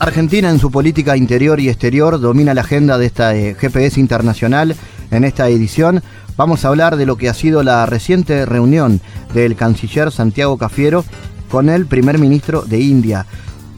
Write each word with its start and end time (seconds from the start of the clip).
Argentina 0.00 0.48
en 0.48 0.60
su 0.60 0.70
política 0.70 1.16
interior 1.16 1.58
y 1.58 1.68
exterior 1.68 2.20
domina 2.20 2.54
la 2.54 2.60
agenda 2.60 2.98
de 2.98 3.06
esta 3.06 3.34
eh, 3.34 3.56
GPS 3.58 3.98
internacional 3.98 4.76
en 5.10 5.24
esta 5.24 5.48
edición. 5.48 6.02
Vamos 6.36 6.64
a 6.64 6.68
hablar 6.68 6.96
de 6.96 7.04
lo 7.04 7.16
que 7.16 7.28
ha 7.28 7.34
sido 7.34 7.64
la 7.64 7.84
reciente 7.84 8.46
reunión 8.46 9.00
del 9.34 9.56
canciller 9.56 10.12
Santiago 10.12 10.56
Cafiero 10.56 11.04
con 11.50 11.68
el 11.68 11.86
primer 11.86 12.18
ministro 12.18 12.62
de 12.62 12.78
India. 12.78 13.26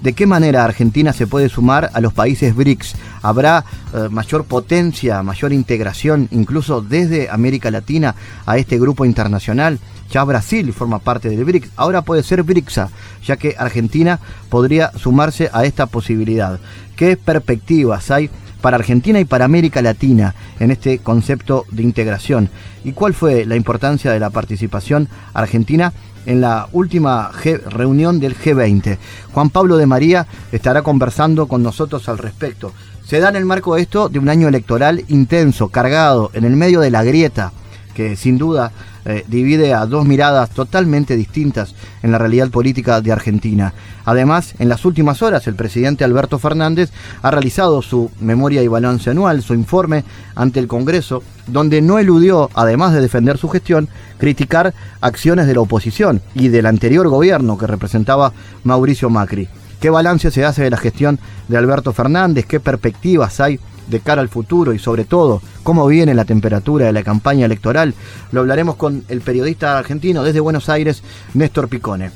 ¿De 0.03 0.13
qué 0.13 0.27
manera 0.27 0.65
Argentina 0.65 1.15
se 1.15 1.27
puede 1.27 1.49
sumar 1.49 1.91
a 1.95 2.01
los 2.03 2.13
países 2.13 2.55
BRICS? 2.55 2.97
¿Habrá 3.23 3.65
eh, 3.95 4.09
mayor 4.11 4.45
potencia, 4.45 5.23
mayor 5.23 5.55
integración, 5.55 6.29
incluso 6.33 6.83
desde 6.83 7.31
América 7.31 7.71
Latina, 7.71 8.15
a 8.45 8.59
este 8.59 8.79
grupo 8.79 9.07
internacional? 9.07 9.79
Ya 10.11 10.25
Brasil 10.25 10.73
forma 10.73 10.99
parte 10.99 11.29
del 11.29 11.45
BRICS, 11.45 11.71
ahora 11.77 12.03
puede 12.03 12.23
ser 12.23 12.43
BRICSA, 12.43 12.89
ya 13.25 13.37
que 13.37 13.55
Argentina 13.59 14.19
podría 14.49 14.91
sumarse 14.99 15.51
a 15.53 15.65
esta 15.65 15.87
posibilidad. 15.87 16.59
¿Qué 16.97 17.17
perspectivas 17.17 18.11
hay 18.11 18.29
para 18.61 18.77
Argentina 18.77 19.21
y 19.21 19.25
para 19.25 19.45
América 19.45 19.81
Latina 19.83 20.35
en 20.59 20.71
este 20.71 20.99
concepto 20.99 21.65
de 21.71 21.83
integración? 21.83 22.51
¿Y 22.85 22.93
cuál 22.93 23.15
fue 23.15 23.45
la 23.45 23.57
importancia 23.57 24.13
de 24.13 24.21
la 24.21 24.31
participación 24.31 25.09
argentina? 25.33 25.93
en 26.27 26.41
la 26.41 26.69
última 26.73 27.31
reunión 27.71 28.21
del 28.21 28.37
G20. 28.37 28.99
Juan 29.33 29.51
Pablo 29.51 29.77
de 29.77 29.87
María 29.87 30.27
estará 30.53 30.83
conversando 30.83 31.49
con 31.49 31.63
nosotros 31.63 32.09
al 32.09 32.19
respecto. 32.19 32.73
Se 33.07 33.21
da 33.21 33.31
en 33.31 33.37
el 33.37 33.47
marco 33.47 33.75
de 33.75 33.83
esto 33.83 34.09
de 34.09 34.19
un 34.19 34.29
año 34.29 34.47
electoral 34.47 35.05
intenso, 35.09 35.69
cargado, 35.69 36.31
en 36.35 36.45
el 36.45 36.57
medio 36.57 36.81
de 36.81 36.91
la 36.91 37.03
grieta, 37.03 37.53
que 37.95 38.17
sin 38.17 38.39
duda 38.39 38.73
eh, 39.11 39.25
divide 39.27 39.75
a 39.75 39.87
dos 39.87 40.07
miradas 40.07 40.51
totalmente 40.51 41.17
distintas 41.17 41.75
en 42.03 42.13
la 42.13 42.19
realidad 42.19 42.51
política 42.51 43.01
de 43.01 43.11
Argentina. 43.11 43.75
Además, 44.05 44.55
en 44.59 44.69
las 44.69 44.85
últimas 44.85 45.21
horas, 45.21 45.47
el 45.47 45.57
presidente 45.57 46.05
Alberto 46.05 46.39
Fernández 46.39 46.91
ha 47.23 47.31
realizado 47.31 47.83
su 47.83 48.11
memoria 48.21 48.63
y 48.63 48.69
balance 48.69 49.11
anual, 49.11 49.43
su 49.43 49.55
informe 49.55 50.05
ante 50.35 50.61
el 50.61 50.69
Congreso, 50.69 51.23
donde 51.47 51.83
no 51.83 51.99
eludió, 51.99 52.51
además 52.55 52.95
de 52.95 53.01
defender 53.01 53.37
su 53.37 53.49
gestión, 53.49 53.89
criticar 54.19 54.75
acciones 55.01 55.47
de 55.47 55.55
la 55.55 55.61
oposición 55.61 56.23
y 56.35 56.49
del 56.49 56.67
anterior 56.67 57.09
gobierno 57.09 57.59
que 57.59 57.67
representaba 57.67 58.33
Mauricio 58.65 59.11
Macri. 59.11 59.49
¿Qué 59.81 59.91
balance 59.91 60.31
se 60.31 60.45
hace 60.45 60.63
de 60.63 60.71
la 60.71 60.77
gestión 60.77 61.19
de 61.49 61.57
Alberto 61.57 61.93
Fernández? 61.93 62.45
¿Qué 62.47 62.61
perspectivas 62.61 63.41
hay 63.41 63.59
de 63.91 64.01
cara 64.01 64.23
al 64.23 64.29
futuro 64.29 64.73
y 64.73 64.79
sobre 64.79 65.05
todo 65.05 65.43
cómo 65.63 65.87
viene 65.87 66.15
la 66.15 66.25
temperatura 66.25 66.87
de 66.87 66.93
la 66.93 67.03
campaña 67.03 67.47
electoral, 67.47 67.95
lo 68.33 68.41
hablaremos 68.41 68.77
con 68.77 69.05
el 69.09 69.21
periodista 69.21 69.79
argentino 69.79 70.23
desde 70.23 70.41
Buenos 70.41 70.69
Aires, 70.69 71.03
Néstor 71.35 71.69
Picone. 71.69 72.11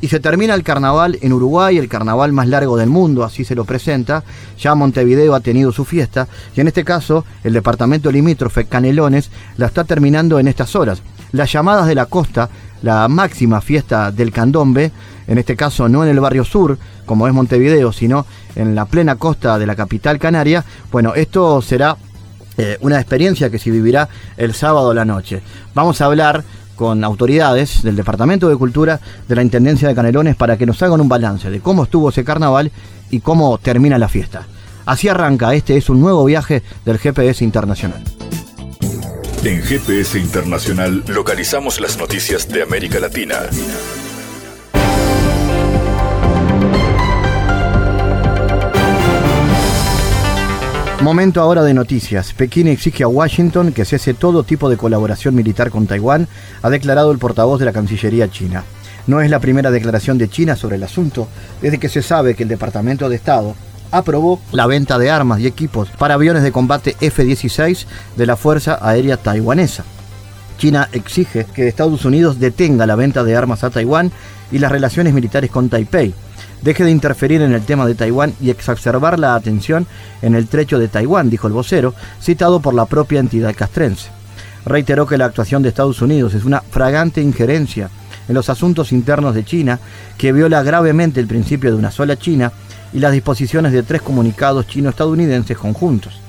Y 0.00 0.08
se 0.08 0.20
termina 0.20 0.54
el 0.54 0.62
carnaval 0.62 1.18
en 1.22 1.32
Uruguay, 1.32 1.76
el 1.76 1.88
carnaval 1.88 2.32
más 2.32 2.46
largo 2.46 2.76
del 2.76 2.88
mundo, 2.88 3.24
así 3.24 3.44
se 3.44 3.56
lo 3.56 3.64
presenta. 3.64 4.22
Ya 4.58 4.74
Montevideo 4.76 5.34
ha 5.34 5.40
tenido 5.40 5.72
su 5.72 5.84
fiesta 5.84 6.28
y 6.54 6.60
en 6.60 6.68
este 6.68 6.84
caso 6.84 7.24
el 7.42 7.52
departamento 7.52 8.12
limítrofe 8.12 8.66
Canelones 8.66 9.30
la 9.56 9.66
está 9.66 9.84
terminando 9.84 10.38
en 10.38 10.46
estas 10.46 10.76
horas. 10.76 11.02
Las 11.32 11.52
llamadas 11.52 11.88
de 11.88 11.96
la 11.96 12.06
costa, 12.06 12.48
la 12.82 13.08
máxima 13.08 13.60
fiesta 13.60 14.12
del 14.12 14.32
candombe, 14.32 14.92
en 15.28 15.38
este 15.38 15.54
caso 15.54 15.88
no 15.88 16.02
en 16.02 16.10
el 16.10 16.20
barrio 16.20 16.44
sur, 16.44 16.78
como 17.06 17.28
es 17.28 17.34
Montevideo, 17.34 17.92
sino 17.92 18.26
en 18.56 18.74
la 18.74 18.86
plena 18.86 19.16
costa 19.16 19.58
de 19.58 19.66
la 19.66 19.76
capital 19.76 20.18
canaria, 20.18 20.64
bueno, 20.90 21.14
esto 21.14 21.62
será 21.62 21.96
eh, 22.56 22.76
una 22.80 22.98
experiencia 22.98 23.50
que 23.50 23.58
se 23.58 23.70
vivirá 23.70 24.08
el 24.36 24.54
sábado 24.54 24.90
a 24.90 24.94
la 24.94 25.04
noche. 25.04 25.42
Vamos 25.74 26.00
a 26.00 26.06
hablar 26.06 26.42
con 26.74 27.04
autoridades 27.04 27.82
del 27.82 27.96
Departamento 27.96 28.48
de 28.48 28.56
Cultura 28.56 29.00
de 29.28 29.36
la 29.36 29.42
Intendencia 29.42 29.88
de 29.88 29.94
Canelones 29.94 30.36
para 30.36 30.56
que 30.56 30.66
nos 30.66 30.82
hagan 30.82 31.00
un 31.00 31.08
balance 31.08 31.50
de 31.50 31.60
cómo 31.60 31.84
estuvo 31.84 32.08
ese 32.08 32.24
carnaval 32.24 32.72
y 33.10 33.20
cómo 33.20 33.58
termina 33.58 33.98
la 33.98 34.08
fiesta. 34.08 34.46
Así 34.86 35.08
arranca, 35.08 35.54
este 35.54 35.76
es 35.76 35.90
un 35.90 36.00
nuevo 36.00 36.24
viaje 36.24 36.62
del 36.84 36.98
GPS 36.98 37.44
Internacional. 37.44 38.02
En 39.44 39.62
GPS 39.62 40.18
Internacional 40.18 41.04
localizamos 41.06 41.80
las 41.80 41.98
noticias 41.98 42.48
de 42.48 42.62
América 42.62 42.98
Latina. 42.98 43.36
Momento 51.02 51.40
ahora 51.40 51.62
de 51.62 51.74
noticias. 51.74 52.32
Pekín 52.32 52.66
exige 52.66 53.04
a 53.04 53.08
Washington 53.08 53.72
que 53.72 53.84
cese 53.84 54.14
todo 54.14 54.42
tipo 54.42 54.68
de 54.68 54.76
colaboración 54.76 55.32
militar 55.32 55.70
con 55.70 55.86
Taiwán, 55.86 56.26
ha 56.60 56.70
declarado 56.70 57.12
el 57.12 57.18
portavoz 57.18 57.60
de 57.60 57.66
la 57.66 57.72
Cancillería 57.72 58.28
china. 58.28 58.64
No 59.06 59.20
es 59.20 59.30
la 59.30 59.38
primera 59.38 59.70
declaración 59.70 60.18
de 60.18 60.28
China 60.28 60.56
sobre 60.56 60.74
el 60.74 60.82
asunto, 60.82 61.28
desde 61.62 61.78
que 61.78 61.88
se 61.88 62.02
sabe 62.02 62.34
que 62.34 62.42
el 62.42 62.48
Departamento 62.48 63.08
de 63.08 63.14
Estado 63.14 63.54
aprobó 63.92 64.40
la 64.50 64.66
venta 64.66 64.98
de 64.98 65.08
armas 65.08 65.38
y 65.38 65.46
equipos 65.46 65.88
para 65.88 66.14
aviones 66.14 66.42
de 66.42 66.52
combate 66.52 66.96
F-16 67.00 67.86
de 68.16 68.26
la 68.26 68.36
Fuerza 68.36 68.78
Aérea 68.82 69.16
Taiwanesa. 69.16 69.84
China 70.58 70.88
exige 70.92 71.46
que 71.54 71.68
Estados 71.68 72.04
Unidos 72.04 72.40
detenga 72.40 72.86
la 72.86 72.96
venta 72.96 73.22
de 73.22 73.36
armas 73.36 73.62
a 73.62 73.70
Taiwán 73.70 74.10
y 74.50 74.58
las 74.58 74.72
relaciones 74.72 75.14
militares 75.14 75.50
con 75.50 75.68
Taipei 75.68 76.12
deje 76.62 76.84
de 76.84 76.90
interferir 76.90 77.42
en 77.42 77.52
el 77.52 77.62
tema 77.62 77.86
de 77.86 77.94
Taiwán 77.94 78.34
y 78.40 78.50
exacerbar 78.50 79.18
la 79.18 79.34
atención 79.34 79.86
en 80.22 80.34
el 80.34 80.48
trecho 80.48 80.78
de 80.78 80.88
Taiwán, 80.88 81.30
dijo 81.30 81.46
el 81.46 81.52
vocero, 81.52 81.94
citado 82.20 82.60
por 82.60 82.74
la 82.74 82.86
propia 82.86 83.20
entidad 83.20 83.54
castrense. 83.54 84.10
Reiteró 84.64 85.06
que 85.06 85.18
la 85.18 85.26
actuación 85.26 85.62
de 85.62 85.70
Estados 85.70 86.02
Unidos 86.02 86.34
es 86.34 86.44
una 86.44 86.60
fragante 86.60 87.20
injerencia 87.22 87.90
en 88.28 88.34
los 88.34 88.50
asuntos 88.50 88.92
internos 88.92 89.34
de 89.34 89.44
China 89.44 89.78
que 90.16 90.32
viola 90.32 90.62
gravemente 90.62 91.20
el 91.20 91.26
principio 91.26 91.70
de 91.70 91.76
una 91.76 91.90
sola 91.90 92.16
China 92.16 92.52
y 92.92 92.98
las 92.98 93.12
disposiciones 93.12 93.72
de 93.72 93.82
tres 93.82 94.02
comunicados 94.02 94.66
chino-estadounidenses 94.66 95.56
conjuntos. 95.56 96.20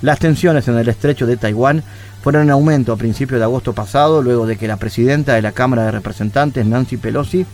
Las 0.00 0.18
tensiones 0.18 0.68
en 0.68 0.78
el 0.78 0.88
estrecho 0.88 1.26
de 1.26 1.36
Taiwán 1.36 1.82
fueron 2.22 2.42
en 2.42 2.50
aumento 2.50 2.92
a 2.92 2.96
principios 2.96 3.40
de 3.40 3.44
agosto 3.44 3.72
pasado, 3.72 4.22
luego 4.22 4.46
de 4.46 4.56
que 4.56 4.68
la 4.68 4.76
presidenta 4.76 5.34
de 5.34 5.42
la 5.42 5.52
Cámara 5.52 5.84
de 5.84 5.90
Representantes, 5.92 6.64
Nancy 6.66 6.96
Pelosi, 6.96 7.46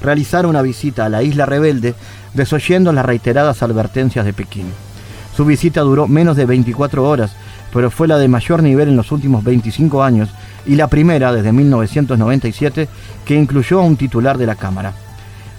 realizar 0.00 0.46
una 0.46 0.62
visita 0.62 1.04
a 1.04 1.08
la 1.08 1.22
isla 1.22 1.46
rebelde, 1.46 1.94
desoyendo 2.34 2.92
las 2.92 3.06
reiteradas 3.06 3.62
advertencias 3.62 4.24
de 4.24 4.32
Pekín. 4.32 4.66
Su 5.36 5.44
visita 5.44 5.82
duró 5.82 6.08
menos 6.08 6.36
de 6.36 6.46
24 6.46 7.08
horas, 7.08 7.32
pero 7.72 7.90
fue 7.90 8.08
la 8.08 8.18
de 8.18 8.28
mayor 8.28 8.62
nivel 8.62 8.88
en 8.88 8.96
los 8.96 9.12
últimos 9.12 9.44
25 9.44 10.02
años 10.02 10.30
y 10.66 10.74
la 10.74 10.88
primera 10.88 11.32
desde 11.32 11.52
1997 11.52 12.88
que 13.24 13.34
incluyó 13.34 13.80
a 13.80 13.84
un 13.84 13.96
titular 13.96 14.38
de 14.38 14.46
la 14.46 14.56
Cámara. 14.56 14.94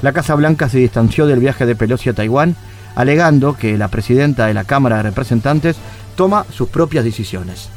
La 0.01 0.13
Casa 0.13 0.35
Blanca 0.35 0.69
se 0.69 0.79
distanció 0.79 1.27
del 1.27 1.39
viaje 1.39 1.65
de 1.65 1.75
Pelosi 1.75 2.09
a 2.09 2.13
Taiwán, 2.13 2.55
alegando 2.95 3.55
que 3.55 3.77
la 3.77 3.89
presidenta 3.89 4.47
de 4.47 4.53
la 4.53 4.63
Cámara 4.63 4.97
de 4.97 5.03
Representantes 5.03 5.77
toma 6.15 6.45
sus 6.51 6.69
propias 6.69 7.03
decisiones. 7.03 7.69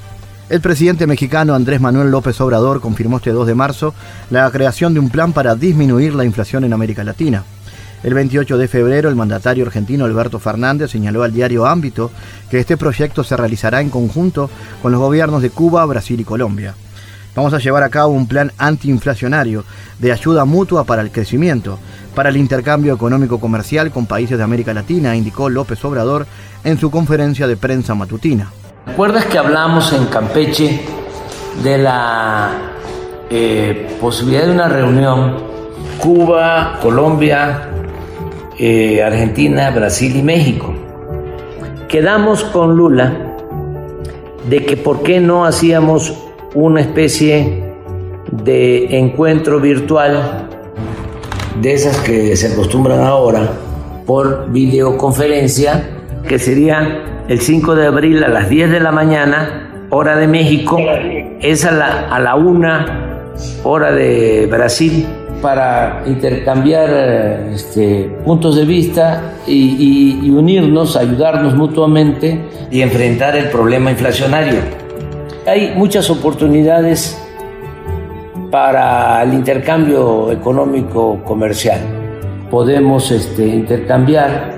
El 0.52 0.60
presidente 0.60 1.06
mexicano 1.06 1.54
Andrés 1.54 1.80
Manuel 1.80 2.10
López 2.10 2.38
Obrador 2.42 2.82
confirmó 2.82 3.16
este 3.16 3.30
2 3.30 3.46
de 3.46 3.54
marzo 3.54 3.94
la 4.28 4.50
creación 4.50 4.92
de 4.92 5.00
un 5.00 5.08
plan 5.08 5.32
para 5.32 5.54
disminuir 5.54 6.14
la 6.14 6.26
inflación 6.26 6.62
en 6.64 6.74
América 6.74 7.02
Latina. 7.02 7.42
El 8.02 8.12
28 8.12 8.58
de 8.58 8.68
febrero, 8.68 9.08
el 9.08 9.16
mandatario 9.16 9.64
argentino 9.64 10.04
Alberto 10.04 10.38
Fernández 10.38 10.90
señaló 10.90 11.22
al 11.22 11.32
diario 11.32 11.64
Ámbito 11.64 12.10
que 12.50 12.58
este 12.58 12.76
proyecto 12.76 13.24
se 13.24 13.34
realizará 13.34 13.80
en 13.80 13.88
conjunto 13.88 14.50
con 14.82 14.92
los 14.92 15.00
gobiernos 15.00 15.40
de 15.40 15.48
Cuba, 15.48 15.86
Brasil 15.86 16.20
y 16.20 16.24
Colombia. 16.24 16.74
Vamos 17.34 17.54
a 17.54 17.58
llevar 17.58 17.82
a 17.82 17.88
cabo 17.88 18.12
un 18.12 18.28
plan 18.28 18.52
antiinflacionario 18.58 19.64
de 20.00 20.12
ayuda 20.12 20.44
mutua 20.44 20.84
para 20.84 21.00
el 21.00 21.10
crecimiento, 21.10 21.78
para 22.14 22.28
el 22.28 22.36
intercambio 22.36 22.92
económico 22.92 23.40
comercial 23.40 23.90
con 23.90 24.04
países 24.04 24.36
de 24.36 24.44
América 24.44 24.74
Latina, 24.74 25.16
indicó 25.16 25.48
López 25.48 25.82
Obrador 25.82 26.26
en 26.62 26.78
su 26.78 26.90
conferencia 26.90 27.46
de 27.46 27.56
prensa 27.56 27.94
matutina. 27.94 28.52
¿Recuerdas 28.86 29.26
que 29.26 29.38
hablamos 29.38 29.92
en 29.92 30.06
Campeche 30.06 30.80
de 31.62 31.78
la 31.78 32.72
eh, 33.30 33.96
posibilidad 34.00 34.44
de 34.44 34.50
una 34.50 34.68
reunión 34.68 35.36
Cuba, 35.98 36.78
Colombia, 36.82 37.70
eh, 38.58 39.00
Argentina, 39.02 39.70
Brasil 39.70 40.16
y 40.16 40.22
México? 40.22 40.74
Quedamos 41.88 42.42
con 42.42 42.76
Lula 42.76 43.36
de 44.50 44.66
que 44.66 44.76
por 44.76 45.04
qué 45.04 45.20
no 45.20 45.44
hacíamos 45.44 46.18
una 46.54 46.80
especie 46.80 47.72
de 48.32 48.98
encuentro 48.98 49.60
virtual 49.60 50.48
de 51.60 51.72
esas 51.72 51.98
que 51.98 52.34
se 52.36 52.52
acostumbran 52.52 53.00
ahora 53.00 53.48
por 54.06 54.50
videoconferencia, 54.50 55.88
que 56.26 56.40
sería 56.40 57.11
el 57.32 57.40
5 57.40 57.74
de 57.74 57.86
abril 57.86 58.22
a 58.24 58.28
las 58.28 58.50
10 58.50 58.70
de 58.70 58.78
la 58.78 58.92
mañana, 58.92 59.86
hora 59.88 60.16
de 60.16 60.28
México, 60.28 60.76
es 61.40 61.64
a 61.64 61.72
la, 61.72 62.14
a 62.14 62.20
la 62.20 62.34
1 62.34 62.84
hora 63.64 63.90
de 63.90 64.46
Brasil, 64.50 65.06
para 65.40 66.02
intercambiar 66.06 66.90
este, 67.54 68.14
puntos 68.22 68.56
de 68.56 68.66
vista 68.66 69.32
y, 69.46 70.20
y 70.22 70.30
unirnos, 70.30 70.94
ayudarnos 70.94 71.54
mutuamente 71.54 72.38
y 72.70 72.82
enfrentar 72.82 73.34
el 73.34 73.48
problema 73.48 73.90
inflacionario. 73.90 74.60
Hay 75.46 75.72
muchas 75.74 76.10
oportunidades 76.10 77.18
para 78.50 79.22
el 79.22 79.32
intercambio 79.32 80.30
económico 80.30 81.22
comercial. 81.24 81.80
Podemos 82.50 83.10
este, 83.10 83.46
intercambiar 83.46 84.51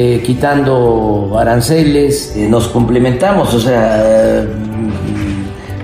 eh, 0.00 0.22
quitando 0.24 1.36
aranceles, 1.36 2.36
eh, 2.36 2.46
nos 2.48 2.68
complementamos, 2.68 3.52
o 3.52 3.58
sea, 3.58 4.46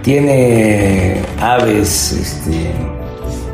tiene 0.03 1.17
aves 1.41 2.13
este, 2.13 2.71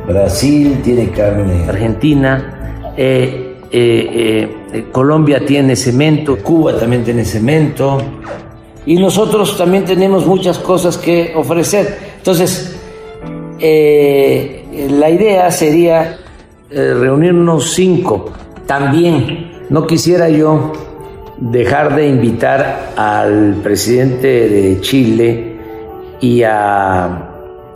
Brasil, 0.07 0.83
tiene 0.85 1.09
carne 1.13 1.65
Argentina, 1.67 2.93
eh, 2.95 4.85
Colombia 4.93 5.47
tiene 5.47 5.77
cemento, 5.77 6.37
Cuba 6.37 6.79
también 6.79 7.05
tiene 7.05 7.25
cemento, 7.25 7.97
y 8.85 8.97
nosotros 8.97 9.57
también 9.57 9.87
tenemos 9.87 10.27
muchas 10.27 10.59
cosas 10.59 10.99
que 10.99 11.33
ofrecer. 11.37 11.97
Entonces, 12.19 12.79
la 13.59 15.09
idea 15.09 15.51
sería 15.51 16.19
reunirnos 16.71 17.73
cinco. 17.73 18.31
También 18.67 19.50
no 19.71 19.87
quisiera 19.87 20.29
yo 20.29 20.73
dejar 21.39 21.95
de 21.95 22.09
invitar 22.09 22.91
al 22.97 23.55
presidente 23.63 24.49
de 24.49 24.81
Chile 24.81 25.57
y 26.21 26.43
a 26.43 27.29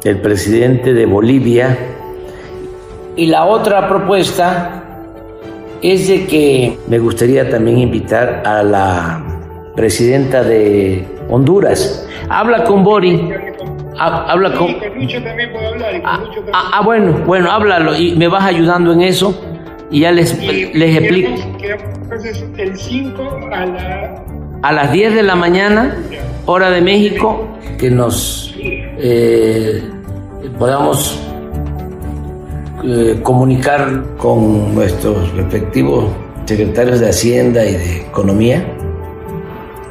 el 0.02 0.20
presidente 0.20 0.92
de 0.92 1.06
Bolivia. 1.06 1.78
Y 3.16 3.26
la 3.26 3.46
otra 3.46 3.88
propuesta 3.88 4.82
es 5.80 6.08
de 6.08 6.26
que 6.26 6.78
me 6.88 6.98
gustaría 6.98 7.48
también 7.48 7.78
invitar 7.78 8.42
a 8.44 8.62
la 8.64 9.24
presidenta 9.76 10.42
de 10.42 11.06
Honduras. 11.30 12.08
Habla 12.28 12.64
con 12.64 12.82
Bori. 12.82 13.30
habla 13.96 14.52
con. 14.52 14.80
también 14.80 15.52
puedo 15.52 15.68
hablar. 15.68 16.02
ah, 16.04 16.20
ah, 16.52 16.70
ah, 16.74 16.82
bueno, 16.84 17.22
bueno, 17.24 17.50
háblalo 17.52 17.96
y 17.96 18.16
me 18.16 18.26
vas 18.26 18.44
ayudando 18.44 18.92
en 18.92 19.02
eso 19.02 19.53
y 19.90 20.00
ya 20.00 20.12
les, 20.12 20.38
les 20.74 20.96
explico. 20.96 21.30
el 22.56 22.76
5 22.76 23.40
a 23.52 23.66
la. 23.66 24.24
A 24.62 24.72
las 24.72 24.92
10 24.92 25.14
de 25.14 25.22
la 25.22 25.34
mañana, 25.34 25.94
hora 26.46 26.70
de 26.70 26.80
México, 26.80 27.46
que 27.78 27.90
nos 27.90 28.54
eh, 28.58 29.82
podamos 30.58 31.20
eh, 32.82 33.18
comunicar 33.22 34.02
con 34.16 34.74
nuestros 34.74 35.32
respectivos 35.34 36.06
secretarios 36.46 37.00
de 37.00 37.08
Hacienda 37.08 37.64
y 37.64 37.72
de 37.72 37.96
Economía 38.02 38.64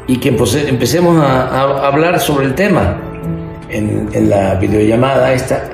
y 0.07 0.17
que 0.17 0.29
empecemos 0.29 1.23
a, 1.23 1.87
hablar 1.87 2.19
sobre 2.19 2.45
el 2.45 2.55
tema 2.55 2.99
en, 3.69 4.29
la 4.29 4.55
videollamada 4.55 5.33
esta, 5.33 5.69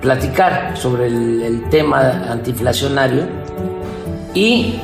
platicar 0.00 0.76
sobre 0.76 1.06
el, 1.06 1.68
tema 1.70 2.30
antiinflacionario 2.30 3.24
y 4.34 4.80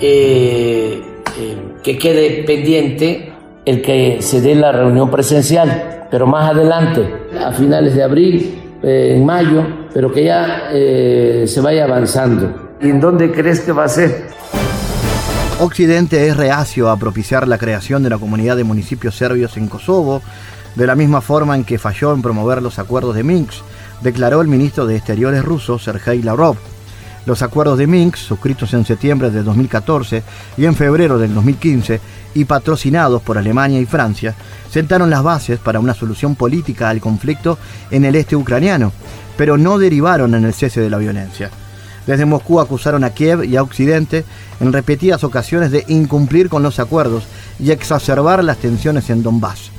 eh, 0.00 1.02
eh, 1.38 1.58
que 1.82 1.98
quede 1.98 2.44
pendiente 2.44 3.32
el 3.64 3.82
que 3.82 4.22
se 4.22 4.40
dé 4.40 4.54
la 4.54 4.72
reunión 4.72 5.10
presencial, 5.10 6.06
pero 6.10 6.26
más 6.26 6.50
adelante, 6.50 7.08
a 7.38 7.52
finales 7.52 7.94
de 7.94 8.02
abril, 8.02 8.78
eh, 8.82 9.14
en 9.16 9.26
mayo, 9.26 9.66
pero 9.92 10.10
que 10.10 10.24
ya 10.24 10.70
se 10.72 11.60
vaya 11.60 11.84
avanzando. 11.84 12.70
¿Y 12.80 12.88
en 12.88 13.00
dónde 13.00 13.30
crees 13.30 13.60
que 13.60 13.72
va 13.72 13.84
a 13.84 13.88
ser? 13.88 14.28
Occidente 15.58 16.26
es 16.26 16.36
reacio 16.38 16.88
a 16.88 16.96
propiciar 16.96 17.46
la 17.46 17.58
creación 17.58 18.02
de 18.02 18.08
la 18.08 18.16
comunidad 18.16 18.56
de 18.56 18.64
municipios 18.64 19.14
serbios 19.14 19.58
en 19.58 19.68
Kosovo, 19.68 20.22
de 20.74 20.86
la 20.86 20.94
misma 20.94 21.20
forma 21.20 21.54
en 21.54 21.64
que 21.64 21.78
falló 21.78 22.14
en 22.14 22.22
promover 22.22 22.62
los 22.62 22.78
acuerdos 22.78 23.14
de 23.14 23.24
Minsk, 23.24 23.62
declaró 24.02 24.40
el 24.40 24.48
ministro 24.48 24.86
de 24.86 24.96
Exteriores 24.96 25.44
ruso 25.44 25.78
Sergei 25.78 26.22
Lavrov. 26.22 26.56
Los 27.26 27.42
acuerdos 27.42 27.78
de 27.78 27.86
Minsk, 27.86 28.16
suscritos 28.16 28.72
en 28.72 28.84
septiembre 28.84 29.30
de 29.30 29.42
2014 29.42 30.22
y 30.56 30.64
en 30.64 30.74
febrero 30.74 31.18
del 31.18 31.34
2015 31.34 32.00
y 32.34 32.44
patrocinados 32.44 33.20
por 33.22 33.36
Alemania 33.36 33.78
y 33.78 33.86
Francia, 33.86 34.34
sentaron 34.70 35.10
las 35.10 35.22
bases 35.22 35.58
para 35.58 35.80
una 35.80 35.94
solución 35.94 36.34
política 36.34 36.88
al 36.88 37.00
conflicto 37.00 37.58
en 37.90 38.04
el 38.04 38.16
este 38.16 38.36
ucraniano, 38.36 38.92
pero 39.36 39.58
no 39.58 39.78
derivaron 39.78 40.34
en 40.34 40.44
el 40.44 40.54
cese 40.54 40.80
de 40.80 40.90
la 40.90 40.98
violencia. 40.98 41.50
Desde 42.06 42.24
Moscú 42.24 42.58
acusaron 42.58 43.04
a 43.04 43.10
Kiev 43.10 43.44
y 43.44 43.56
a 43.56 43.62
Occidente 43.62 44.24
en 44.58 44.72
repetidas 44.72 45.22
ocasiones 45.22 45.70
de 45.70 45.84
incumplir 45.88 46.48
con 46.48 46.62
los 46.62 46.78
acuerdos 46.80 47.24
y 47.58 47.70
exacerbar 47.70 48.42
las 48.42 48.56
tensiones 48.56 49.10
en 49.10 49.22
Donbass. 49.22 49.70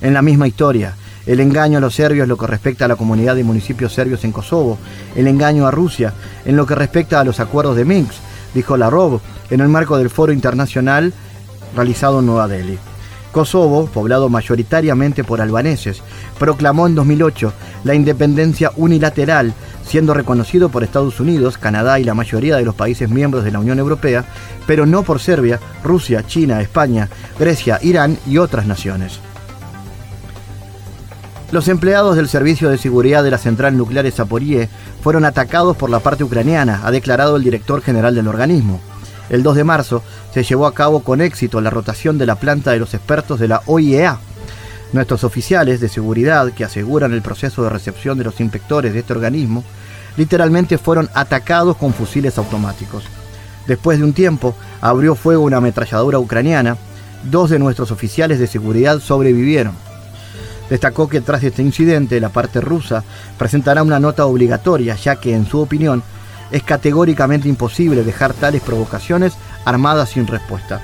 En 0.00 0.14
la 0.14 0.22
misma 0.22 0.48
historia, 0.48 0.94
el 1.28 1.40
engaño 1.40 1.78
a 1.78 1.80
los 1.80 1.94
serbios 1.94 2.24
en 2.24 2.30
lo 2.30 2.38
que 2.38 2.46
respecta 2.46 2.86
a 2.86 2.88
la 2.88 2.96
comunidad 2.96 3.36
de 3.36 3.44
municipios 3.44 3.92
serbios 3.92 4.24
en 4.24 4.32
Kosovo, 4.32 4.78
el 5.14 5.28
engaño 5.28 5.66
a 5.66 5.70
Rusia 5.70 6.14
en 6.46 6.56
lo 6.56 6.66
que 6.66 6.74
respecta 6.74 7.20
a 7.20 7.24
los 7.24 7.38
acuerdos 7.38 7.76
de 7.76 7.84
Minsk, 7.84 8.14
dijo 8.54 8.78
Larov 8.78 9.20
en 9.50 9.60
el 9.60 9.68
marco 9.68 9.98
del 9.98 10.08
foro 10.08 10.32
internacional 10.32 11.12
realizado 11.76 12.20
en 12.20 12.26
Nueva 12.26 12.48
Delhi. 12.48 12.78
Kosovo, 13.30 13.86
poblado 13.86 14.30
mayoritariamente 14.30 15.22
por 15.22 15.42
albaneses, 15.42 16.02
proclamó 16.38 16.86
en 16.86 16.94
2008 16.94 17.52
la 17.84 17.94
independencia 17.94 18.72
unilateral 18.76 19.52
siendo 19.86 20.14
reconocido 20.14 20.70
por 20.70 20.82
Estados 20.82 21.20
Unidos, 21.20 21.58
Canadá 21.58 22.00
y 22.00 22.04
la 22.04 22.14
mayoría 22.14 22.56
de 22.56 22.64
los 22.64 22.74
países 22.74 23.10
miembros 23.10 23.44
de 23.44 23.50
la 23.50 23.60
Unión 23.60 23.78
Europea, 23.78 24.24
pero 24.66 24.86
no 24.86 25.02
por 25.02 25.20
Serbia, 25.20 25.60
Rusia, 25.84 26.26
China, 26.26 26.60
España, 26.62 27.08
Grecia, 27.38 27.78
Irán 27.82 28.18
y 28.26 28.38
otras 28.38 28.66
naciones. 28.66 29.20
Los 31.50 31.68
empleados 31.68 32.16
del 32.16 32.28
Servicio 32.28 32.68
de 32.68 32.78
Seguridad 32.78 33.24
de 33.24 33.30
la 33.30 33.38
Central 33.38 33.76
Nuclear 33.76 34.04
de 34.04 34.10
Zaporie 34.10 34.68
fueron 35.02 35.24
atacados 35.24 35.76
por 35.76 35.88
la 35.88 36.00
parte 36.00 36.24
ucraniana, 36.24 36.82
ha 36.84 36.90
declarado 36.90 37.36
el 37.36 37.42
director 37.42 37.80
general 37.80 38.14
del 38.14 38.28
organismo. 38.28 38.80
El 39.30 39.42
2 39.42 39.56
de 39.56 39.64
marzo 39.64 40.02
se 40.32 40.42
llevó 40.42 40.66
a 40.66 40.74
cabo 40.74 41.00
con 41.00 41.20
éxito 41.20 41.60
la 41.60 41.70
rotación 41.70 42.18
de 42.18 42.26
la 42.26 42.34
planta 42.34 42.72
de 42.72 42.78
los 42.78 42.92
expertos 42.92 43.40
de 43.40 43.48
la 43.48 43.62
OIEA, 43.66 44.18
Nuestros 44.92 45.22
oficiales 45.22 45.80
de 45.80 45.88
seguridad 45.88 46.50
que 46.52 46.64
aseguran 46.64 47.12
el 47.12 47.20
proceso 47.20 47.62
de 47.62 47.68
recepción 47.68 48.16
de 48.16 48.24
los 48.24 48.40
inspectores 48.40 48.94
de 48.94 49.00
este 49.00 49.12
organismo 49.12 49.62
literalmente 50.16 50.78
fueron 50.78 51.10
atacados 51.14 51.76
con 51.76 51.92
fusiles 51.92 52.38
automáticos. 52.38 53.04
Después 53.66 53.98
de 53.98 54.04
un 54.04 54.14
tiempo, 54.14 54.56
abrió 54.80 55.14
fuego 55.14 55.44
una 55.44 55.58
ametralladora 55.58 56.18
ucraniana. 56.18 56.78
Dos 57.24 57.50
de 57.50 57.58
nuestros 57.58 57.90
oficiales 57.90 58.38
de 58.38 58.46
seguridad 58.46 58.98
sobrevivieron. 59.00 59.74
Destacó 60.68 61.08
que 61.08 61.20
tras 61.20 61.42
este 61.42 61.62
incidente 61.62 62.20
la 62.20 62.28
parte 62.28 62.60
rusa 62.60 63.02
presentará 63.38 63.82
una 63.82 64.00
nota 64.00 64.26
obligatoria, 64.26 64.94
ya 64.96 65.16
que, 65.16 65.34
en 65.34 65.46
su 65.46 65.60
opinión, 65.60 66.02
es 66.50 66.62
categóricamente 66.62 67.48
imposible 67.48 68.04
dejar 68.04 68.32
tales 68.34 68.62
provocaciones 68.62 69.34
armadas 69.64 70.10
sin 70.10 70.26
respuesta. 70.26 70.80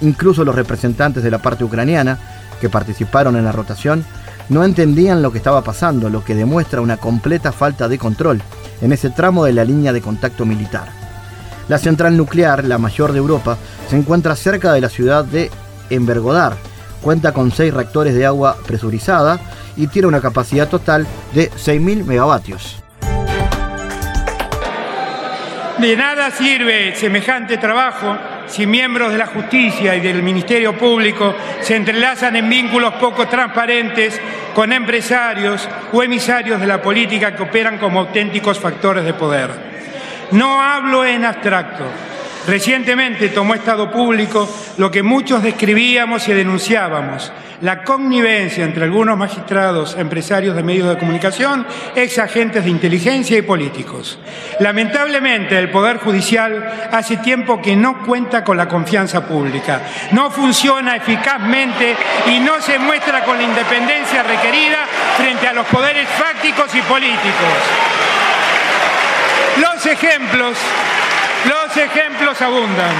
Incluso 0.00 0.44
los 0.44 0.54
representantes 0.54 1.22
de 1.22 1.30
la 1.30 1.38
parte 1.38 1.64
ucraniana 1.64 2.18
que 2.60 2.68
participaron 2.68 3.36
en 3.36 3.44
la 3.44 3.52
rotación 3.52 4.04
no 4.48 4.64
entendían 4.64 5.22
lo 5.22 5.32
que 5.32 5.38
estaba 5.38 5.62
pasando, 5.62 6.10
lo 6.10 6.24
que 6.24 6.34
demuestra 6.34 6.80
una 6.80 6.96
completa 6.96 7.52
falta 7.52 7.88
de 7.88 7.98
control 7.98 8.42
en 8.80 8.92
ese 8.92 9.10
tramo 9.10 9.44
de 9.44 9.52
la 9.52 9.64
línea 9.64 9.92
de 9.92 10.02
contacto 10.02 10.44
militar. 10.44 10.88
La 11.68 11.78
central 11.78 12.16
nuclear, 12.16 12.64
la 12.64 12.78
mayor 12.78 13.12
de 13.12 13.18
Europa, 13.18 13.56
se 13.88 13.96
encuentra 13.96 14.36
cerca 14.36 14.72
de 14.72 14.80
la 14.80 14.90
ciudad 14.90 15.24
de 15.24 15.50
Envergodar. 15.90 16.56
Cuenta 17.04 17.32
con 17.32 17.50
seis 17.50 17.74
reactores 17.74 18.14
de 18.14 18.24
agua 18.24 18.56
presurizada 18.66 19.38
y 19.76 19.88
tiene 19.88 20.08
una 20.08 20.22
capacidad 20.22 20.70
total 20.70 21.06
de 21.34 21.50
6.000 21.50 22.02
megavatios. 22.06 22.82
De 25.76 25.96
nada 25.98 26.30
sirve 26.30 26.96
semejante 26.96 27.58
trabajo 27.58 28.16
si 28.46 28.66
miembros 28.66 29.12
de 29.12 29.18
la 29.18 29.26
justicia 29.26 29.94
y 29.94 30.00
del 30.00 30.22
Ministerio 30.22 30.78
Público 30.78 31.34
se 31.60 31.76
entrelazan 31.76 32.36
en 32.36 32.48
vínculos 32.48 32.94
poco 32.94 33.28
transparentes 33.28 34.18
con 34.54 34.72
empresarios 34.72 35.68
o 35.92 36.02
emisarios 36.02 36.58
de 36.58 36.66
la 36.66 36.80
política 36.80 37.36
que 37.36 37.42
operan 37.42 37.76
como 37.76 38.00
auténticos 38.00 38.58
factores 38.58 39.04
de 39.04 39.12
poder. 39.12 39.50
No 40.30 40.58
hablo 40.58 41.04
en 41.04 41.26
abstracto, 41.26 41.84
Recientemente 42.46 43.30
tomó 43.30 43.54
estado 43.54 43.90
público 43.90 44.48
lo 44.76 44.90
que 44.90 45.02
muchos 45.02 45.42
describíamos 45.42 46.28
y 46.28 46.34
denunciábamos, 46.34 47.32
la 47.62 47.82
connivencia 47.82 48.64
entre 48.64 48.84
algunos 48.84 49.16
magistrados, 49.16 49.96
empresarios 49.96 50.54
de 50.54 50.62
medios 50.62 50.88
de 50.88 50.98
comunicación, 50.98 51.66
ex 51.96 52.18
agentes 52.18 52.64
de 52.64 52.70
inteligencia 52.70 53.38
y 53.38 53.42
políticos. 53.42 54.18
Lamentablemente, 54.60 55.58
el 55.58 55.70
Poder 55.70 55.98
Judicial 55.98 56.88
hace 56.92 57.16
tiempo 57.16 57.62
que 57.62 57.74
no 57.76 58.04
cuenta 58.04 58.44
con 58.44 58.58
la 58.58 58.68
confianza 58.68 59.26
pública, 59.26 59.80
no 60.12 60.30
funciona 60.30 60.96
eficazmente 60.96 61.96
y 62.26 62.40
no 62.40 62.60
se 62.60 62.78
muestra 62.78 63.24
con 63.24 63.38
la 63.38 63.44
independencia 63.44 64.22
requerida 64.22 64.86
frente 65.16 65.48
a 65.48 65.54
los 65.54 65.66
poderes 65.68 66.06
fácticos 66.10 66.74
y 66.74 66.82
políticos. 66.82 67.24
Los 69.60 69.86
ejemplos, 69.86 70.58
los 71.48 71.76
ejemplos 71.76 72.40
abundan. 72.40 72.94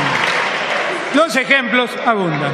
Los 1.14 1.36
ejemplos 1.36 1.90
abundan. 2.04 2.52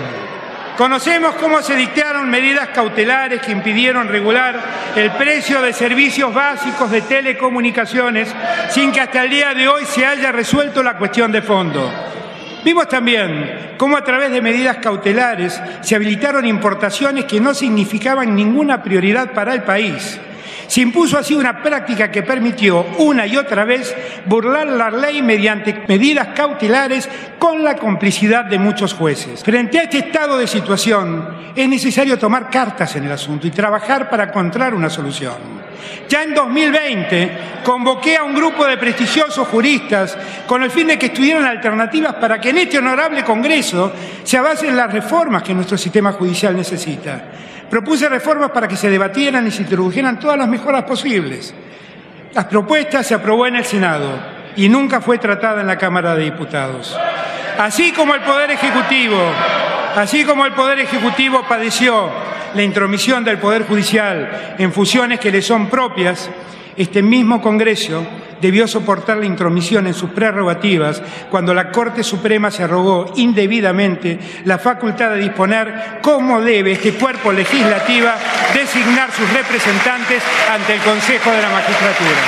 Conocemos 0.76 1.35
cómo 1.35 1.61
se 1.61 1.76
dictaron 1.76 2.30
medidas 2.30 2.68
cautelares 2.68 3.42
que 3.42 3.52
impidieron 3.52 4.09
regular 4.09 4.59
el 4.97 5.11
precio 5.12 5.61
de 5.61 5.73
servicios 5.73 6.32
básicos 6.32 6.90
de 6.90 7.02
telecomunicaciones 7.02 8.35
sin 8.70 8.90
que 8.90 9.00
hasta 9.00 9.25
el 9.25 9.30
día 9.30 9.52
de 9.52 9.68
hoy 9.68 9.85
se 9.85 10.06
haya 10.06 10.32
resuelto 10.32 10.82
la 10.82 10.97
cuestión 10.97 11.32
de 11.32 11.42
fondo. 11.42 11.90
Vimos 12.64 12.88
también 12.88 13.75
cómo 13.76 13.97
a 13.97 14.04
través 14.04 14.30
de 14.30 14.40
medidas 14.40 14.76
cautelares 14.78 15.61
se 15.82 15.97
habilitaron 15.97 16.47
importaciones 16.47 17.25
que 17.25 17.40
no 17.40 17.52
significaban 17.52 18.35
ninguna 18.35 18.82
prioridad 18.82 19.32
para 19.32 19.54
el 19.54 19.62
país 19.62 20.18
se 20.70 20.82
impuso 20.82 21.18
así 21.18 21.34
una 21.34 21.64
práctica 21.64 22.12
que 22.12 22.22
permitió 22.22 22.86
una 22.98 23.26
y 23.26 23.36
otra 23.36 23.64
vez 23.64 23.92
burlar 24.26 24.68
la 24.68 24.88
ley 24.88 25.20
mediante 25.20 25.82
medidas 25.88 26.28
cautelares 26.28 27.08
con 27.40 27.64
la 27.64 27.74
complicidad 27.74 28.44
de 28.44 28.60
muchos 28.60 28.94
jueces. 28.94 29.42
Frente 29.42 29.80
a 29.80 29.82
este 29.82 29.98
estado 29.98 30.38
de 30.38 30.46
situación, 30.46 31.28
es 31.56 31.68
necesario 31.68 32.20
tomar 32.20 32.48
cartas 32.48 32.94
en 32.94 33.02
el 33.02 33.10
asunto 33.10 33.48
y 33.48 33.50
trabajar 33.50 34.08
para 34.08 34.26
encontrar 34.26 34.72
una 34.72 34.88
solución. 34.88 35.34
Ya 36.08 36.22
en 36.22 36.34
2020 36.34 37.38
convoqué 37.64 38.16
a 38.16 38.22
un 38.22 38.36
grupo 38.36 38.64
de 38.64 38.76
prestigiosos 38.76 39.48
juristas 39.48 40.16
con 40.46 40.62
el 40.62 40.70
fin 40.70 40.86
de 40.86 40.96
que 40.96 41.06
estuvieran 41.06 41.46
alternativas 41.46 42.14
para 42.14 42.40
que 42.40 42.50
en 42.50 42.58
este 42.58 42.78
honorable 42.78 43.24
Congreso 43.24 43.92
se 44.22 44.38
avancen 44.38 44.76
las 44.76 44.92
reformas 44.92 45.42
que 45.42 45.52
nuestro 45.52 45.76
sistema 45.76 46.12
judicial 46.12 46.54
necesita. 46.54 47.24
Propuse 47.70 48.08
reformas 48.08 48.50
para 48.50 48.66
que 48.66 48.76
se 48.76 48.90
debatieran 48.90 49.46
y 49.46 49.52
se 49.52 49.62
introdujeran 49.62 50.18
todas 50.18 50.36
las 50.36 50.48
mejoras 50.48 50.82
posibles. 50.82 51.54
Las 52.34 52.46
propuestas 52.46 53.06
se 53.06 53.14
aprobó 53.14 53.46
en 53.46 53.56
el 53.56 53.64
Senado 53.64 54.10
y 54.56 54.68
nunca 54.68 55.00
fue 55.00 55.18
tratada 55.18 55.60
en 55.60 55.68
la 55.68 55.78
Cámara 55.78 56.16
de 56.16 56.24
Diputados. 56.24 56.98
Así 57.56 57.92
como 57.92 58.14
el 58.14 58.22
Poder 58.22 58.50
Ejecutivo, 58.50 59.18
así 59.94 60.24
como 60.24 60.46
el 60.46 60.52
Poder 60.52 60.80
Ejecutivo 60.80 61.44
padeció 61.48 62.10
la 62.54 62.62
intromisión 62.62 63.24
del 63.24 63.38
Poder 63.38 63.64
Judicial 63.66 64.56
en 64.58 64.72
fusiones 64.72 65.20
que 65.20 65.30
le 65.30 65.40
son 65.40 65.68
propias, 65.68 66.28
este 66.80 67.02
mismo 67.02 67.42
Congreso 67.42 68.02
debió 68.40 68.66
soportar 68.66 69.18
la 69.18 69.26
intromisión 69.26 69.87
en 69.87 69.92
sus 69.92 70.10
prerrogativas 70.10 71.02
cuando 71.30 71.52
la 71.52 71.70
Corte 71.70 72.02
Suprema 72.02 72.50
se 72.50 72.62
arrogó 72.62 73.12
indebidamente 73.16 74.18
la 74.44 74.58
facultad 74.58 75.10
de 75.10 75.20
disponer 75.20 75.99
cómo 76.00 76.40
debe 76.40 76.72
este 76.72 76.94
cuerpo 76.94 77.32
legislativo 77.32 78.08
designar 78.54 79.12
sus 79.12 79.30
representantes 79.30 80.22
ante 80.50 80.75
el 80.75 80.80
Consejo 80.80 81.30
de 81.30 81.42
la 81.42 81.50
Magistratura. 81.50 82.20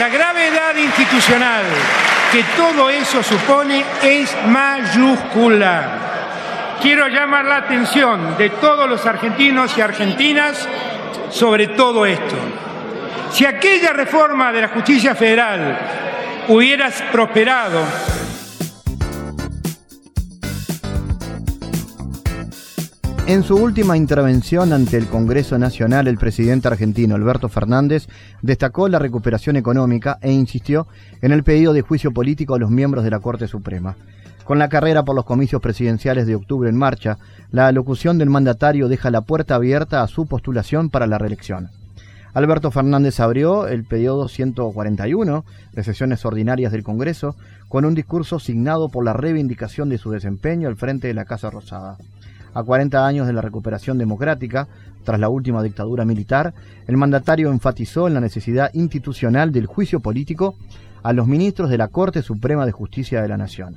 La 0.00 0.08
gravedad 0.08 0.76
institucional 0.76 1.62
que 2.32 2.42
todo 2.56 2.90
eso 2.90 3.22
supone 3.22 3.84
es 4.02 4.34
mayúscula. 4.48 6.13
Quiero 6.84 7.08
llamar 7.08 7.46
la 7.46 7.56
atención 7.56 8.36
de 8.36 8.50
todos 8.50 8.86
los 8.86 9.06
argentinos 9.06 9.74
y 9.78 9.80
argentinas 9.80 10.68
sobre 11.30 11.68
todo 11.68 12.04
esto. 12.04 12.36
Si 13.30 13.46
aquella 13.46 13.94
reforma 13.94 14.52
de 14.52 14.60
la 14.60 14.68
justicia 14.68 15.14
federal 15.14 15.78
hubiera 16.46 16.90
prosperado, 17.10 17.80
En 23.26 23.42
su 23.44 23.56
última 23.56 23.96
intervención 23.96 24.74
ante 24.74 24.98
el 24.98 25.06
Congreso 25.06 25.58
Nacional, 25.58 26.06
el 26.08 26.18
presidente 26.18 26.68
argentino 26.68 27.14
Alberto 27.14 27.48
Fernández 27.48 28.06
destacó 28.42 28.90
la 28.90 28.98
recuperación 28.98 29.56
económica 29.56 30.18
e 30.20 30.30
insistió 30.30 30.86
en 31.22 31.32
el 31.32 31.44
pedido 31.44 31.72
de 31.72 31.80
juicio 31.80 32.12
político 32.12 32.54
a 32.54 32.58
los 32.58 32.70
miembros 32.70 33.04
de 33.04 33.10
la 33.10 33.20
Corte 33.20 33.48
Suprema. 33.48 33.96
Con 34.44 34.58
la 34.58 34.68
carrera 34.68 35.04
por 35.04 35.16
los 35.16 35.24
comicios 35.24 35.62
presidenciales 35.62 36.26
de 36.26 36.34
octubre 36.34 36.68
en 36.68 36.76
marcha, 36.76 37.16
la 37.50 37.66
alocución 37.66 38.18
del 38.18 38.28
mandatario 38.28 38.88
deja 38.88 39.10
la 39.10 39.22
puerta 39.22 39.54
abierta 39.54 40.02
a 40.02 40.06
su 40.06 40.26
postulación 40.26 40.90
para 40.90 41.06
la 41.06 41.16
reelección. 41.16 41.70
Alberto 42.34 42.70
Fernández 42.70 43.20
abrió 43.20 43.68
el 43.68 43.84
periodo 43.84 44.28
141 44.28 45.44
de 45.72 45.84
sesiones 45.84 46.26
ordinarias 46.26 46.72
del 46.72 46.82
Congreso 46.82 47.36
con 47.68 47.86
un 47.86 47.94
discurso 47.94 48.38
signado 48.38 48.90
por 48.90 49.04
la 49.04 49.14
reivindicación 49.14 49.88
de 49.88 49.98
su 49.98 50.10
desempeño 50.10 50.68
al 50.68 50.76
frente 50.76 51.08
de 51.08 51.14
la 51.14 51.24
Casa 51.24 51.48
Rosada. 51.48 51.96
A 52.52 52.62
40 52.62 53.06
años 53.06 53.26
de 53.26 53.32
la 53.32 53.40
recuperación 53.40 53.96
democrática, 53.96 54.68
tras 55.04 55.18
la 55.20 55.30
última 55.30 55.62
dictadura 55.62 56.04
militar, 56.04 56.52
el 56.86 56.98
mandatario 56.98 57.50
enfatizó 57.50 58.08
en 58.08 58.14
la 58.14 58.20
necesidad 58.20 58.70
institucional 58.74 59.52
del 59.52 59.66
juicio 59.66 60.00
político 60.00 60.54
a 61.02 61.14
los 61.14 61.26
ministros 61.26 61.70
de 61.70 61.78
la 61.78 61.88
Corte 61.88 62.20
Suprema 62.20 62.66
de 62.66 62.72
Justicia 62.72 63.22
de 63.22 63.28
la 63.28 63.36
Nación. 63.36 63.76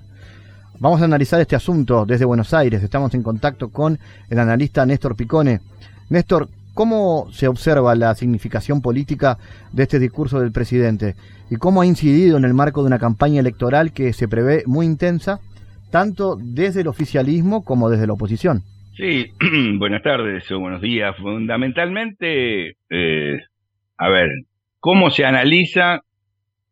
Vamos 0.79 1.01
a 1.01 1.05
analizar 1.05 1.41
este 1.41 1.55
asunto 1.55 2.05
desde 2.05 2.25
Buenos 2.25 2.53
Aires. 2.53 2.83
Estamos 2.83 3.11
en 3.15 3.23
contacto 3.23 3.69
con 3.69 3.97
el 4.29 4.37
analista 4.37 4.85
Néstor 4.85 5.15
Picone. 5.15 5.59
Néstor, 6.11 6.49
¿cómo 6.75 7.29
se 7.31 7.47
observa 7.47 7.95
la 7.95 8.13
significación 8.13 8.83
política 8.83 9.39
de 9.73 9.83
este 9.83 9.97
discurso 9.97 10.39
del 10.39 10.51
presidente 10.51 11.15
y 11.49 11.55
cómo 11.55 11.81
ha 11.81 11.87
incidido 11.87 12.37
en 12.37 12.45
el 12.45 12.53
marco 12.53 12.81
de 12.81 12.87
una 12.87 12.99
campaña 12.99 13.39
electoral 13.39 13.91
que 13.91 14.13
se 14.13 14.27
prevé 14.27 14.63
muy 14.67 14.85
intensa, 14.85 15.39
tanto 15.89 16.37
desde 16.39 16.81
el 16.81 16.87
oficialismo 16.87 17.65
como 17.65 17.89
desde 17.89 18.05
la 18.05 18.13
oposición? 18.13 18.61
Sí, 18.95 19.31
buenas 19.79 20.03
tardes 20.03 20.49
o 20.51 20.59
buenos 20.59 20.81
días. 20.81 21.15
Fundamentalmente, 21.17 22.75
eh, 22.91 23.39
a 23.97 24.09
ver, 24.09 24.29
¿cómo 24.79 25.09
se 25.09 25.25
analiza? 25.25 26.01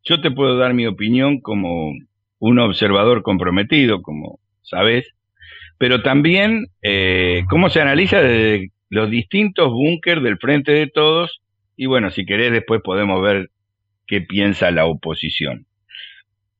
Yo 0.03 0.21
te 0.21 0.29
puedo 0.29 0.59
dar 0.59 0.75
mi 0.75 0.85
opinión 0.85 1.39
como 1.41 1.91
un 2.39 2.59
observador 2.59 3.21
comprometido, 3.23 4.01
como 4.01 4.39
sabes, 4.61 5.07
pero 5.77 6.01
también 6.01 6.67
eh, 6.81 7.43
cómo 7.49 7.69
se 7.69 7.81
analiza 7.81 8.21
desde 8.21 8.71
los 8.89 9.09
distintos 9.09 9.69
búnker 9.69 10.21
del 10.21 10.37
frente 10.37 10.71
de 10.71 10.87
todos 10.87 11.41
y 11.77 11.87
bueno, 11.87 12.09
si 12.11 12.25
querés 12.25 12.51
después 12.51 12.81
podemos 12.81 13.21
ver 13.21 13.49
qué 14.07 14.21
piensa 14.21 14.71
la 14.71 14.85
oposición. 14.85 15.65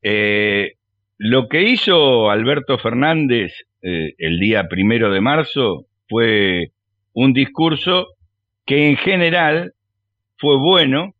Eh, 0.02 0.74
lo 1.18 1.48
que 1.48 1.64
hizo 1.64 2.30
Alberto 2.30 2.78
Fernández 2.78 3.54
eh, 3.82 4.14
el 4.18 4.40
día 4.40 4.68
primero 4.68 5.12
de 5.12 5.22
marzo 5.22 5.86
fue 6.10 6.72
un 7.14 7.34
discurso 7.34 8.08
que 8.66 8.90
en 8.90 8.98
general 8.98 9.74
fue 10.38 10.58
bueno, 10.58 11.15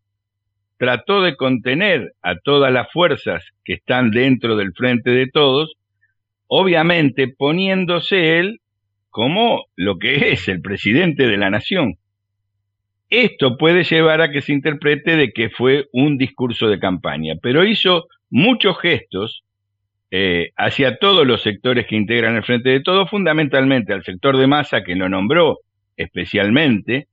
trató 0.78 1.22
de 1.22 1.36
contener 1.36 2.14
a 2.22 2.36
todas 2.36 2.72
las 2.72 2.92
fuerzas 2.92 3.44
que 3.64 3.74
están 3.74 4.12
dentro 4.12 4.56
del 4.56 4.74
frente 4.74 5.12
de 5.12 5.28
todos, 5.28 5.76
obviamente 6.48 7.28
poniéndose 7.28 8.40
él 8.40 8.62
como 9.10 9.66
lo 9.76 9.98
que 9.98 10.16
es 10.34 10.48
el 10.48 10.62
presidente 10.62 11.28
de 11.28 11.38
la 11.38 11.50
nación. 11.50 11.96
Esto 13.10 13.58
puede 13.58 13.84
llevar 13.84 14.22
a 14.22 14.32
que 14.32 14.42
se 14.42 14.52
interprete 14.52 15.16
de 15.16 15.32
que 15.32 15.50
fue 15.50 15.88
un 15.94 16.18
discurso 16.18 16.68
de 16.68 16.80
campaña, 16.80 17.36
pero 17.42 17.64
hizo 17.64 18.08
muchos 18.30 18.78
gestos 18.80 19.44
eh, 20.12 20.52
hacia 20.58 20.98
todos 20.98 21.26
los 21.26 21.42
sectores 21.42 21.88
que 21.88 21.96
integran 21.96 22.36
el 22.36 22.44
Frente 22.44 22.70
de 22.70 22.82
Todos, 22.82 23.10
fundamentalmente 23.10 23.94
al 23.94 24.04
sector 24.04 24.38
de 24.38 24.48
masa 24.48 24.84
que 24.84 24.96
lo 24.96 25.08
nombró 25.08 25.60
especialmente, 25.98 27.08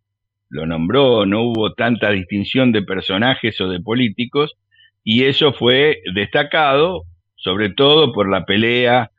lo 0.53 0.67
nombró, 0.67 1.25
no 1.25 1.45
hubo 1.45 1.73
tanta 1.73 2.11
distinción 2.11 2.73
de 2.73 2.83
personajes 2.83 3.59
o 3.63 3.69
de 3.69 3.81
políticos, 3.81 4.55
y 5.03 5.25
eso 5.25 5.55
fue 5.55 6.01
destacado 6.15 7.05
sobre 7.37 7.71
todo 7.71 8.13
por 8.13 8.31
la 8.31 8.45
pelea 8.45 9.11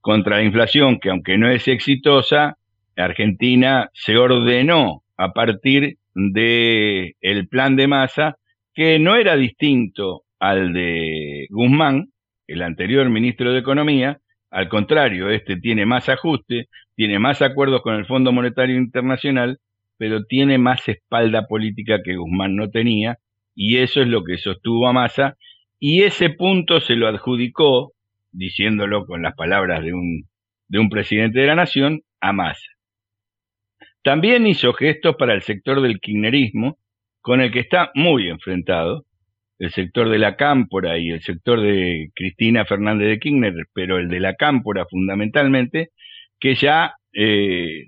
contra 0.00 0.36
la 0.36 0.44
inflación, 0.44 0.98
que 1.00 1.10
aunque 1.10 1.36
no 1.36 1.50
es 1.50 1.66
exitosa, 1.66 2.56
Argentina 2.96 3.90
se 3.92 4.16
ordenó 4.16 5.02
a 5.16 5.32
partir 5.32 5.98
de 6.14 7.16
el 7.20 7.48
plan 7.48 7.74
de 7.74 7.88
masa, 7.88 8.36
que 8.74 8.98
no 9.00 9.16
era 9.16 9.36
distinto 9.36 10.22
al 10.38 10.72
de 10.72 11.48
Guzmán, 11.50 12.10
el 12.46 12.62
anterior 12.62 13.10
ministro 13.10 13.52
de 13.52 13.58
Economía, 13.58 14.20
al 14.50 14.68
contrario, 14.68 15.28
este 15.30 15.56
tiene 15.56 15.84
más 15.84 16.08
ajuste, 16.08 16.68
tiene 16.94 17.18
más 17.18 17.42
acuerdos 17.42 17.82
con 17.82 17.96
el 17.96 18.06
Fondo 18.06 18.30
Monetario 18.32 18.76
Internacional 18.76 19.58
pero 19.98 20.24
tiene 20.24 20.58
más 20.58 20.88
espalda 20.88 21.46
política 21.46 22.02
que 22.04 22.16
Guzmán 22.16 22.56
no 22.56 22.70
tenía 22.70 23.18
y 23.56 23.78
eso 23.78 24.02
es 24.02 24.06
lo 24.06 24.22
que 24.22 24.36
sostuvo 24.36 24.86
a 24.86 24.92
Massa, 24.92 25.36
y 25.80 26.02
ese 26.02 26.30
punto 26.30 26.78
se 26.80 26.94
lo 26.94 27.08
adjudicó, 27.08 27.92
diciéndolo 28.30 29.06
con 29.06 29.22
las 29.22 29.34
palabras 29.34 29.82
de 29.82 29.94
un, 29.94 30.28
de 30.68 30.78
un 30.78 30.90
presidente 30.90 31.40
de 31.40 31.46
la 31.46 31.54
nación, 31.54 32.02
a 32.20 32.32
Massa. 32.32 32.70
También 34.02 34.46
hizo 34.46 34.72
gestos 34.74 35.16
para 35.16 35.32
el 35.32 35.42
sector 35.42 35.80
del 35.80 36.00
kirchnerismo, 36.00 36.78
con 37.22 37.40
el 37.40 37.50
que 37.50 37.60
está 37.60 37.90
muy 37.94 38.28
enfrentado, 38.28 39.04
el 39.58 39.70
sector 39.72 40.10
de 40.10 40.18
la 40.18 40.36
cámpora 40.36 40.98
y 40.98 41.08
el 41.08 41.22
sector 41.22 41.60
de 41.60 42.10
Cristina 42.14 42.66
Fernández 42.66 43.08
de 43.08 43.18
Kirchner, 43.18 43.54
pero 43.72 43.98
el 43.98 44.08
de 44.08 44.20
la 44.20 44.34
cámpora 44.34 44.84
fundamentalmente, 44.88 45.90
que 46.38 46.54
ya, 46.54 46.94
eh, 47.14 47.86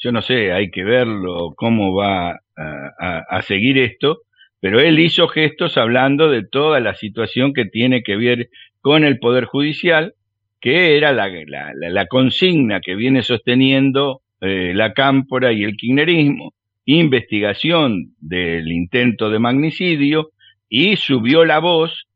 yo 0.00 0.12
no 0.12 0.22
sé, 0.22 0.52
hay 0.52 0.70
que 0.70 0.82
verlo, 0.82 1.52
cómo 1.56 1.94
va 1.94 2.40
a, 2.56 3.42
seguir 3.42 3.78
esto, 3.78 4.22
pero 4.60 4.80
él 4.80 4.98
hizo 4.98 5.28
gestos 5.28 5.78
hablando 5.78 6.30
de 6.30 6.44
toda 6.44 6.80
la 6.80 6.94
situación 6.94 7.52
que 7.52 7.64
tiene 7.64 8.02
que 8.02 8.16
ver 8.16 8.48
con 8.80 9.04
el 9.04 9.18
Poder 9.18 9.44
Judicial, 9.44 10.14
que 10.60 10.96
era 10.96 11.12
la, 11.12 11.30
la, 11.74 12.06
consigna 12.06 12.80
que 12.80 12.94
viene 12.94 13.22
sosteniendo 13.22 14.20
eh, 14.40 14.72
la 14.74 14.92
cámpora 14.92 15.52
y 15.52 15.64
el 15.64 15.76
kirchnerismo, 15.76 16.52
investigación 16.84 18.14
del 18.20 18.70
intento 18.70 19.30
de 19.30 19.38
magnicidio, 19.38 20.30
y 20.68 20.96
subió 20.96 21.44
la 21.44 21.58
voz, 21.58 22.06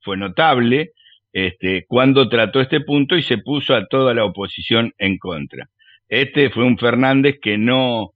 fue 0.00 0.16
notable, 0.16 0.92
este, 1.32 1.84
cuando 1.86 2.28
trató 2.28 2.60
este 2.60 2.80
punto 2.80 3.16
y 3.16 3.22
se 3.22 3.38
puso 3.38 3.74
a 3.74 3.86
toda 3.86 4.14
la 4.14 4.24
oposición 4.24 4.92
en 4.98 5.18
contra. 5.18 5.68
Este 6.08 6.50
fue 6.50 6.64
un 6.64 6.78
Fernández 6.78 7.38
que 7.40 7.58
no, 7.58 8.12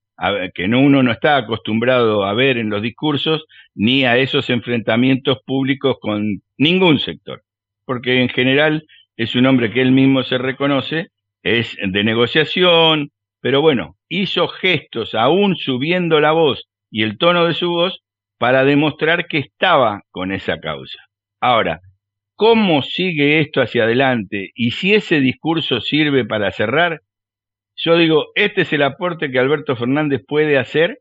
que 0.54 0.68
no 0.68 0.80
uno 0.80 1.02
no 1.02 1.12
está 1.12 1.37
acostumbrado 1.37 2.25
a 2.25 2.32
ver 2.32 2.56
en 2.56 2.70
los 2.70 2.82
discursos 2.82 3.44
ni 3.75 4.04
a 4.04 4.16
esos 4.16 4.49
enfrentamientos 4.50 5.38
públicos 5.44 5.96
con 6.00 6.42
ningún 6.56 6.99
sector, 6.99 7.42
porque 7.84 8.22
en 8.22 8.28
general 8.28 8.84
es 9.16 9.34
un 9.34 9.46
hombre 9.46 9.70
que 9.70 9.82
él 9.82 9.92
mismo 9.92 10.22
se 10.22 10.38
reconoce, 10.38 11.08
es 11.42 11.76
de 11.82 12.04
negociación, 12.04 13.11
pero 13.40 13.61
bueno, 13.61 13.96
hizo 14.08 14.49
gestos 14.49 15.14
aún 15.14 15.56
subiendo 15.56 16.20
la 16.20 16.32
voz 16.32 16.68
y 16.90 17.02
el 17.02 17.18
tono 17.18 17.46
de 17.46 17.54
su 17.54 17.70
voz 17.70 18.02
para 18.38 18.64
demostrar 18.64 19.26
que 19.26 19.38
estaba 19.38 20.02
con 20.11 20.32
esa 20.32 20.61
causa. 20.61 20.99
Ahora, 21.40 21.80
¿cómo 22.37 22.82
sigue 22.82 23.40
esto 23.40 23.61
hacia 23.61 23.84
adelante? 23.84 24.50
Y 24.54 24.70
si 24.70 24.94
ese 24.94 25.20
discurso 25.20 25.80
sirve 25.80 26.25
para 26.25 26.52
cerrar, 26.52 27.00
yo 27.76 27.97
digo, 27.97 28.26
este 28.35 28.62
es 28.62 28.73
el 28.73 28.83
aporte 28.83 29.31
que 29.31 29.38
Alberto 29.38 29.76
Fernández 29.76 30.23
puede 30.26 30.59
hacer 30.59 30.99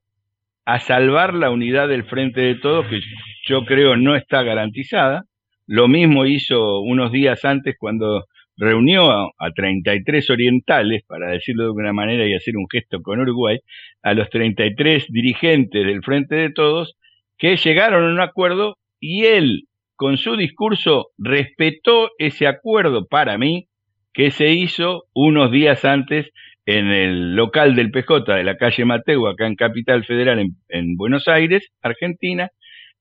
a 0.65 0.79
salvar 0.79 1.33
la 1.33 1.49
unidad 1.49 1.87
del 1.87 2.05
frente 2.05 2.41
de 2.41 2.55
todos, 2.55 2.87
que 2.87 3.01
yo 3.47 3.65
creo 3.65 3.97
no 3.97 4.15
está 4.15 4.43
garantizada. 4.43 5.25
Lo 5.67 5.87
mismo 5.87 6.25
hizo 6.25 6.81
unos 6.81 7.11
días 7.11 7.43
antes 7.45 7.75
cuando 7.77 8.25
reunió 8.57 9.11
a, 9.11 9.31
a, 9.39 9.51
33 9.51 10.29
orientales, 10.29 11.03
para 11.07 11.29
decirlo 11.29 11.63
de 11.63 11.69
alguna 11.69 11.93
manera 11.93 12.27
y 12.27 12.35
hacer 12.35 12.57
un 12.57 12.67
gesto 12.71 13.01
con 13.01 13.19
Uruguay, 13.19 13.59
a 14.03 14.13
los 14.13 14.29
33 14.29 15.07
dirigentes 15.09 15.85
del 15.85 16.03
Frente 16.03 16.35
de 16.35 16.51
Todos, 16.51 16.95
que 17.37 17.57
llegaron 17.57 18.03
a 18.03 18.13
un 18.13 18.21
acuerdo 18.21 18.77
y 18.99 19.25
él, 19.25 19.63
con 19.95 20.17
su 20.17 20.35
discurso, 20.35 21.07
respetó 21.17 22.11
ese 22.19 22.47
acuerdo 22.47 23.07
para 23.07 23.37
mí 23.37 23.67
que 24.13 24.31
se 24.31 24.51
hizo 24.51 25.05
unos 25.13 25.51
días 25.51 25.85
antes 25.85 26.29
en 26.77 26.87
el 26.87 27.35
local 27.35 27.75
del 27.75 27.91
PJ 27.91 28.33
de 28.33 28.43
la 28.43 28.55
calle 28.55 28.85
Mateo, 28.85 29.27
acá 29.27 29.45
en 29.45 29.55
Capital 29.55 30.05
Federal, 30.05 30.39
en, 30.69 30.95
Buenos 30.95 31.27
Aires, 31.27 31.69
Argentina, 31.81 32.49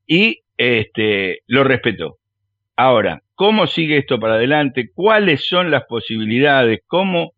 y 0.06 0.40
este, 0.56 1.40
lo 1.46 1.62
respetó. 1.62 2.16
Ahora, 2.76 3.22
¿cómo 3.34 3.66
sigue 3.66 3.98
esto 3.98 4.18
para 4.18 4.34
adelante? 4.34 4.90
¿Cuáles 4.92 5.46
son 5.46 5.70
las 5.70 5.84
posibilidades? 5.84 6.80
¿Cómo? 6.86 7.32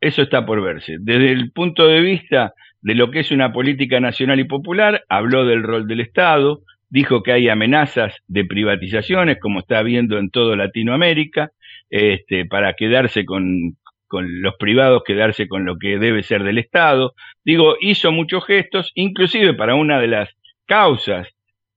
Eso 0.00 0.22
está 0.22 0.46
por 0.46 0.62
verse. 0.62 0.96
Desde 1.00 1.32
el 1.32 1.52
punto 1.52 1.86
de 1.86 2.00
vista 2.00 2.54
de 2.80 2.94
lo 2.94 3.10
que 3.10 3.20
es 3.20 3.30
una 3.30 3.52
política 3.52 4.00
nacional 4.00 4.40
y 4.40 4.44
popular, 4.44 5.04
habló 5.08 5.44
del 5.44 5.62
rol 5.62 5.86
del 5.86 6.00
Estado, 6.00 6.60
dijo 6.88 7.22
que 7.22 7.32
hay 7.32 7.48
amenazas 7.48 8.14
de 8.26 8.44
privatizaciones, 8.44 9.38
como 9.40 9.58
está 9.58 9.78
habiendo 9.80 10.18
en 10.18 10.30
toda 10.30 10.56
Latinoamérica, 10.56 11.50
este, 11.90 12.46
para 12.46 12.74
quedarse 12.74 13.24
con, 13.24 13.76
con 14.16 14.40
los 14.40 14.54
privados, 14.56 15.02
quedarse 15.04 15.46
con 15.46 15.66
lo 15.66 15.76
que 15.76 15.98
debe 15.98 16.22
ser 16.22 16.42
del 16.42 16.56
Estado. 16.56 17.12
Digo, 17.44 17.76
hizo 17.82 18.12
muchos 18.12 18.46
gestos, 18.46 18.92
inclusive 18.94 19.52
para 19.52 19.74
una 19.74 20.00
de 20.00 20.06
las 20.06 20.30
causas 20.64 21.28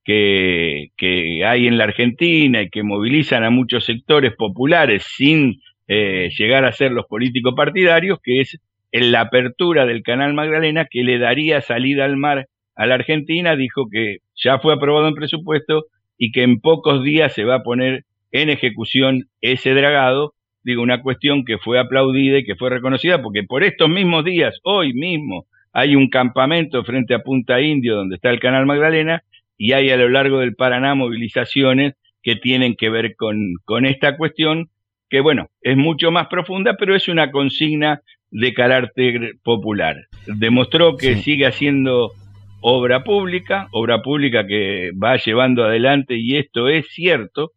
que, 0.04 0.88
que 0.96 1.44
hay 1.44 1.66
en 1.66 1.76
la 1.76 1.84
Argentina 1.84 2.62
y 2.62 2.70
que 2.70 2.82
movilizan 2.82 3.44
a 3.44 3.50
muchos 3.50 3.84
sectores 3.84 4.32
populares 4.34 5.04
sin 5.06 5.60
eh, 5.86 6.30
llegar 6.38 6.64
a 6.64 6.72
ser 6.72 6.92
los 6.92 7.04
políticos 7.04 7.52
partidarios, 7.54 8.18
que 8.22 8.40
es 8.40 8.58
la 8.90 9.20
apertura 9.20 9.84
del 9.84 10.02
canal 10.02 10.32
Magdalena 10.32 10.86
que 10.90 11.02
le 11.02 11.18
daría 11.18 11.60
salida 11.60 12.06
al 12.06 12.16
mar 12.16 12.46
a 12.74 12.86
la 12.86 12.94
Argentina, 12.94 13.54
dijo 13.54 13.84
que 13.92 14.20
ya 14.34 14.60
fue 14.60 14.72
aprobado 14.72 15.08
en 15.08 15.14
presupuesto 15.14 15.84
y 16.16 16.32
que 16.32 16.42
en 16.42 16.60
pocos 16.60 17.04
días 17.04 17.34
se 17.34 17.44
va 17.44 17.56
a 17.56 17.62
poner 17.62 18.04
en 18.32 18.48
ejecución 18.48 19.28
ese 19.42 19.74
dragado. 19.74 20.32
Digo, 20.62 20.82
una 20.82 21.02
cuestión 21.02 21.44
que 21.44 21.58
fue 21.58 21.78
aplaudida 21.78 22.38
y 22.38 22.44
que 22.44 22.56
fue 22.56 22.70
reconocida 22.70 23.22
porque 23.22 23.42
por 23.44 23.64
estos 23.64 23.88
mismos 23.88 24.24
días, 24.24 24.58
hoy 24.62 24.92
mismo, 24.92 25.46
hay 25.72 25.96
un 25.96 26.08
campamento 26.08 26.84
frente 26.84 27.14
a 27.14 27.20
Punta 27.20 27.60
Indio 27.60 27.96
donde 27.96 28.16
está 28.16 28.30
el 28.30 28.40
canal 28.40 28.66
Magdalena 28.66 29.22
y 29.56 29.72
hay 29.72 29.90
a 29.90 29.96
lo 29.96 30.08
largo 30.08 30.40
del 30.40 30.54
Paraná 30.54 30.94
movilizaciones 30.94 31.94
que 32.22 32.36
tienen 32.36 32.74
que 32.76 32.90
ver 32.90 33.14
con, 33.16 33.54
con 33.64 33.86
esta 33.86 34.16
cuestión 34.16 34.68
que 35.10 35.20
bueno, 35.20 35.48
es 35.60 35.76
mucho 35.76 36.10
más 36.12 36.28
profunda, 36.28 36.76
pero 36.78 36.94
es 36.94 37.08
una 37.08 37.32
consigna 37.32 38.00
de 38.30 38.54
carácter 38.54 39.34
popular. 39.42 39.96
Demostró 40.26 40.96
que 40.96 41.16
sigue 41.16 41.46
haciendo 41.46 42.12
obra 42.60 43.02
pública, 43.02 43.68
obra 43.72 44.02
pública 44.02 44.46
que 44.46 44.92
va 44.92 45.16
llevando 45.16 45.64
adelante, 45.64 46.16
y 46.16 46.36
esto 46.36 46.68
es 46.68 46.86
cierto, 46.90 47.50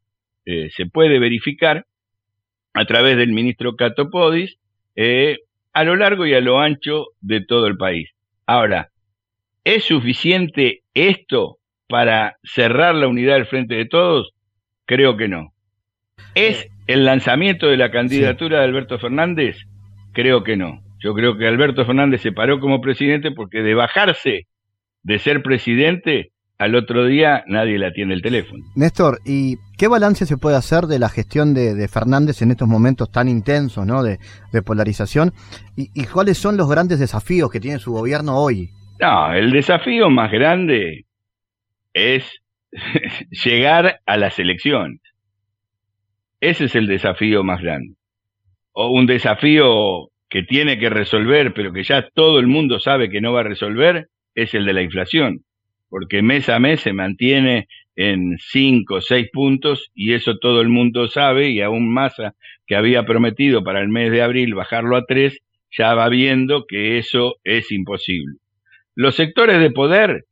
eh, 0.45 0.69
se 0.75 0.87
puede 0.87 1.19
verificar 1.19 1.85
a 2.73 2.86
través 2.86 3.17
del 3.17 3.31
ministro 3.31 3.75
Catopodis, 3.75 4.57
eh, 4.95 5.39
a 5.73 5.83
lo 5.83 5.95
largo 5.95 6.25
y 6.25 6.33
a 6.33 6.41
lo 6.41 6.59
ancho 6.59 7.07
de 7.21 7.41
todo 7.41 7.67
el 7.67 7.77
país. 7.77 8.09
Ahora, 8.45 8.89
¿es 9.63 9.86
suficiente 9.86 10.81
esto 10.93 11.57
para 11.88 12.38
cerrar 12.43 12.95
la 12.95 13.07
unidad 13.07 13.36
del 13.36 13.45
frente 13.45 13.75
de 13.75 13.86
todos? 13.86 14.33
Creo 14.86 15.17
que 15.17 15.27
no. 15.27 15.53
¿Es 16.36 16.67
el 16.88 17.05
lanzamiento 17.05 17.67
de 17.67 17.77
la 17.77 17.91
candidatura 17.91 18.59
de 18.59 18.65
Alberto 18.65 18.99
Fernández? 18.99 19.57
Creo 20.12 20.43
que 20.43 20.57
no. 20.57 20.81
Yo 20.99 21.13
creo 21.13 21.38
que 21.38 21.47
Alberto 21.47 21.86
Fernández 21.86 22.21
se 22.21 22.31
paró 22.31 22.59
como 22.59 22.81
presidente 22.81 23.31
porque 23.31 23.62
de 23.62 23.73
bajarse 23.73 24.47
de 25.03 25.19
ser 25.19 25.43
presidente, 25.43 26.31
al 26.57 26.75
otro 26.75 27.05
día 27.05 27.43
nadie 27.47 27.77
le 27.77 27.87
atiende 27.87 28.15
el 28.15 28.21
teléfono. 28.21 28.63
Néstor, 28.75 29.19
¿y 29.25 29.57
qué 29.77 29.87
balance 29.87 30.25
se 30.25 30.37
puede 30.37 30.55
hacer 30.55 30.85
de 30.85 30.99
la 30.99 31.09
gestión 31.09 31.53
de, 31.53 31.87
Fernández 31.87 32.41
en 32.41 32.51
estos 32.51 32.67
momentos 32.67 33.11
tan 33.11 33.27
intensos 33.27 33.85
¿no? 33.85 34.03
de, 34.03 34.17
polarización? 34.65 35.33
¿Y, 35.75 35.89
¿Y 35.93 36.05
cuáles 36.05 36.37
son 36.37 36.57
los 36.57 36.69
grandes 36.69 36.99
desafíos 36.99 37.51
que 37.51 37.59
tiene 37.59 37.79
su 37.79 37.91
gobierno 37.91 38.37
hoy? 38.37 38.69
No, 38.99 39.33
el 39.33 39.51
desafío 39.51 40.09
más 40.09 40.31
grande 40.31 41.05
es 41.93 42.23
llegar 43.45 43.99
a 44.05 44.17
las 44.17 44.39
elecciones. 44.39 45.01
Ese 46.39 46.65
es 46.65 46.75
el 46.75 46.87
desafío 46.87 47.43
más 47.43 47.61
grande 47.61 47.95
o 48.73 48.89
un 48.91 49.05
desafío 49.05 50.09
que 50.29 50.43
tiene 50.43 50.77
que 50.79 50.89
resolver, 50.89 51.53
pero 51.53 51.71
que 51.71 51.83
ya 51.83 52.09
todo 52.13 52.39
el 52.39 52.47
mundo 52.47 52.79
sabe 52.79 53.09
que 53.09 53.21
no 53.21 53.33
va 53.33 53.41
a 53.41 53.43
resolver, 53.43 54.07
es 54.35 54.53
el 54.55 54.65
de 54.65 54.73
la 54.73 54.81
inflación, 54.81 55.43
porque 55.93 56.23
mes 56.23 56.49
a 56.49 56.58
mes 56.58 56.82
se 56.82 56.91
mantiene 56.91 57.67
en 57.95 58.39
5 58.39 58.95
o 58.95 58.99
6 58.99 59.27
puntos 59.32 59.91
y 59.93 60.13
eso 60.13 60.39
todo 60.39 60.60
el 60.62 60.67
mundo 60.67 61.08
sabe 61.08 61.51
y 61.51 61.62
aún 61.62 61.93
Massa, 61.93 62.34
que 62.65 62.75
había 62.75 63.06
prometido 63.06 63.63
para 63.63 63.79
el 63.79 63.89
mes 63.89 64.10
de 64.10 64.23
abril 64.23 64.56
bajarlo 64.56 64.95
a 64.95 65.06
3, 65.06 65.38
ya 65.77 65.93
va 65.93 66.10
viendo 66.10 66.65
que 66.67 66.97
eso 66.97 67.36
es 67.43 67.71
imposible. 67.71 68.38
Los 68.95 69.13
sectores 69.13 69.60
de 69.60 69.69
poder 69.69 70.25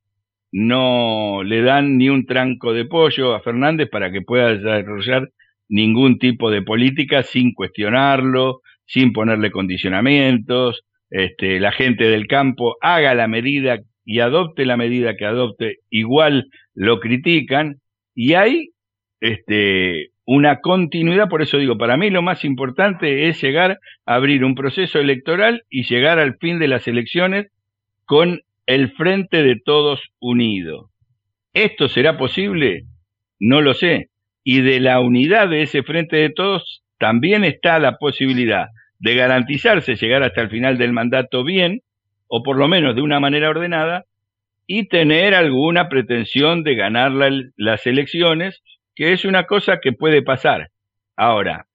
no 0.52 1.44
le 1.44 1.62
dan 1.62 2.00
ni 2.00 2.10
un 2.10 2.26
tranco 2.26 2.74
de 2.74 2.86
pollo 2.86 3.36
a 3.36 3.42
Fernández 3.42 3.88
para 3.88 4.12
que 4.12 4.24
pueda 4.24 4.56
desarrollar 4.56 5.30
ningún 5.70 6.18
tipo 6.18 6.50
de 6.50 6.64
política 6.64 7.22
sin 7.22 7.54
cuestionarlo, 7.54 8.62
sin 8.88 9.14
ponerle 9.14 9.52
condicionamientos, 9.52 10.84
este, 11.12 11.60
la 11.60 11.72
gente 11.72 12.06
del 12.06 12.26
campo 12.26 12.78
haga 12.82 13.14
la 13.14 13.28
medida 13.28 13.78
y 14.06 14.20
adopte 14.20 14.66
la 14.66 14.78
medida 14.78 15.16
que 15.16 15.26
adopte, 15.26 15.78
igual 15.90 16.50
lo 16.74 17.00
critican, 17.00 17.78
y 18.16 18.34
hay 18.34 18.70
este, 19.20 20.12
una 20.26 20.60
continuidad, 20.62 21.30
por 21.30 21.42
eso 21.42 21.58
digo, 21.58 21.78
para 21.78 21.98
mí 21.98 22.10
lo 22.10 22.22
más 22.22 22.44
importante 22.46 23.28
es 23.28 23.42
llegar 23.42 23.80
a 24.06 24.16
abrir 24.16 24.44
un 24.44 24.56
proceso 24.56 25.00
electoral 25.00 25.64
y 25.70 25.84
llegar 25.84 26.20
al 26.20 26.38
fin 26.38 26.60
de 26.60 26.68
las 26.68 26.88
elecciones 26.88 27.48
con 28.06 28.42
el 28.66 28.92
frente 28.94 29.44
de 29.44 29.58
todos 29.64 30.02
unidos. 30.20 30.90
¿Esto 31.54 31.88
será 31.88 32.18
posible? 32.18 32.84
No 33.40 33.62
lo 33.62 33.74
sé. 33.74 34.08
Y 34.44 34.62
de 34.62 34.80
la 34.80 35.00
unidad 35.00 35.50
de 35.50 35.64
ese 35.64 35.84
frente 35.84 36.16
de 36.16 36.30
todos 36.30 36.84
también 36.98 37.44
está 37.44 37.80
la 37.80 37.98
posibilidad 37.98 38.68
de 39.00 39.16
garantizarse 39.16 39.96
llegar 39.96 40.24
hasta 40.24 40.42
el 40.42 40.50
final 40.50 40.78
del 40.78 40.94
mandato 40.94 41.44
bien, 41.44 41.82
o 42.34 42.44
por 42.44 42.58
lo 42.58 42.70
menos 42.70 42.96
de 42.96 43.02
una 43.02 43.20
manera 43.20 43.50
ordenada, 43.50 44.06
y 44.66 44.88
tener 44.88 45.36
alguna 45.36 45.90
pretensión 45.90 46.64
de 46.64 46.76
ganar 46.76 47.12
las 47.12 47.86
elecciones, 47.86 48.64
que 48.96 49.12
es 49.12 49.26
una 49.26 49.44
cosa 49.44 49.82
que 49.82 49.92
puede 49.92 50.22
pasar. 50.22 50.70
Ahora, 51.18 51.66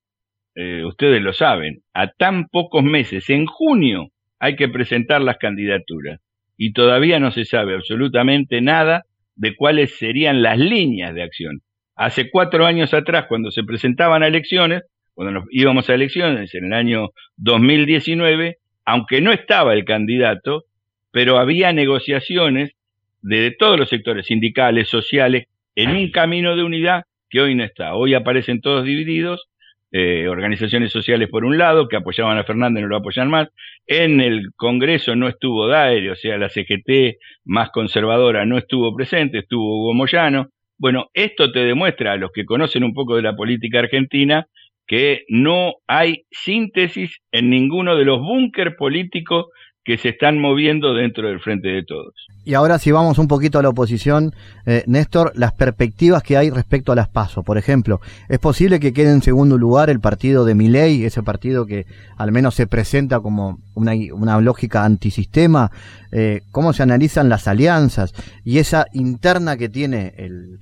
eh, 0.55 0.83
ustedes 0.87 1.21
lo 1.21 1.35
saben, 1.35 1.83
a 1.93 2.09
tan 2.09 2.47
pocos 2.49 2.83
meses, 2.83 3.29
en 3.29 3.45
junio 3.45 4.09
hay 4.39 4.57
que 4.57 4.71
presentar 4.71 5.21
las 5.21 5.37
candidaturas 5.37 6.21
y 6.57 6.73
todavía 6.73 7.21
no 7.21 7.33
se 7.33 7.45
sabe 7.45 7.75
absolutamente 7.75 8.63
nada 8.63 9.05
de 9.35 9.55
cuáles 9.57 9.99
serían 9.99 10.41
las 10.41 10.59
líneas 10.59 11.15
de 11.15 11.23
acción. 11.23 11.61
Hace 11.97 12.31
cuatro 12.31 12.65
años 12.65 12.95
atrás, 12.95 13.27
cuando 13.29 13.51
se 13.51 13.63
presentaban 13.63 14.23
a 14.23 14.29
elecciones, 14.29 14.85
cuando 15.13 15.33
nos 15.33 15.45
íbamos 15.51 15.91
a 15.91 15.95
elecciones 15.95 16.55
en 16.55 16.65
el 16.65 16.73
año 16.73 17.11
2019, 17.37 18.57
aunque 18.87 19.21
no 19.21 19.33
estaba 19.33 19.75
el 19.75 19.85
candidato, 19.85 20.65
pero 21.11 21.39
había 21.39 21.73
negociaciones 21.73 22.73
de 23.21 23.51
todos 23.51 23.79
los 23.79 23.89
sectores 23.89 24.27
sindicales, 24.27 24.89
sociales, 24.89 25.47
en 25.75 25.91
un 25.91 26.11
camino 26.11 26.57
de 26.57 26.63
unidad 26.63 27.05
que 27.29 27.41
hoy 27.41 27.55
no 27.55 27.65
está. 27.65 27.95
Hoy 27.95 28.15
aparecen 28.15 28.61
todos 28.63 28.85
divididos 28.85 29.49
eh, 29.93 30.29
organizaciones 30.29 30.91
sociales 30.93 31.29
por 31.29 31.45
un 31.45 31.59
lado, 31.59 31.89
que 31.89 31.97
apoyaban 31.97 32.37
a 32.39 32.45
Fernández 32.45 32.83
no 32.83 32.89
lo 32.89 32.97
apoyan 32.97 33.31
más. 33.31 33.49
En 33.87 34.21
el 34.21 34.53
Congreso 34.57 35.15
no 35.17 35.29
estuvo 35.29 35.69
Daere, 35.69 36.11
o 36.11 36.17
sea, 36.17 36.37
la 36.39 36.49
CGT 36.49 37.19
más 37.45 37.71
conservadora 37.71 38.45
no 38.47 38.59
estuvo 38.59 38.95
presente, 38.95 39.39
estuvo 39.39 39.81
Hugo 39.81 39.95
Moyano. 39.95 40.49
Bueno, 40.77 41.07
esto 41.15 41.53
te 41.53 41.61
demuestra 41.61 42.13
a 42.13 42.17
los 42.17 42.31
que 42.33 42.45
conocen 42.45 42.85
un 42.85 42.95
poco 42.95 43.17
de 43.17 43.23
la 43.23 43.37
política 43.37 43.79
argentina 43.79 44.47
que 44.87 45.25
no 45.29 45.75
hay 45.87 46.25
síntesis 46.31 47.19
en 47.33 47.51
ninguno 47.51 47.97
de 47.97 48.05
los 48.05 48.21
búnker 48.21 48.77
políticos 48.77 49.47
que 49.87 49.99
se 49.99 50.09
están 50.09 50.41
moviendo 50.41 50.95
dentro 50.95 51.29
del 51.29 51.39
frente 51.39 51.69
de 51.69 51.85
todos. 51.85 52.13
Y 52.45 52.55
ahora 52.55 52.81
si 52.81 52.91
vamos 52.91 53.19
un 53.19 53.29
poquito 53.29 53.61
a 53.61 53.63
la 53.63 53.69
oposición, 53.69 54.35
eh, 54.67 54.83
Néstor, 54.89 55.33
las 55.37 55.53
perspectivas 55.53 56.25
que 56.25 56.37
hay 56.37 56.51
respecto 56.51 56.91
a 56.91 56.97
las 56.97 57.09
PASO. 57.09 57.45
Por 57.45 57.57
ejemplo, 57.57 58.01
¿es 58.29 58.41
posible 58.41 58.81
que 58.81 58.93
quede 58.93 59.13
en 59.13 59.23
segundo 59.23 59.57
lugar 59.59 59.89
el 59.89 60.01
partido 60.01 60.45
de 60.45 60.57
Miley, 60.57 61.05
ese 61.05 61.23
partido 61.23 61.67
que 61.67 61.87
al 62.17 62.33
menos 62.33 62.57
se 62.57 62.67
presenta 62.67 63.21
como 63.21 63.59
una, 63.75 63.93
una 64.13 64.41
lógica 64.41 64.85
antisistema? 64.85 65.71
Eh, 66.11 66.41
¿Cómo 66.51 66.73
se 66.73 66.83
analizan 66.83 67.29
las 67.29 67.47
alianzas 67.47 68.13
y 68.45 68.59
esa 68.59 68.87
interna 68.93 69.57
que 69.57 69.69
tiene 69.69 70.15
el, 70.17 70.59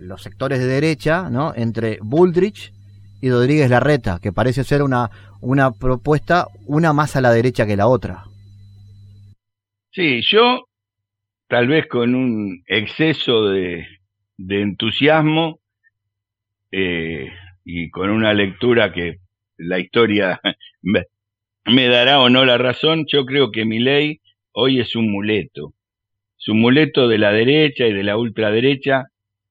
los 0.00 0.22
sectores 0.22 0.60
de 0.60 0.66
derecha 0.66 1.28
¿no? 1.28 1.52
entre 1.54 1.98
Bullrich 2.00 2.72
y 3.24 3.30
Rodríguez 3.30 3.70
Larreta, 3.70 4.18
que 4.22 4.32
parece 4.32 4.64
ser 4.64 4.82
una, 4.82 5.08
una 5.40 5.72
propuesta, 5.72 6.46
una 6.66 6.92
más 6.92 7.16
a 7.16 7.22
la 7.22 7.32
derecha 7.32 7.64
que 7.66 7.74
la 7.74 7.86
otra. 7.86 8.24
Sí, 9.92 10.20
yo 10.30 10.66
tal 11.48 11.66
vez 11.68 11.86
con 11.86 12.14
un 12.14 12.62
exceso 12.66 13.48
de, 13.48 13.86
entusiasmo 14.36 15.58
eh, 16.70 17.30
y 17.64 17.88
con 17.88 18.10
una 18.10 18.34
lectura 18.34 18.92
que 18.92 19.20
la 19.56 19.78
historia 19.78 20.38
me, 20.82 21.88
dará 21.88 22.20
o 22.20 22.28
no 22.28 22.44
la 22.44 22.58
razón, 22.58 23.06
yo 23.10 23.24
creo 23.24 23.50
que 23.50 23.64
mi 23.64 23.78
ley 23.78 24.20
hoy 24.52 24.80
es 24.80 24.96
un 24.96 25.10
muleto. 25.10 25.72
Es 26.38 26.48
un 26.48 26.60
muleto 26.60 27.08
de 27.08 27.16
la 27.16 27.32
derecha 27.32 27.86
y 27.86 27.94
de 27.94 28.02
la 28.02 28.18
ultraderecha. 28.18 29.06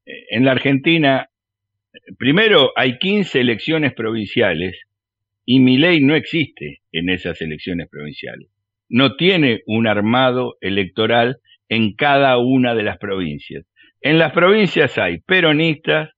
Eh, 0.05 0.25
en 0.29 0.45
la 0.45 0.51
Argentina 0.51 1.27
primero 2.17 2.71
hay 2.75 2.97
15 2.97 3.39
elecciones 3.39 3.93
provinciales 3.93 4.79
y 5.45 5.59
mi 5.59 5.77
ley 5.77 6.01
no 6.01 6.15
existe 6.15 6.81
en 6.91 7.09
esas 7.09 7.41
elecciones 7.41 7.89
provinciales. 7.89 8.49
No 8.89 9.15
tiene 9.15 9.61
un 9.65 9.87
armado 9.87 10.55
electoral 10.61 11.37
en 11.69 11.95
cada 11.95 12.37
una 12.37 12.75
de 12.75 12.83
las 12.83 12.97
provincias. 12.97 13.65
En 14.01 14.19
las 14.19 14.33
provincias 14.33 14.97
hay 14.97 15.19
peronistas 15.19 16.11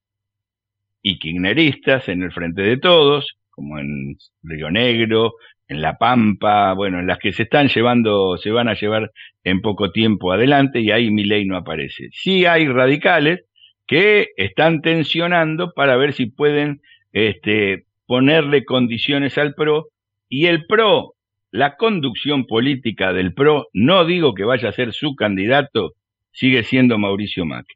y 1.01 1.19
kirchneristas 1.19 2.09
en 2.09 2.23
el 2.23 2.31
frente 2.31 2.63
de 2.63 2.77
todos, 2.77 3.37
como 3.51 3.77
en 3.79 4.17
Río 4.43 4.71
Negro, 4.71 5.33
en 5.67 5.81
La 5.81 5.97
Pampa, 5.97 6.73
bueno, 6.73 6.99
en 6.99 7.07
las 7.07 7.19
que 7.19 7.31
se 7.31 7.43
están 7.43 7.67
llevando, 7.67 8.37
se 8.37 8.51
van 8.51 8.67
a 8.67 8.73
llevar 8.73 9.11
en 9.43 9.61
poco 9.61 9.91
tiempo 9.91 10.31
adelante 10.31 10.81
y 10.81 10.91
ahí 10.91 11.11
mi 11.11 11.23
ley 11.23 11.45
no 11.45 11.57
aparece. 11.57 12.09
Sí 12.11 12.45
hay 12.45 12.67
radicales 12.67 13.45
que 13.87 14.29
están 14.37 14.81
tensionando 14.81 15.73
para 15.73 15.95
ver 15.95 16.13
si 16.13 16.25
pueden 16.25 16.81
este, 17.13 17.85
ponerle 18.05 18.65
condiciones 18.65 19.37
al 19.37 19.53
PRO 19.53 19.87
y 20.29 20.47
el 20.47 20.65
PRO, 20.65 21.13
la 21.51 21.77
conducción 21.77 22.45
política 22.45 23.13
del 23.13 23.33
PRO, 23.33 23.67
no 23.73 24.05
digo 24.05 24.33
que 24.33 24.43
vaya 24.43 24.69
a 24.69 24.73
ser 24.73 24.93
su 24.93 25.15
candidato, 25.15 25.93
sigue 26.31 26.63
siendo 26.63 26.97
Mauricio 26.97 27.45
Macri. 27.45 27.75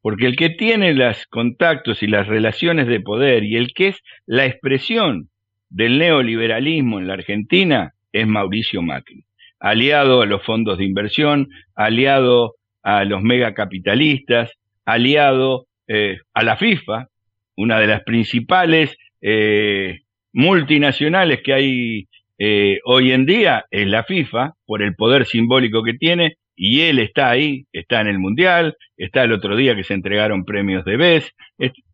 Porque 0.00 0.26
el 0.26 0.36
que 0.36 0.50
tiene 0.50 0.94
los 0.94 1.26
contactos 1.26 2.02
y 2.02 2.06
las 2.06 2.26
relaciones 2.26 2.86
de 2.86 3.00
poder 3.00 3.44
y 3.44 3.56
el 3.56 3.72
que 3.74 3.88
es 3.88 4.02
la 4.26 4.46
expresión 4.46 5.30
del 5.70 5.98
neoliberalismo 5.98 6.98
en 6.98 7.08
la 7.08 7.14
Argentina 7.14 7.94
es 8.12 8.26
Mauricio 8.26 8.80
Macri, 8.80 9.24
aliado 9.58 10.22
a 10.22 10.26
los 10.26 10.42
fondos 10.42 10.78
de 10.78 10.84
inversión, 10.84 11.48
aliado 11.74 12.54
a 12.82 13.04
los 13.04 13.22
megacapitalistas, 13.22 14.52
aliado 14.84 15.66
eh, 15.88 16.18
a 16.32 16.42
la 16.42 16.56
FIFA, 16.56 17.08
una 17.56 17.78
de 17.78 17.86
las 17.86 18.02
principales 18.02 18.96
eh, 19.20 20.00
multinacionales 20.32 21.40
que 21.42 21.52
hay 21.52 22.04
eh, 22.38 22.78
hoy 22.84 23.12
en 23.12 23.26
día 23.26 23.64
es 23.70 23.86
la 23.86 24.04
FIFA, 24.04 24.54
por 24.66 24.82
el 24.82 24.94
poder 24.94 25.26
simbólico 25.26 25.82
que 25.82 25.94
tiene, 25.94 26.36
y 26.56 26.82
él 26.82 26.98
está 26.98 27.30
ahí, 27.30 27.64
está 27.72 28.00
en 28.00 28.08
el 28.08 28.18
Mundial, 28.18 28.76
está 28.96 29.24
el 29.24 29.32
otro 29.32 29.56
día 29.56 29.74
que 29.74 29.84
se 29.84 29.94
entregaron 29.94 30.44
premios 30.44 30.84
de 30.84 30.96
BES, 30.96 31.30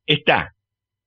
está. 0.06 0.52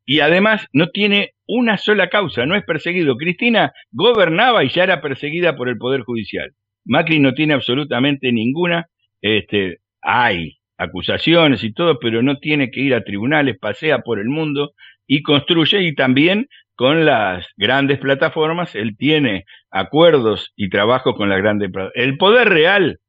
Y 0.05 0.19
además 0.19 0.67
no 0.73 0.89
tiene 0.89 1.31
una 1.47 1.77
sola 1.77 2.09
causa, 2.09 2.45
no 2.45 2.55
es 2.55 2.63
perseguido. 2.63 3.15
Cristina 3.15 3.71
gobernaba 3.91 4.63
y 4.63 4.69
ya 4.69 4.83
era 4.83 5.01
perseguida 5.01 5.55
por 5.55 5.69
el 5.69 5.77
Poder 5.77 6.01
Judicial. 6.01 6.51
Macri 6.85 7.19
no 7.19 7.33
tiene 7.33 7.53
absolutamente 7.53 8.31
ninguna, 8.31 8.87
este, 9.21 9.77
hay 10.01 10.57
acusaciones 10.77 11.63
y 11.63 11.73
todo, 11.73 11.99
pero 11.99 12.21
no 12.21 12.37
tiene 12.37 12.71
que 12.71 12.81
ir 12.81 12.93
a 12.93 13.03
tribunales, 13.03 13.57
pasea 13.59 13.99
por 13.99 14.19
el 14.19 14.27
mundo 14.27 14.73
y 15.07 15.21
construye 15.21 15.81
y 15.83 15.95
también 15.95 16.47
con 16.75 17.05
las 17.05 17.47
grandes 17.55 17.99
plataformas, 17.99 18.75
él 18.75 18.97
tiene 18.97 19.45
acuerdos 19.69 20.51
y 20.55 20.69
trabajo 20.69 21.15
con 21.15 21.29
las 21.29 21.39
grandes 21.39 21.69
El 21.93 22.17
poder 22.17 22.49
real, 22.49 22.99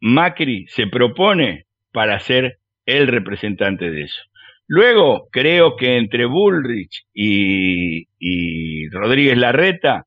Macri 0.00 0.66
se 0.68 0.86
propone 0.86 1.64
para 1.92 2.20
ser 2.20 2.58
el 2.84 3.08
representante 3.08 3.90
de 3.90 4.02
eso. 4.02 4.22
Luego, 4.68 5.28
creo 5.30 5.76
que 5.76 5.96
entre 5.96 6.26
Bullrich 6.26 7.06
y, 7.14 8.08
y 8.18 8.88
Rodríguez 8.90 9.38
Larreta, 9.38 10.06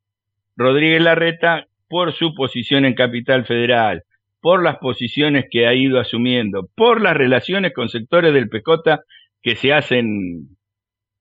Rodríguez 0.56 1.02
Larreta, 1.02 1.66
por 1.88 2.14
su 2.14 2.36
posición 2.36 2.86
en 2.86 2.94
Capital 2.94 3.46
Federal, 3.46 4.04
por 4.42 4.64
las 4.64 4.78
posiciones 4.78 5.46
que 5.50 5.68
ha 5.68 5.74
ido 5.74 6.00
asumiendo, 6.00 6.70
por 6.76 7.02
las 7.02 7.16
relaciones 7.16 7.74
con 7.74 7.90
sectores 7.90 8.34
del 8.34 8.50
PJ 8.50 9.00
que 9.42 9.56
se 9.56 9.74
hacen 9.74 10.58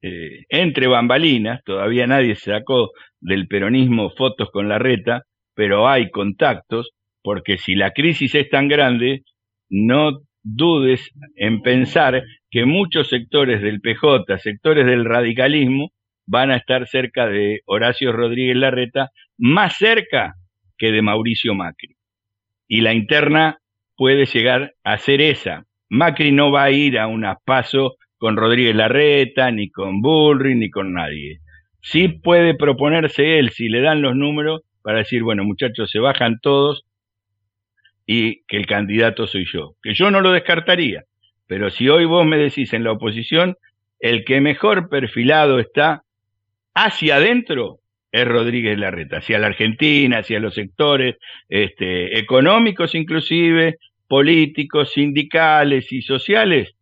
eh, 0.03 0.45
entre 0.49 0.87
bambalinas, 0.87 1.63
todavía 1.65 2.07
nadie 2.07 2.37
sacó 2.37 2.91
del 3.21 3.49
peronismo 3.49 4.11
fotos 4.11 4.51
con 4.51 4.69
la 4.69 4.79
reta, 4.79 5.25
pero 5.55 5.89
hay 5.89 6.11
contactos, 6.11 6.91
porque 7.23 7.59
si 7.59 7.75
la 7.75 7.91
crisis 7.91 8.35
es 8.35 8.49
tan 8.49 8.69
grande, 8.69 9.23
no 9.69 10.21
dudes 10.43 11.11
en 11.35 11.63
pensar 11.63 12.23
que 12.51 12.65
muchos 12.65 13.09
sectores 13.09 13.61
del 13.61 13.81
PJ, 13.81 14.39
sectores 14.39 14.87
del 14.87 15.05
radicalismo, 15.05 15.91
van 16.27 16.51
a 16.51 16.57
estar 16.57 16.87
cerca 16.87 17.27
de 17.27 17.61
Horacio 17.65 18.13
Rodríguez 18.13 18.57
Larreta, 18.57 19.11
más 19.37 19.77
cerca 19.79 20.35
que 20.77 20.93
de 20.93 21.03
Mauricio 21.03 21.55
Macri 21.55 21.98
y 22.69 22.83
la 22.83 22.93
interna 22.93 23.59
puede 23.97 24.27
llegar 24.27 24.75
a 24.85 24.99
ser 24.99 25.21
esa. 25.21 25.65
Macri 25.89 26.31
no 26.31 26.53
va 26.53 26.65
a 26.65 26.71
ir 26.71 26.99
a 26.99 27.07
un 27.07 27.27
paso 27.45 27.97
con 28.19 28.37
Rodríguez 28.37 28.77
Larreta, 28.77 29.51
ni 29.51 29.71
con 29.71 30.03
Bullrich, 30.03 30.57
ni 30.57 30.71
con 30.71 30.93
nadie. 30.93 31.41
Sí 31.81 32.09
puede 32.09 32.55
proponerse 32.55 33.39
él, 33.39 33.51
si 33.51 33.69
le 33.69 33.81
dan 33.81 34.03
los 34.03 34.15
números, 34.15 34.63
para 34.83 34.99
decir, 34.99 35.23
bueno, 35.23 35.45
muchachos, 35.45 35.91
se 35.91 35.99
bajan 35.99 36.39
todos 36.41 36.85
y 38.07 38.43
que 38.47 38.57
el 38.57 38.67
candidato 38.67 39.27
soy 39.27 39.47
yo. 39.51 39.75
Que 39.83 39.95
yo 39.95 40.11
no 40.11 40.21
lo 40.21 40.33
descartaría, 40.33 41.05
pero 41.47 41.71
si 41.71 41.89
hoy 41.89 42.05
vos 42.05 42.27
me 42.27 42.39
decís 42.39 42.73
en 42.73 42.85
la 42.85 42.93
oposición, 42.93 43.57
el 44.01 44.25
que 44.25 44.41
mejor 44.41 44.89
perfilado 44.89 45.59
está 45.59 46.05
hacia 46.75 47.17
adentro 47.17 47.81
es 48.11 48.27
Rodríguez 48.27 48.79
Larreta, 48.79 49.19
hacia 49.19 49.39
la 49.39 49.49
Argentina, 49.49 50.19
hacia 50.19 50.41
los 50.41 50.55
sectores 50.55 51.17
este, 51.49 52.19
económicos 52.19 52.95
inclusive, 52.95 53.79
políticos, 54.07 54.93
sindicales 54.93 55.93
y 55.93 56.03
sociales 56.03 56.75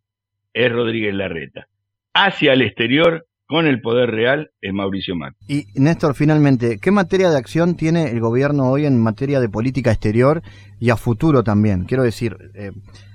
es 0.53 0.71
Rodríguez 0.71 1.13
Larreta. 1.13 1.67
Hacia 2.13 2.53
el 2.53 2.63
exterior, 2.63 3.27
con 3.45 3.67
el 3.67 3.79
poder 3.79 4.11
real, 4.11 4.49
es 4.61 4.73
Mauricio 4.73 5.15
Macri. 5.15 5.37
Y 5.47 5.79
Néstor, 5.79 6.15
finalmente, 6.15 6.79
¿qué 6.81 6.91
materia 6.91 7.29
de 7.29 7.37
acción 7.37 7.75
tiene 7.75 8.09
el 8.09 8.19
gobierno 8.19 8.69
hoy 8.69 8.85
en 8.85 9.01
materia 9.01 9.39
de 9.39 9.49
política 9.49 9.91
exterior 9.91 10.41
y 10.79 10.89
a 10.89 10.97
futuro 10.97 11.43
también? 11.43 11.85
Quiero 11.85 12.03
decir, 12.03 12.35
eh, 12.55 12.71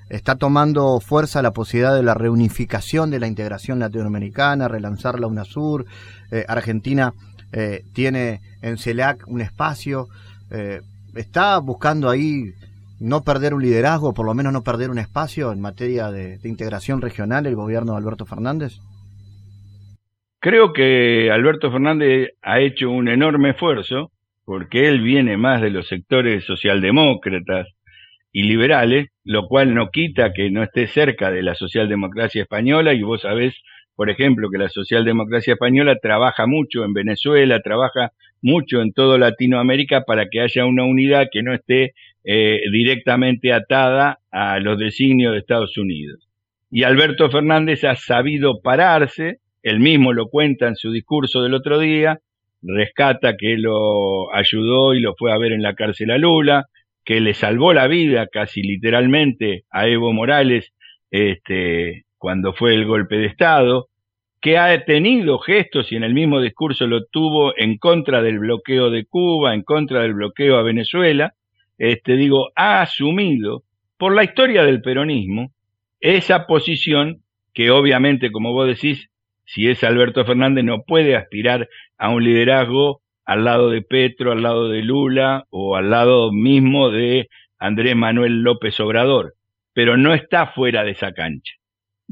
está 0.09 0.37
tomando 0.37 1.01
fuerza 1.01 1.43
la 1.43 1.53
posibilidad 1.53 1.95
de 1.97 2.03
la 2.03 2.15
reunificación 2.15 3.11
de 3.11 3.19
la 3.19 3.27
integración 3.27 3.79
latinoamericana, 3.79 4.69
relanzar 4.69 5.19
la 5.19 5.27
UNASUR, 5.27 5.87
eh, 6.31 6.45
Argentina 6.49 7.13
eh, 7.53 7.85
tiene 7.93 8.41
en 8.63 8.79
CELAC 8.79 9.27
un 9.29 9.41
espacio, 9.41 10.09
está 11.15 11.59
buscando 11.59 12.11
ahí 12.11 12.53
no 13.03 13.25
perder 13.25 13.53
un 13.53 13.63
liderazgo, 13.63 14.15
por 14.15 14.25
lo 14.25 14.33
menos 14.33 14.53
no 14.53 14.63
perder 14.63 14.89
un 14.89 14.99
espacio 14.99 15.53
en 15.53 15.61
materia 15.61 16.11
de, 16.11 16.39
integración 16.45 17.01
regional 17.01 17.47
el 17.47 17.57
gobierno 17.57 17.93
de 17.93 17.99
Alberto 17.99 18.27
Fernández? 18.27 18.79
Creo 20.39 20.73
que 20.73 21.31
Alberto 21.33 21.71
Fernández 21.71 22.31
ha 22.43 22.61
hecho 22.61 22.91
un 22.91 23.09
enorme 23.09 23.51
esfuerzo 23.51 24.13
porque 24.45 24.89
él 24.89 25.01
viene 25.01 25.37
más 25.37 25.61
de 25.61 25.71
los 25.71 25.89
sectores 25.89 26.45
socialdemócratas 26.45 27.69
y 28.33 28.45
liberales, 28.45 29.09
lo 29.25 29.47
cual 29.47 29.75
no 29.75 29.91
quita 29.91 30.33
que 30.33 30.51
no 30.51 30.63
esté 30.63 30.87
cerca 30.87 31.31
de 31.31 31.43
la 31.43 31.55
socialdemocracia 31.55 32.43
española 32.43 32.95
y 32.95 33.03
vos 33.03 33.23
sabés, 33.23 33.55
por 33.97 34.11
ejemplo, 34.11 34.49
que 34.51 34.59
la 34.59 34.69
socialdemocracia 34.69 35.55
española 35.55 35.97
trabaja 36.01 36.47
mucho 36.47 36.85
en 36.85 36.93
Venezuela, 36.93 37.61
trabaja 37.61 38.13
mucho 38.41 38.81
en 38.81 38.93
toda 38.93 39.19
Latinoamérica 39.19 40.03
para 40.03 40.29
que 40.29 40.41
haya 40.41 40.65
una 40.65 40.85
unidad 40.85 41.29
que 41.31 41.43
no 41.43 41.55
esté 41.55 41.95
eh, 42.25 42.61
directamente 42.73 43.53
atada 43.53 44.19
a 44.31 44.59
los 44.61 44.79
designios 44.79 45.33
de 45.33 45.39
Estados 45.41 45.77
Unidos. 45.77 46.29
Y 46.71 46.85
Alberto 46.85 47.31
Fernández 47.31 47.85
ha 47.85 47.97
sabido 47.97 48.61
pararse, 48.63 49.39
él 49.63 49.79
mismo 49.79 50.13
lo 50.13 50.29
cuenta 50.29 50.69
en 50.69 50.77
su 50.77 50.91
discurso 50.91 51.43
del 51.43 51.55
otro 51.55 51.79
día, 51.79 52.21
rescata 52.63 53.37
que 53.37 53.57
lo 53.59 54.35
ayudó 54.35 54.95
y 54.95 55.01
lo 55.01 55.15
fue 55.17 55.33
a 55.33 55.39
ver 55.39 55.53
en 55.53 55.63
la 55.63 55.75
cárcel 55.75 56.11
a 56.11 56.19
Lula, 56.19 56.67
que 57.05 57.21
le 57.21 57.35
salvó 57.35 57.73
la 57.73 57.89
vida 57.89 58.27
casi 58.27 58.63
literalmente 58.63 59.65
a 59.71 59.89
Evo 59.89 60.13
Morales 60.13 60.73
este, 61.11 62.05
cuando 62.23 62.53
fue 62.53 62.73
el 62.75 62.87
golpe 62.87 63.17
de 63.17 63.27
Estado, 63.27 63.89
que 64.41 64.57
ha 64.57 64.85
tenido 64.85 65.41
gestos 65.41 65.91
y 65.91 65.97
en 65.97 66.05
el 66.05 66.15
mismo 66.15 66.41
discurso 66.41 66.87
lo 66.87 67.05
tuvo 67.07 67.53
en 67.59 67.79
contra 67.79 68.23
del 68.23 68.39
bloqueo 68.39 68.91
de 68.91 69.05
Cuba, 69.07 69.55
en 69.55 69.65
contra 69.65 70.03
del 70.03 70.15
bloqueo 70.15 70.57
a 70.57 70.63
Venezuela, 70.63 71.35
este, 71.79 72.17
digo, 72.17 72.51
ha 72.55 72.81
asumido 72.81 73.65
por 73.99 74.15
la 74.15 74.23
historia 74.23 74.63
del 74.63 74.83
peronismo 74.83 75.51
esa 75.99 76.47
posición 76.47 77.23
que 77.55 77.73
obviamente, 77.73 78.31
como 78.31 78.53
vos 78.53 78.69
decís, 78.69 79.11
si 79.45 79.69
es 79.69 79.83
Alberto 79.83 80.25
Fernández 80.25 80.63
no 80.63 80.85
puede 80.87 81.17
aspirar 81.17 81.69
a 81.99 82.11
un 82.11 82.23
liderazgo 82.23 83.01
al 83.25 83.43
lado 83.43 83.69
de 83.69 83.83
Petro, 83.83 84.31
al 84.31 84.45
lado 84.45 84.69
de 84.69 84.83
Lula 84.83 85.47
o 85.51 85.75
al 85.75 85.91
lado 85.91 86.31
mismo 86.31 86.91
de 86.91 87.29
Andrés 87.59 87.97
Manuel 87.97 88.43
López 88.45 88.79
Obrador, 88.79 89.35
pero 89.73 89.97
no 89.97 90.15
está 90.15 90.47
fuera 90.47 90.85
de 90.85 90.93
esa 90.93 91.11
cancha. 91.15 91.55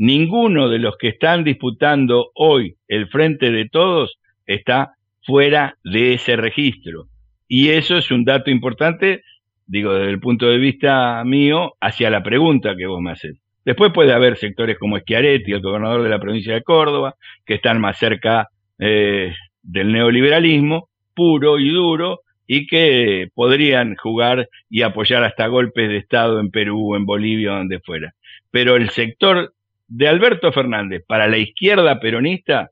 Ninguno 0.00 0.68
de 0.68 0.78
los 0.78 0.96
que 0.96 1.08
están 1.08 1.44
disputando 1.44 2.30
hoy 2.34 2.76
el 2.88 3.08
frente 3.08 3.50
de 3.50 3.68
todos 3.68 4.18
está 4.46 4.94
fuera 5.22 5.76
de 5.84 6.14
ese 6.14 6.36
registro. 6.36 7.04
Y 7.46 7.68
eso 7.68 7.98
es 7.98 8.10
un 8.10 8.24
dato 8.24 8.50
importante 8.50 9.22
digo, 9.70 9.94
desde 9.94 10.10
el 10.10 10.18
punto 10.18 10.46
de 10.46 10.58
vista 10.58 11.22
mío, 11.24 11.74
hacia 11.80 12.10
la 12.10 12.24
pregunta 12.24 12.74
que 12.76 12.86
vos 12.86 13.00
me 13.00 13.12
haces. 13.12 13.40
Después 13.64 13.92
puede 13.92 14.12
haber 14.12 14.36
sectores 14.36 14.76
como 14.78 14.98
Schiaretti, 14.98 15.52
el 15.52 15.62
gobernador 15.62 16.02
de 16.02 16.08
la 16.08 16.18
provincia 16.18 16.54
de 16.54 16.62
Córdoba, 16.62 17.14
que 17.46 17.54
están 17.54 17.80
más 17.80 17.96
cerca 17.96 18.48
eh, 18.80 19.32
del 19.62 19.92
neoliberalismo 19.92 20.88
puro 21.14 21.60
y 21.60 21.70
duro 21.70 22.20
y 22.48 22.66
que 22.66 23.28
podrían 23.32 23.94
jugar 23.94 24.48
y 24.68 24.82
apoyar 24.82 25.22
hasta 25.22 25.46
golpes 25.46 25.88
de 25.88 25.98
Estado 25.98 26.40
en 26.40 26.50
Perú, 26.50 26.96
en 26.96 27.06
Bolivia, 27.06 27.52
donde 27.52 27.78
fuera. 27.78 28.12
Pero 28.50 28.74
el 28.74 28.90
sector 28.90 29.52
de 29.90 30.08
Alberto 30.08 30.52
Fernández 30.52 31.04
para 31.06 31.26
la 31.26 31.36
izquierda 31.36 32.00
peronista 32.00 32.70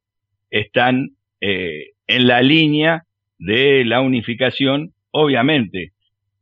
están 0.50 1.10
eh, 1.40 1.90
en 2.06 2.26
la 2.26 2.40
línea 2.40 3.04
de 3.38 3.84
la 3.84 4.00
unificación, 4.00 4.92
obviamente, 5.10 5.92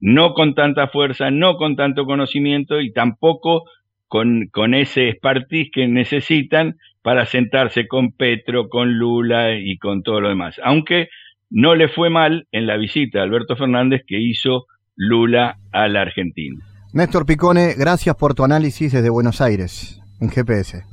no 0.01 0.35
con 0.35 0.55
tanta 0.55 0.89
fuerza, 0.89 1.31
no 1.31 1.57
con 1.57 1.77
tanto 1.77 2.05
conocimiento 2.05 2.81
y 2.81 2.93
tampoco 2.93 3.65
con, 4.07 4.75
ese 4.75 5.09
expertise 5.09 5.71
que 5.73 5.89
necesitan 5.89 6.77
para 7.03 7.27
sentarse 7.27 7.89
con 7.89 8.13
Petro, 8.13 8.69
con 8.69 8.99
Lula 8.99 9.55
y 9.59 9.79
con 9.79 10.03
todo 10.03 10.21
lo 10.21 10.29
demás. 10.29 10.61
Aunque 10.63 11.09
no 11.51 11.75
le 11.75 11.89
fue 11.89 12.11
mal 12.11 12.47
en 12.53 12.67
la 12.67 12.77
visita 12.77 13.19
de 13.19 13.25
Alberto 13.25 13.57
Fernández 13.57 14.03
que 14.07 14.21
hizo 14.21 14.67
Lula 14.95 15.59
a 15.73 15.89
la 15.89 16.03
Argentina. 16.03 16.63
Néstor 16.93 17.27
Picone, 17.27 17.75
gracias 17.77 18.17
por 18.17 18.35
tu 18.35 18.45
análisis 18.45 18.93
desde 18.93 19.11
Buenos 19.11 19.41
Aires, 19.41 20.01
en 20.21 20.31
GPS. 20.31 20.85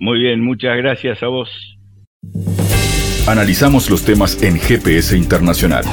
Muy 0.00 0.20
bien, 0.20 0.40
muchas 0.40 0.76
gracias 0.76 1.22
a 1.22 1.28
vos. 1.28 1.48
Analizamos 3.26 3.90
los 3.90 4.04
temas 4.04 4.42
en 4.42 4.56
GPS 4.58 5.16
Internacional. 5.16 5.84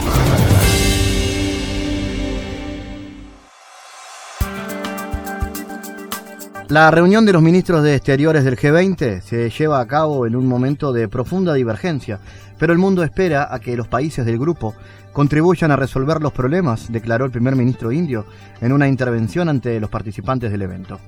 La 6.69 6.89
reunión 6.89 7.25
de 7.25 7.33
los 7.33 7.41
ministros 7.41 7.83
de 7.83 7.95
Exteriores 7.95 8.43
del 8.43 8.57
G20 8.57 9.21
se 9.21 9.49
lleva 9.49 9.79
a 9.79 9.85
cabo 9.85 10.25
en 10.25 10.35
un 10.35 10.47
momento 10.47 10.91
de 10.91 11.07
profunda 11.07 11.53
divergencia, 11.53 12.19
pero 12.57 12.73
el 12.73 12.79
mundo 12.79 13.03
espera 13.03 13.53
a 13.53 13.59
que 13.59 13.77
los 13.77 13.87
países 13.87 14.25
del 14.25 14.39
grupo 14.39 14.73
contribuyan 15.11 15.71
a 15.71 15.75
resolver 15.75 16.21
los 16.21 16.33
problemas, 16.33 16.91
declaró 16.91 17.25
el 17.25 17.31
primer 17.31 17.55
ministro 17.55 17.91
indio 17.91 18.25
en 18.59 18.71
una 18.71 18.87
intervención 18.87 19.49
ante 19.49 19.79
los 19.79 19.89
participantes 19.89 20.51
del 20.51 20.63
evento. 20.63 20.99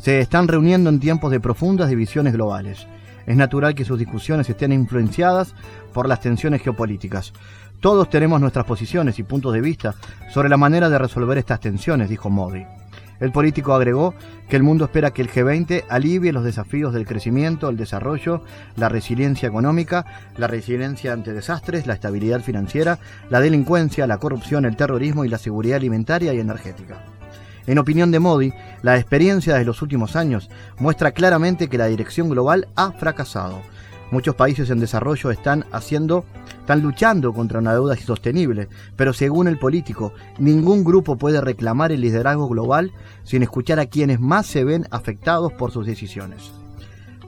Se 0.00 0.18
están 0.18 0.48
reuniendo 0.48 0.88
en 0.88 0.98
tiempos 0.98 1.30
de 1.30 1.40
profundas 1.40 1.90
divisiones 1.90 2.32
globales. 2.32 2.86
Es 3.26 3.36
natural 3.36 3.74
que 3.74 3.84
sus 3.84 3.98
discusiones 3.98 4.48
estén 4.48 4.72
influenciadas 4.72 5.54
por 5.92 6.08
las 6.08 6.20
tensiones 6.20 6.62
geopolíticas. 6.62 7.34
Todos 7.80 8.08
tenemos 8.08 8.40
nuestras 8.40 8.64
posiciones 8.64 9.18
y 9.18 9.24
puntos 9.24 9.52
de 9.52 9.60
vista 9.60 9.94
sobre 10.30 10.48
la 10.48 10.56
manera 10.56 10.88
de 10.88 10.96
resolver 10.96 11.36
estas 11.36 11.60
tensiones, 11.60 12.08
dijo 12.08 12.30
Modi. 12.30 12.64
El 13.20 13.30
político 13.30 13.74
agregó 13.74 14.14
que 14.48 14.56
el 14.56 14.62
mundo 14.62 14.86
espera 14.86 15.10
que 15.10 15.20
el 15.20 15.30
G20 15.30 15.84
alivie 15.90 16.32
los 16.32 16.44
desafíos 16.44 16.94
del 16.94 17.06
crecimiento, 17.06 17.68
el 17.68 17.76
desarrollo, 17.76 18.42
la 18.76 18.88
resiliencia 18.88 19.50
económica, 19.50 20.06
la 20.38 20.46
resiliencia 20.46 21.12
ante 21.12 21.34
desastres, 21.34 21.86
la 21.86 21.92
estabilidad 21.92 22.40
financiera, 22.40 22.98
la 23.28 23.40
delincuencia, 23.40 24.06
la 24.06 24.16
corrupción, 24.16 24.64
el 24.64 24.76
terrorismo 24.76 25.26
y 25.26 25.28
la 25.28 25.36
seguridad 25.36 25.76
alimentaria 25.76 26.32
y 26.32 26.40
energética. 26.40 27.04
En 27.66 27.78
opinión 27.78 28.10
de 28.10 28.20
Modi, 28.20 28.52
la 28.82 28.96
experiencia 28.96 29.54
de 29.56 29.64
los 29.64 29.82
últimos 29.82 30.16
años 30.16 30.50
muestra 30.78 31.12
claramente 31.12 31.68
que 31.68 31.78
la 31.78 31.86
dirección 31.86 32.28
global 32.28 32.68
ha 32.76 32.92
fracasado 32.92 33.60
Muchos 34.10 34.34
países 34.34 34.68
en 34.70 34.80
desarrollo 34.80 35.30
están 35.30 35.64
haciendo, 35.70 36.24
están 36.58 36.82
luchando 36.82 37.32
contra 37.32 37.60
una 37.60 37.72
deuda 37.72 37.94
insostenible, 37.94 38.68
pero 38.96 39.12
según 39.12 39.46
el 39.46 39.56
político, 39.56 40.12
ningún 40.38 40.82
grupo 40.82 41.16
puede 41.16 41.40
reclamar 41.40 41.92
el 41.92 42.00
liderazgo 42.00 42.48
global 42.48 42.92
sin 43.22 43.44
escuchar 43.44 43.78
a 43.78 43.86
quienes 43.86 44.18
más 44.18 44.46
se 44.46 44.64
ven 44.64 44.84
afectados 44.90 45.52
por 45.52 45.70
sus 45.70 45.86
decisiones. 45.86 46.50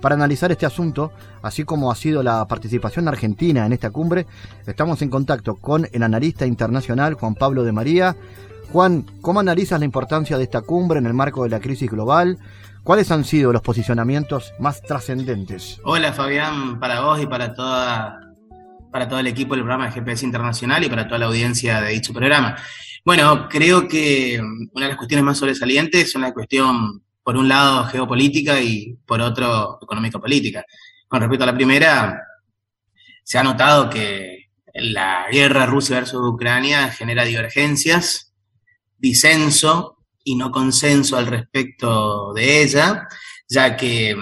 Para 0.01 0.17
analizar 0.17 0.51
este 0.51 0.67
asunto, 0.67 1.13
así 1.43 1.63
como 1.63 1.93
ha 1.93 1.95
sido 1.95 2.25
la 2.25 2.45
participación 2.49 3.07
argentina 3.07 3.65
en 3.65 3.73
esta 3.73 3.91
cumbre, 3.91 4.27
estamos 4.67 5.01
en 5.03 5.11
contacto 5.11 5.55
con 5.55 5.87
el 5.93 6.03
analista 6.03 6.47
internacional 6.47 7.15
Juan 7.15 7.37
Pablo 7.37 7.63
de 7.63 7.71
María. 7.71 8.17
Juan, 8.73 9.05
¿cómo 9.21 9.39
analizas 9.39 9.79
la 9.79 9.85
importancia 9.85 10.39
de 10.39 10.45
esta 10.45 10.63
cumbre 10.63 10.99
en 10.99 11.05
el 11.05 11.13
marco 11.13 11.45
de 11.45 11.51
la 11.51 11.61
crisis 11.61 11.91
global? 11.91 12.39
¿Cuáles 12.83 13.11
han 13.11 13.23
sido 13.23 13.53
los 13.53 13.61
posicionamientos 13.61 14.55
más 14.59 14.81
trascendentes? 14.81 15.79
Hola 15.85 16.15
Fabián, 16.15 16.81
para 16.81 17.03
vos 17.03 17.21
y 17.21 17.27
para 17.27 17.53
toda 17.55 18.19
para 18.91 19.07
todo 19.09 19.19
el 19.19 19.27
equipo 19.27 19.55
del 19.55 19.63
programa 19.63 19.87
de 19.87 19.93
GPS 19.93 20.25
Internacional 20.25 20.83
y 20.83 20.89
para 20.89 21.07
toda 21.07 21.19
la 21.19 21.27
audiencia 21.27 21.83
de 21.83 21.91
dicho 21.91 22.15
programa. 22.15 22.57
Bueno, 23.05 23.47
creo 23.51 23.87
que 23.87 24.41
una 24.41 24.87
de 24.87 24.89
las 24.89 24.97
cuestiones 24.97 25.25
más 25.25 25.37
sobresalientes 25.37 26.09
es 26.09 26.15
una 26.15 26.33
cuestión, 26.33 27.03
por 27.23 27.37
un 27.37 27.49
lado, 27.49 27.85
geopolítica 27.85 28.59
y 28.59 28.97
por 29.07 29.21
otro, 29.21 29.81
económico-política. 29.83 30.65
Con 31.09 31.21
respecto 31.21 31.45
a 31.45 31.49
la 31.49 31.55
primera, 31.55 32.23
se 33.23 33.39
ha 33.39 33.43
notado 33.43 33.91
que 33.91 34.49
la 34.73 35.27
guerra 35.31 35.67
Rusia 35.67 35.97
versus 35.97 36.23
Ucrania 36.27 36.89
genera 36.89 37.25
divergencias, 37.25 38.32
disenso 39.03 39.99
y 40.25 40.37
no 40.37 40.53
consenso 40.53 41.19
al 41.19 41.27
respecto 41.27 42.33
de 42.33 42.63
ella, 42.63 43.09
ya 43.49 43.77
que 43.77 44.17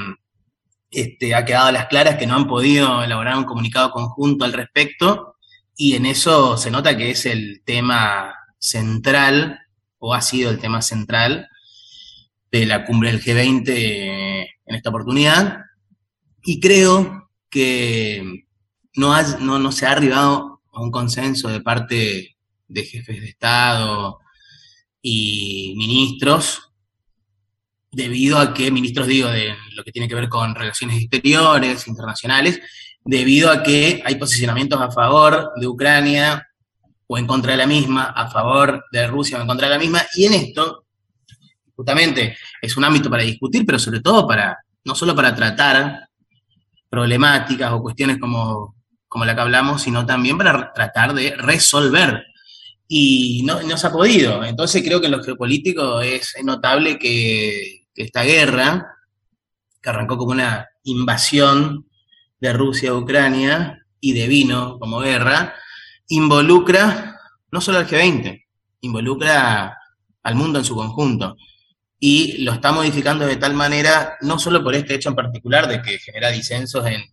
este, 0.91 1.35
ha 1.35 1.45
quedado 1.45 1.67
a 1.69 1.73
las 1.73 1.87
claras 1.87 2.17
que 2.17 2.27
no 2.27 2.35
han 2.35 2.49
podido 2.49 3.05
elaborar 3.05 3.37
un 3.37 3.45
comunicado 3.45 3.91
conjunto 3.91 4.45
al 4.45 4.55
respecto 4.55 5.37
y 5.77 5.95
en 5.95 6.07
eso 6.07 6.57
se 6.57 6.71
nota 6.71 6.97
que 6.97 7.11
es 7.11 7.27
el 7.27 7.63
tema 7.65 8.35
central 8.59 9.61
o 9.99 10.15
ha 10.15 10.23
sido 10.23 10.51
el 10.51 10.59
tema 10.59 10.81
central 10.81 11.47
de 12.51 12.67
la 12.67 12.85
cumbre 12.87 13.13
del 13.13 13.23
G20 13.23 13.69
en 14.67 14.75
esta 14.75 14.89
oportunidad. 14.89 15.59
Y 16.43 16.59
creo 16.59 17.31
que 17.51 18.45
no, 18.97 19.15
no, 19.41 19.59
no 19.59 19.73
se 19.73 19.87
ha 19.87 19.93
arribado 19.93 20.63
a 20.73 20.81
un 20.81 20.91
consenso 20.91 21.49
de 21.49 21.61
parte 21.61 22.37
de 22.67 22.85
jefes 22.85 23.21
de 23.21 23.29
Estado 23.29 24.21
y 25.03 25.75
ministros, 25.77 26.71
debido 27.93 28.39
a 28.39 28.55
que, 28.55 28.71
ministros 28.71 29.07
digo, 29.07 29.29
de 29.29 29.55
lo 29.75 29.83
que 29.83 29.93
tiene 29.93 30.09
que 30.09 30.15
ver 30.15 30.29
con 30.29 30.55
relaciones 30.55 31.01
exteriores, 31.01 31.89
internacionales, 31.89 32.61
debido 33.05 33.51
a 33.51 33.63
que 33.63 34.03
hay 34.05 34.15
posicionamientos 34.17 34.81
a 34.81 34.91
favor 34.91 35.53
de 35.57 35.67
Ucrania 35.67 36.47
o 37.07 37.19
en 37.19 37.27
contra 37.27 37.53
de 37.53 37.59
la 37.59 37.67
misma, 37.67 38.05
a 38.05 38.31
favor 38.31 38.85
de 38.93 39.07
Rusia 39.07 39.39
o 39.39 39.41
en 39.41 39.49
contra 39.49 39.69
de 39.69 39.75
la 39.75 39.81
misma, 39.81 40.03
y 40.15 40.27
en 40.27 40.35
esto, 40.35 40.85
justamente, 41.75 42.37
es 42.63 42.77
un 42.77 42.85
ámbito 42.85 43.11
para 43.11 43.25
discutir, 43.25 43.67
pero 43.67 43.79
sobre 43.79 44.01
todo 44.01 44.27
para, 44.29 44.59
no 44.85 44.95
solo 44.95 45.17
para 45.17 45.35
tratar 45.35 46.09
problemáticas 46.89 47.73
o 47.73 47.83
cuestiones 47.83 48.19
como, 48.19 48.77
como 49.09 49.25
la 49.25 49.35
que 49.35 49.41
hablamos, 49.41 49.83
sino 49.83 50.07
también 50.07 50.39
para 50.39 50.73
tratar 50.73 51.15
de 51.15 51.35
resolver. 51.37 52.27
Y 52.93 53.43
no, 53.45 53.63
no 53.63 53.77
se 53.77 53.87
ha 53.87 53.93
podido. 53.93 54.43
Entonces 54.43 54.83
creo 54.83 55.01
que 55.01 55.07
en 55.07 55.13
lo 55.13 55.23
geopolítico 55.23 56.01
es 56.01 56.35
notable 56.43 56.99
que, 56.99 57.87
esta 57.95 58.25
guerra, 58.25 58.97
que 59.81 59.91
arrancó 59.91 60.17
como 60.19 60.33
una 60.33 60.67
invasión 60.83 61.87
de 62.41 62.53
Rusia 62.53 62.91
a 62.91 62.97
Ucrania 62.97 63.87
y 64.01 64.13
de 64.13 64.27
vino 64.27 64.77
como 64.81 64.99
guerra, 64.99 65.55
involucra 66.09 67.17
no 67.53 67.61
solo 67.61 67.79
al 67.79 67.87
G20, 67.87 68.45
involucra 68.81 69.79
al 70.25 70.35
mundo 70.35 70.59
en 70.59 70.65
su 70.65 70.75
conjunto. 70.75 71.37
Y 72.01 72.43
lo 72.43 72.55
está 72.55 72.73
modificando 72.73 73.25
de 73.25 73.37
tal 73.37 73.55
manera, 73.55 74.17
no 74.23 74.37
solo 74.41 74.65
por 74.65 74.75
este 74.75 74.97
hecho 74.97 75.11
en 75.11 75.15
particular, 75.15 75.69
de 75.69 75.81
que 75.81 76.01
genera 76.01 76.31
disensos 76.31 76.85
en, 76.87 77.05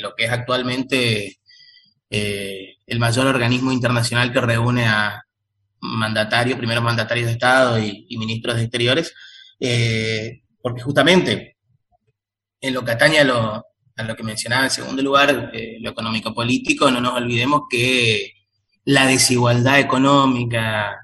lo 0.00 0.14
que 0.14 0.24
es 0.24 0.30
actualmente 0.30 1.38
eh, 2.08 2.76
el 2.90 2.98
mayor 2.98 3.28
organismo 3.28 3.70
internacional 3.70 4.32
que 4.32 4.40
reúne 4.40 4.84
a 4.84 5.24
mandatarios, 5.80 6.58
primeros 6.58 6.82
mandatarios 6.82 7.28
de 7.28 7.32
Estado 7.32 7.78
y, 7.78 8.16
ministros 8.18 8.56
de 8.56 8.62
Exteriores, 8.62 9.14
eh, 9.60 10.42
porque 10.60 10.82
justamente 10.82 11.56
en 12.60 12.74
lo 12.74 12.84
que 12.84 12.90
atañe 12.90 13.20
a 13.20 13.24
lo, 13.24 13.64
a 13.96 14.02
lo 14.02 14.16
que 14.16 14.24
mencionaba 14.24 14.64
en 14.64 14.70
segundo 14.70 15.02
lugar, 15.02 15.52
eh, 15.54 15.78
lo 15.80 15.90
económico-político, 15.90 16.90
no 16.90 17.00
nos 17.00 17.14
olvidemos 17.14 17.62
que 17.70 18.32
la 18.86 19.06
desigualdad 19.06 19.78
económica 19.78 20.96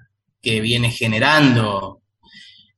que 0.42 0.60
viene 0.60 0.90
generando 0.90 2.02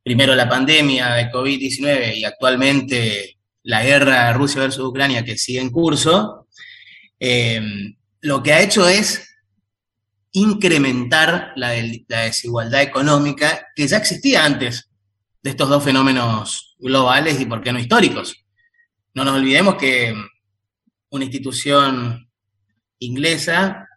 primero 0.02 0.34
la 0.34 0.50
pandemia 0.50 1.14
de 1.14 1.30
COVID-19 1.30 2.14
y 2.14 2.24
actualmente 2.24 3.38
la 3.62 3.82
guerra 3.82 4.34
Rusia 4.34 4.60
versus 4.60 4.84
Ucrania 4.84 5.24
que 5.24 5.38
sigue 5.38 5.60
en 5.60 5.70
curso, 5.70 6.46
eh, 7.18 7.62
lo 8.20 8.42
que 8.42 8.52
ha 8.52 8.60
hecho 8.60 8.88
es 8.88 9.28
incrementar 10.32 11.52
la, 11.56 11.70
desigualdad 11.70 12.82
económica 12.82 13.68
que 13.74 13.86
ya 13.86 13.96
existía 13.96 14.44
antes 14.44 14.90
de 15.42 15.50
estos 15.50 15.68
dos 15.68 15.82
fenómenos 15.82 16.76
globales 16.78 17.40
y, 17.40 17.46
por 17.46 17.62
qué 17.62 17.72
no, 17.72 17.78
históricos. 17.78 18.44
No 19.14 19.24
nos 19.24 19.36
olvidemos 19.36 19.76
que 19.76 20.14
una 21.10 21.24
institución 21.24 22.28
inglesa, 22.98 23.88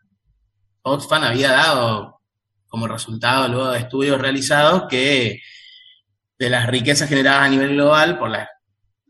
Oxfam, 0.83 1.23
había 1.23 1.51
dado 1.51 2.21
como 2.67 2.87
resultado 2.87 3.47
luego 3.47 3.71
de 3.71 3.79
estudios 3.79 4.21
realizados 4.21 4.83
que 4.89 5.41
de 6.39 6.49
las 6.49 6.67
riquezas 6.67 7.09
generadas 7.09 7.45
a 7.45 7.49
nivel 7.49 7.73
global 7.73 8.17
por 8.17 8.29
la 8.29 8.49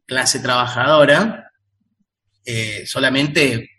clase 0.06 0.40
trabajadora, 0.40 1.52
eh, 2.44 2.84
solamente 2.88 3.70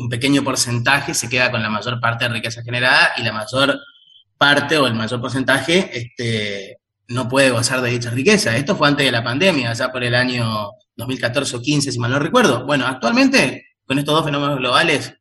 un 0.00 0.08
pequeño 0.08 0.42
porcentaje 0.42 1.12
se 1.12 1.28
queda 1.28 1.50
con 1.50 1.62
la 1.62 1.68
mayor 1.68 2.00
parte 2.00 2.24
de 2.24 2.30
riqueza 2.30 2.62
generada 2.62 3.12
y 3.18 3.22
la 3.22 3.32
mayor 3.32 3.78
parte 4.38 4.78
o 4.78 4.86
el 4.86 4.94
mayor 4.94 5.20
porcentaje 5.20 5.90
este, 5.92 6.78
no 7.08 7.28
puede 7.28 7.50
gozar 7.50 7.82
de 7.82 7.90
dicha 7.90 8.08
riqueza. 8.08 8.56
Esto 8.56 8.74
fue 8.74 8.88
antes 8.88 9.04
de 9.04 9.12
la 9.12 9.22
pandemia, 9.22 9.74
ya 9.74 9.92
por 9.92 10.02
el 10.02 10.14
año 10.14 10.70
2014 10.96 11.56
o 11.56 11.60
15, 11.60 11.92
si 11.92 11.98
mal 11.98 12.12
no 12.12 12.18
recuerdo. 12.18 12.64
Bueno, 12.64 12.86
actualmente, 12.86 13.66
con 13.84 13.98
estos 13.98 14.14
dos 14.14 14.24
fenómenos 14.24 14.56
globales 14.56 15.12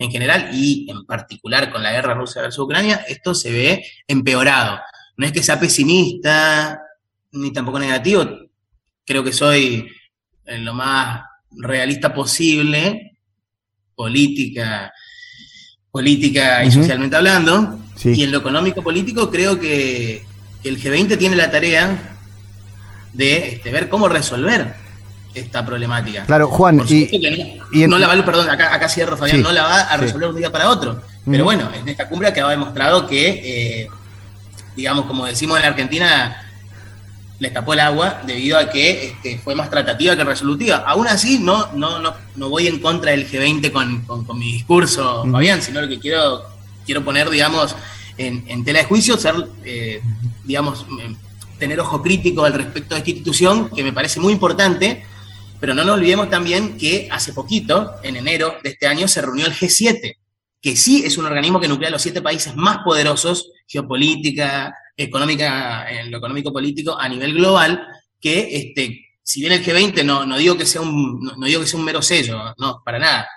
en 0.00 0.10
general 0.10 0.50
y 0.52 0.90
en 0.90 1.06
particular 1.06 1.70
con 1.70 1.84
la 1.84 1.92
guerra 1.92 2.14
Rusia 2.14 2.42
versus 2.42 2.64
Ucrania, 2.64 3.04
esto 3.06 3.36
se 3.36 3.52
ve 3.52 3.86
empeorado. 4.08 4.80
No 5.16 5.26
es 5.26 5.32
que 5.32 5.44
sea 5.44 5.60
pesimista 5.60 6.80
ni 7.30 7.52
tampoco 7.52 7.78
negativo, 7.78 8.26
creo 9.04 9.22
que 9.22 9.32
soy 9.32 9.88
lo 10.44 10.74
más 10.74 11.22
realista 11.52 12.12
posible, 12.12 13.13
política, 13.94 14.92
política 15.90 16.64
y 16.64 16.70
socialmente 16.70 17.16
hablando, 17.16 17.78
y 18.02 18.22
en 18.22 18.32
lo 18.32 18.38
económico 18.38 18.82
político 18.82 19.30
creo 19.30 19.58
que 19.58 20.22
el 20.64 20.82
G20 20.82 21.18
tiene 21.18 21.36
la 21.36 21.50
tarea 21.50 22.16
de 23.12 23.48
este, 23.48 23.70
ver 23.70 23.88
cómo 23.88 24.08
resolver 24.08 24.74
esta 25.34 25.64
problemática. 25.64 26.24
Claro, 26.26 26.48
Juan, 26.48 26.82
y, 26.88 27.86
no, 27.86 27.98
la 27.98 28.06
va, 28.06 28.24
perdón, 28.24 28.50
acá, 28.50 28.88
cierro, 28.88 29.16
Fabián, 29.16 29.42
no 29.42 29.52
la 29.52 29.62
va 29.62 29.80
a 29.80 29.96
resolver 29.96 30.28
un 30.28 30.36
día 30.36 30.50
para 30.50 30.70
otro. 30.70 31.02
Pero 31.24 31.44
bueno, 31.44 31.70
en 31.74 31.88
esta 31.88 32.08
cumbre 32.08 32.28
ha 32.28 32.48
demostrado 32.48 33.06
que, 33.06 33.82
eh, 33.82 33.88
digamos, 34.76 35.06
como 35.06 35.26
decimos 35.26 35.58
en 35.58 35.66
Argentina, 35.66 36.43
le 37.38 37.48
escapó 37.48 37.72
el 37.72 37.80
agua 37.80 38.22
debido 38.26 38.58
a 38.58 38.70
que 38.70 39.08
este, 39.08 39.38
fue 39.38 39.54
más 39.54 39.70
tratativa 39.70 40.16
que 40.16 40.24
resolutiva. 40.24 40.76
Aún 40.86 41.08
así, 41.08 41.38
no, 41.38 41.72
no, 41.72 41.98
no, 41.98 42.14
no 42.36 42.48
voy 42.48 42.68
en 42.68 42.78
contra 42.78 43.10
del 43.10 43.28
G20 43.28 43.72
con, 43.72 44.38
mi 44.38 44.52
discurso, 44.52 45.24
Fabián, 45.30 45.60
sino 45.60 45.80
lo 45.80 45.88
que 45.88 45.98
quiero, 45.98 46.44
quiero 46.86 47.04
poner, 47.04 47.28
digamos, 47.28 47.74
en, 48.16 48.64
tela 48.64 48.80
de 48.80 48.84
juicio, 48.84 49.16
ser, 49.16 49.34
eh, 49.64 50.00
digamos, 50.44 50.86
eh, 51.00 51.14
tener 51.58 51.80
ojo 51.80 52.02
crítico 52.02 52.44
al 52.44 52.52
respecto 52.52 52.94
de 52.94 53.00
esta 53.00 53.10
institución, 53.10 53.70
que 53.70 53.82
me 53.82 53.92
parece 53.92 54.20
muy 54.20 54.32
importante, 54.32 55.04
pero 55.60 55.74
no 55.74 55.84
nos 55.84 55.96
olvidemos 55.96 56.30
también 56.30 56.76
que 56.76 57.08
hace 57.10 57.32
poquito, 57.32 57.94
en 58.02 58.16
enero 58.16 58.56
de 58.62 58.70
este 58.70 58.86
año, 58.86 59.08
se 59.08 59.22
reunió 59.22 59.46
el 59.46 59.54
G7, 59.54 60.16
que 60.60 60.76
sí 60.76 61.02
es 61.04 61.18
un 61.18 61.26
organismo 61.26 61.60
que 61.60 61.68
nuclea 61.68 61.88
a 61.88 61.92
los 61.92 62.02
siete 62.02 62.22
países 62.22 62.54
más 62.54 62.78
poderosos, 62.84 63.50
geopolítica, 63.66 64.74
económica, 64.96 65.90
en 65.90 66.10
lo 66.10 66.18
económico-político, 66.18 66.98
a 66.98 67.08
nivel 67.08 67.34
global, 67.34 67.86
que 68.20 68.56
este, 68.56 69.06
si 69.22 69.40
bien 69.40 69.52
el 69.52 69.64
G20 69.64 70.04
no, 70.04 70.24
no, 70.24 70.36
digo 70.36 70.56
que 70.56 70.66
sea 70.66 70.80
un, 70.80 71.20
no 71.20 71.46
digo 71.46 71.60
que 71.60 71.66
sea 71.66 71.78
un 71.78 71.86
mero 71.86 72.02
sello, 72.02 72.54
no, 72.58 72.82
para 72.84 72.98
nada, 72.98 73.28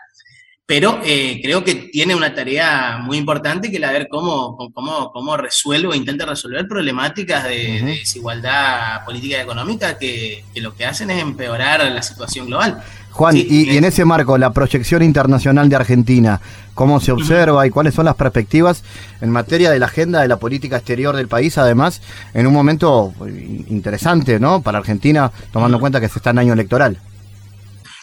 pero 0.68 1.00
eh, 1.02 1.40
creo 1.42 1.64
que 1.64 1.76
tiene 1.76 2.14
una 2.14 2.36
tarea 2.36 2.98
muy 3.02 3.18
importante 3.18 3.72
que 3.72 3.80
la 3.80 3.94
ver 3.94 4.10
cómo, 4.10 4.58
cómo, 4.74 5.12
cómo 5.14 5.38
resuelve 5.38 5.88
o 5.88 5.96
intenta 5.96 6.26
resolver 6.26 6.68
problemáticas 6.68 7.46
de, 7.46 7.82
desigualdad 7.82 9.06
política 9.06 9.38
y 9.38 9.42
económica 9.42 9.98
que, 9.98 10.44
lo 10.56 10.76
que 10.76 10.86
hacen 10.86 11.10
es 11.10 11.22
empeorar 11.22 11.90
la 11.90 12.04
situación 12.04 12.48
global. 12.48 12.84
Juan, 13.18 13.36
y, 13.36 13.76
en 13.76 13.84
ese 13.84 14.06
marco, 14.06 14.38
la 14.38 14.54
proyección 14.54 15.02
internacional 15.02 15.70
de 15.70 15.76
Argentina, 15.76 16.40
¿cómo 16.76 17.00
se 17.00 17.12
observa 17.12 17.66
y 17.66 17.72
cuáles 17.72 17.96
son 17.96 18.06
las 18.06 18.14
perspectivas 18.14 18.84
en 19.22 19.32
materia 19.32 19.72
de 19.72 19.80
la 19.80 19.88
agenda 19.88 20.22
de 20.22 20.28
la 20.28 20.38
política 20.38 20.78
exterior 20.78 21.16
del 21.16 21.28
país? 21.28 21.58
Además, 21.58 22.04
en 22.36 22.46
un 22.46 22.54
momento 22.54 23.16
eh, 23.26 23.66
interesante, 23.70 24.40
¿no? 24.40 24.62
Para 24.62 24.78
Argentina, 24.78 25.32
tomando 25.52 25.78
en 25.78 25.82
cuenta 25.82 26.00
que 26.00 26.10
se 26.10 26.20
está 26.20 26.30
en 26.30 26.38
año 26.38 26.54
electoral. 26.54 27.00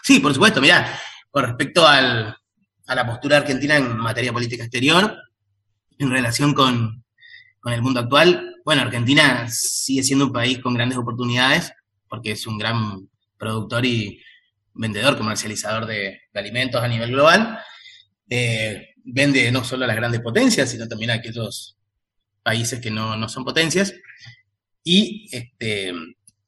Sí, 0.03 0.19
por 0.19 0.35
supuesto, 0.35 0.61
mira, 0.61 0.85
con 1.31 1.45
respecto 1.45 1.87
al, 1.87 2.37
a 2.89 2.95
la 2.97 3.07
postura 3.07 3.37
argentina 3.37 3.77
en 3.77 3.97
materia 3.97 4.33
política 4.33 4.65
exterior, 4.65 5.17
en 5.97 6.11
relación 6.11 6.55
con, 6.55 7.05
el 7.67 7.83
mundo 7.83 8.01
actual. 8.01 8.57
Bueno, 8.65 8.83
Argentina 8.83 9.47
sigue 9.49 10.03
siendo 10.03 10.27
un 10.27 10.33
país 10.33 10.59
con 10.59 10.75
grandes 10.75 10.99
oportunidades, 10.99 11.73
porque 12.09 12.33
es 12.33 12.49
un 12.49 12.59
gran 12.59 13.09
productor 13.39 13.87
y 13.87 14.21
vendedor, 14.75 15.17
comercializador 15.17 15.87
de, 15.87 16.21
alimentos 16.35 16.83
a 16.83 16.89
nivel 16.89 17.13
global. 17.13 17.59
Eh, 18.29 18.89
vende 19.05 19.51
no 19.53 19.65
solo 19.65 19.85
a 19.85 19.89
las 19.89 19.97
grandes 19.97 20.21
potencias, 20.21 20.71
sino 20.71 20.89
también 20.89 21.11
a 21.11 21.15
aquellos 21.15 21.77
países 22.43 22.81
que 22.81 22.91
no, 22.91 23.29
son 23.29 23.45
potencias. 23.45 23.95
Y 24.83 25.29
este, 25.33 25.93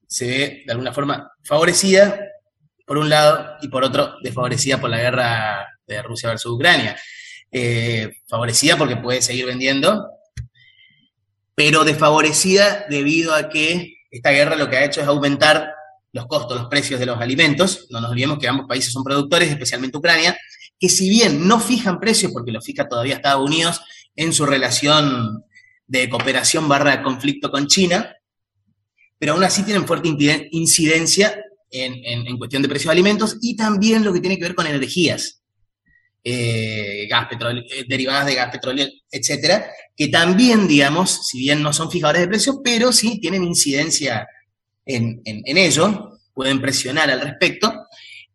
se 0.07 0.27
ve 0.27 0.63
de 0.67 0.73
alguna 0.73 0.93
forma 0.93 1.33
favorecida 1.43 2.19
por 2.87 2.99
un 2.99 3.09
lado 3.09 3.57
y 3.63 3.69
por 3.69 3.83
otro 3.85 4.17
desfavorecida 4.23 4.81
por 4.81 4.91
la 4.91 4.99
guerra 4.99 5.67
de 5.87 6.03
Rusia 6.03 6.31
versus 6.31 6.53
Ucrania. 6.53 6.97
Eh, 7.51 8.13
favorecida 8.29 8.77
porque 8.77 8.97
puede 8.97 9.23
seguir 9.23 9.47
vendiendo, 9.47 10.09
pero 11.55 11.85
desfavorecida 11.85 12.87
debido 12.89 13.35
a 13.35 13.49
que 13.49 13.95
esta 14.11 14.31
guerra 14.31 14.57
lo 14.57 14.69
que 14.69 14.77
ha 14.77 14.85
hecho 14.85 15.01
es 15.01 15.07
aumentar 15.07 15.76
los 16.17 16.27
costos, 16.27 16.59
los 16.59 16.69
precios 16.69 16.99
de 16.99 17.07
los 17.07 17.21
alimentos. 17.21 17.87
No 17.91 18.01
nos 18.01 18.11
olvidemos 18.11 18.39
que 18.39 18.49
ambos 18.49 18.67
países 18.67 18.93
son 18.93 19.05
productores, 19.05 19.51
especialmente 19.51 19.99
Ucrania, 19.99 20.37
que 20.79 20.89
si 20.89 21.09
bien 21.09 21.47
no 21.47 21.61
fijan 21.61 22.01
precios, 22.01 22.33
porque 22.33 22.51
lo 22.51 22.61
fija 22.61 22.89
todavía 22.89 23.17
Estados 23.17 23.47
Unidos 23.47 23.81
en 24.17 24.33
su 24.33 24.47
relación 24.47 25.45
de 25.87 26.09
cooperación 26.09 26.69
barra 26.69 27.03
conflicto 27.03 27.51
con 27.51 27.67
China, 27.69 28.17
pero 29.19 29.35
aún 29.35 29.45
así 29.45 29.63
tienen 29.63 29.87
fuerte 29.87 30.09
incidencia 30.51 31.39
en, 31.71 32.39
cuestión 32.39 32.63
de 32.63 32.69
precios 32.69 32.89
de 32.89 32.93
alimentos 32.93 33.37
y 33.43 33.55
también 33.55 34.03
lo 34.03 34.13
que 34.13 34.21
tiene 34.21 34.37
que 34.37 34.45
ver 34.45 34.55
con 34.55 34.67
energías, 34.67 35.43
eh, 36.25 37.07
gas, 37.09 37.29
petróleo, 37.29 37.63
eh, 37.71 37.85
derivadas 37.87 38.27
de 38.27 38.35
gas, 38.35 38.51
petróleo, 38.51 38.89
etcétera, 39.11 39.71
que 39.95 40.09
también, 40.09 40.67
digamos, 40.67 41.29
si 41.29 41.39
bien 41.39 41.63
no 41.63 41.73
son 41.73 41.91
fijadores 41.91 42.23
de 42.23 42.29
precios, 42.29 42.57
pero 42.65 42.91
sí 42.93 43.21
tienen 43.21 43.45
incidencia 43.45 44.27
en, 44.87 45.23
ello, 45.59 46.19
pueden 46.33 46.61
presionar 46.61 47.11
al 47.11 47.21
respecto. 47.21 47.87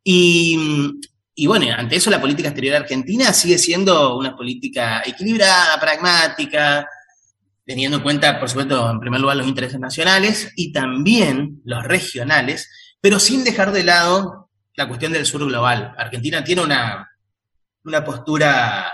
Y, 0.03 0.99
y 1.33 1.47
bueno, 1.47 1.67
ante 1.75 1.95
eso 1.95 2.09
la 2.09 2.21
política 2.21 2.49
exterior 2.49 2.75
argentina 2.75 3.31
sigue 3.33 3.57
siendo 3.57 4.17
una 4.17 4.35
política 4.35 5.01
equilibrada, 5.05 5.79
pragmática, 5.79 6.85
teniendo 7.65 7.97
en 7.97 8.03
cuenta, 8.03 8.39
por 8.39 8.49
supuesto, 8.49 8.89
en 8.89 8.99
primer 8.99 9.21
lugar 9.21 9.37
los 9.37 9.47
intereses 9.47 9.79
nacionales 9.79 10.51
y 10.55 10.73
también 10.73 11.61
los 11.63 11.83
regionales, 11.83 12.69
pero 12.99 13.19
sin 13.19 13.43
dejar 13.43 13.71
de 13.71 13.83
lado 13.83 14.49
la 14.75 14.87
cuestión 14.87 15.13
del 15.13 15.25
sur 15.25 15.45
global. 15.45 15.93
Argentina 15.97 16.43
tiene 16.43 16.63
una, 16.63 17.09
una 17.83 18.03
postura 18.03 18.91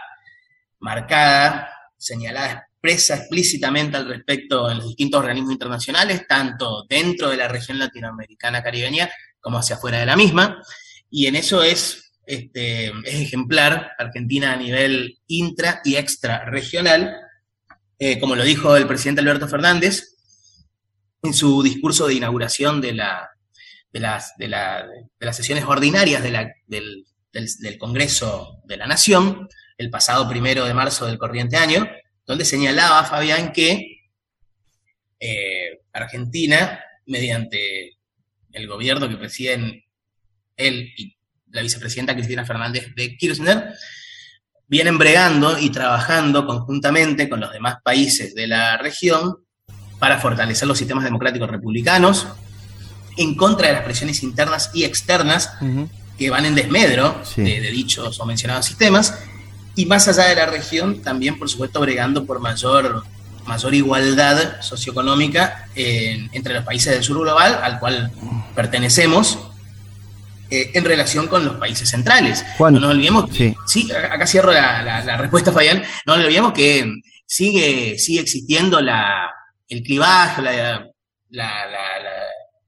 marcada, 0.80 1.70
señalada 1.97 2.66
expresa 2.78 3.15
explícitamente 3.15 3.97
al 3.97 4.07
respecto 4.07 4.69
en 4.69 4.78
los 4.78 4.88
distintos 4.88 5.19
organismos 5.19 5.51
internacionales, 5.51 6.28
tanto 6.28 6.86
dentro 6.88 7.30
de 7.30 7.38
la 7.38 7.47
región 7.47 7.80
latinoamericana 7.80 8.61
caribeña 8.61 9.09
como 9.39 9.57
hacia 9.57 9.75
afuera 9.75 9.99
de 9.99 10.05
la 10.05 10.15
misma, 10.15 10.61
y 11.09 11.25
en 11.25 11.36
eso 11.36 11.63
es, 11.63 12.11
este, 12.25 12.88
es 12.88 13.21
ejemplar 13.21 13.91
Argentina 13.97 14.53
a 14.53 14.57
nivel 14.57 15.19
intra 15.28 15.82
y 15.84 15.95
extra 15.95 16.45
regional, 16.45 17.15
eh, 17.99 18.19
como 18.19 18.36
lo 18.36 18.43
dijo 18.43 18.75
el 18.78 18.88
presidente 18.88 19.21
Alberto 19.21 19.47
Fernández 19.47 20.15
en 21.23 21.34
su 21.34 21.63
discurso 21.63 22.07
de 22.07 22.13
inauguración 22.13 22.80
de, 22.80 22.93
la, 22.93 23.30
de, 23.91 23.99
las, 23.99 24.34
de, 24.38 24.47
las 24.47 25.36
sesiones 25.36 25.63
ordinarias 25.65 26.21
del, 26.21 27.05
del, 27.32 27.78
Congreso 27.80 28.61
de 28.65 28.78
la 28.78 28.86
Nación, 28.86 29.47
el 29.78 29.89
pasado 29.89 30.30
primero 30.30 30.65
de 30.65 30.73
marzo 30.73 31.07
del 31.07 31.17
corriente 31.17 31.57
año, 31.57 31.88
donde 32.28 32.45
señalaba 32.45 33.05
Fabián 33.05 33.53
que 33.53 34.01
eh, 35.19 35.80
Argentina, 35.93 36.80
mediante 37.05 37.97
el 38.51 38.67
gobierno 38.67 39.09
que 39.09 39.15
presiden 39.17 39.84
él 40.57 40.93
y 40.97 41.17
la 41.49 41.61
vicepresidenta 41.61 42.13
Cristina 42.13 42.45
Fernández 42.45 42.93
de 42.95 43.15
Kirchner, 43.17 43.73
vienen 44.67 44.97
bregando 44.97 45.57
y 45.57 45.69
trabajando 45.69 46.45
conjuntamente 46.45 47.30
con 47.30 47.39
los 47.39 47.53
demás 47.53 47.78
países 47.84 48.36
de 48.36 48.47
la 48.47 48.78
región 48.78 49.38
para 49.97 50.19
fortalecer 50.19 50.67
los 50.67 50.78
sistemas 50.78 51.05
democráticos 51.05 51.49
republicanos 51.49 52.28
en 53.15 53.36
contra 53.36 53.67
de 53.67 53.73
las 53.73 53.84
presiones 53.84 54.21
internas 54.21 54.69
y 54.73 54.84
externas 54.84 55.53
que 56.17 56.30
van 56.30 56.45
en 56.45 56.55
desmedro 56.55 57.21
de, 57.38 57.71
dichos 57.71 58.19
o 58.19 58.25
mencionados 58.25 58.65
sistemas 58.65 59.17
y 59.78 59.86
más 59.86 60.07
allá 60.09 60.25
de 60.25 60.36
la 60.36 60.47
región 60.47 61.01
también 61.01 61.39
por 61.39 61.47
supuesto 61.47 61.80
bregando 61.80 62.25
por 62.25 62.41
mayor 62.41 63.03
mayor 63.45 63.73
igualdad 63.73 64.59
socioeconómica 64.59 65.69
entre 65.75 66.53
los 66.53 66.65
países 66.65 66.93
del 66.93 67.03
sur 67.03 67.19
global 67.21 67.57
al 67.63 67.80
cual 67.80 68.11
pertenecemos 68.55 69.39
eh, 70.49 70.71
en 70.73 70.86
relación 70.86 71.28
con 71.28 71.43
los 71.43 71.55
países 71.55 71.89
centrales. 71.89 72.45
no 72.57 72.71
nos 72.71 72.91
olvidemos, 72.91 73.30
sí. 73.34 73.53
sí 73.65 73.91
acá 73.91 74.25
cierro 74.25 74.53
la, 74.53 75.17
respuesta, 75.17 75.51
Fabián, 75.51 75.84
no 76.05 76.15
nos 76.15 76.25
olvidemos 76.25 76.53
que 76.53 76.89
sigue, 77.25 77.99
sigue 77.99 78.21
existiendo 78.21 78.80
la, 78.80 79.30
el 79.67 79.84
clivaje, 79.84 80.41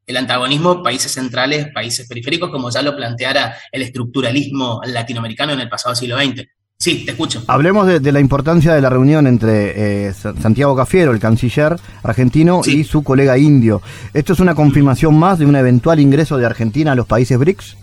el 0.05 0.17
antagonismo 0.17 0.83
países 0.83 1.13
centrales, 1.13 1.67
países 1.73 2.05
periféricos, 2.05 2.51
como 2.51 2.69
ya 2.69 2.81
lo 2.81 2.97
planteara 2.97 3.57
el 3.71 3.81
estructuralismo 3.81 4.81
latinoamericano 4.85 5.53
en 5.53 5.61
el 5.61 5.69
pasado 5.69 5.95
siglo 5.95 6.17
XX. 6.17 6.45
Sí, 6.81 7.03
te 7.03 7.11
escucho. 7.11 7.43
Hablemos 7.47 7.87
de, 7.87 8.11
la 8.13 8.21
importancia 8.21 8.73
de 8.73 8.79
la 8.79 8.89
reunión 8.89 9.27
entre 9.27 10.07
eh, 10.07 10.13
Santiago 10.13 10.77
Cafiero, 10.77 11.11
el 11.11 11.19
canciller 11.19 11.75
argentino, 12.03 12.61
y 12.65 12.85
su 12.85 13.03
colega 13.03 13.37
indio. 13.37 13.81
¿Esto 14.13 14.31
es 14.31 14.39
una 14.39 14.55
confirmación 14.55 15.19
más 15.19 15.39
de 15.39 15.45
un 15.45 15.57
eventual 15.57 15.99
ingreso 15.99 16.37
de 16.37 16.45
Argentina 16.45 16.93
a 16.93 16.95
los 16.95 17.05
países 17.05 17.37
BRICS? 17.37 17.75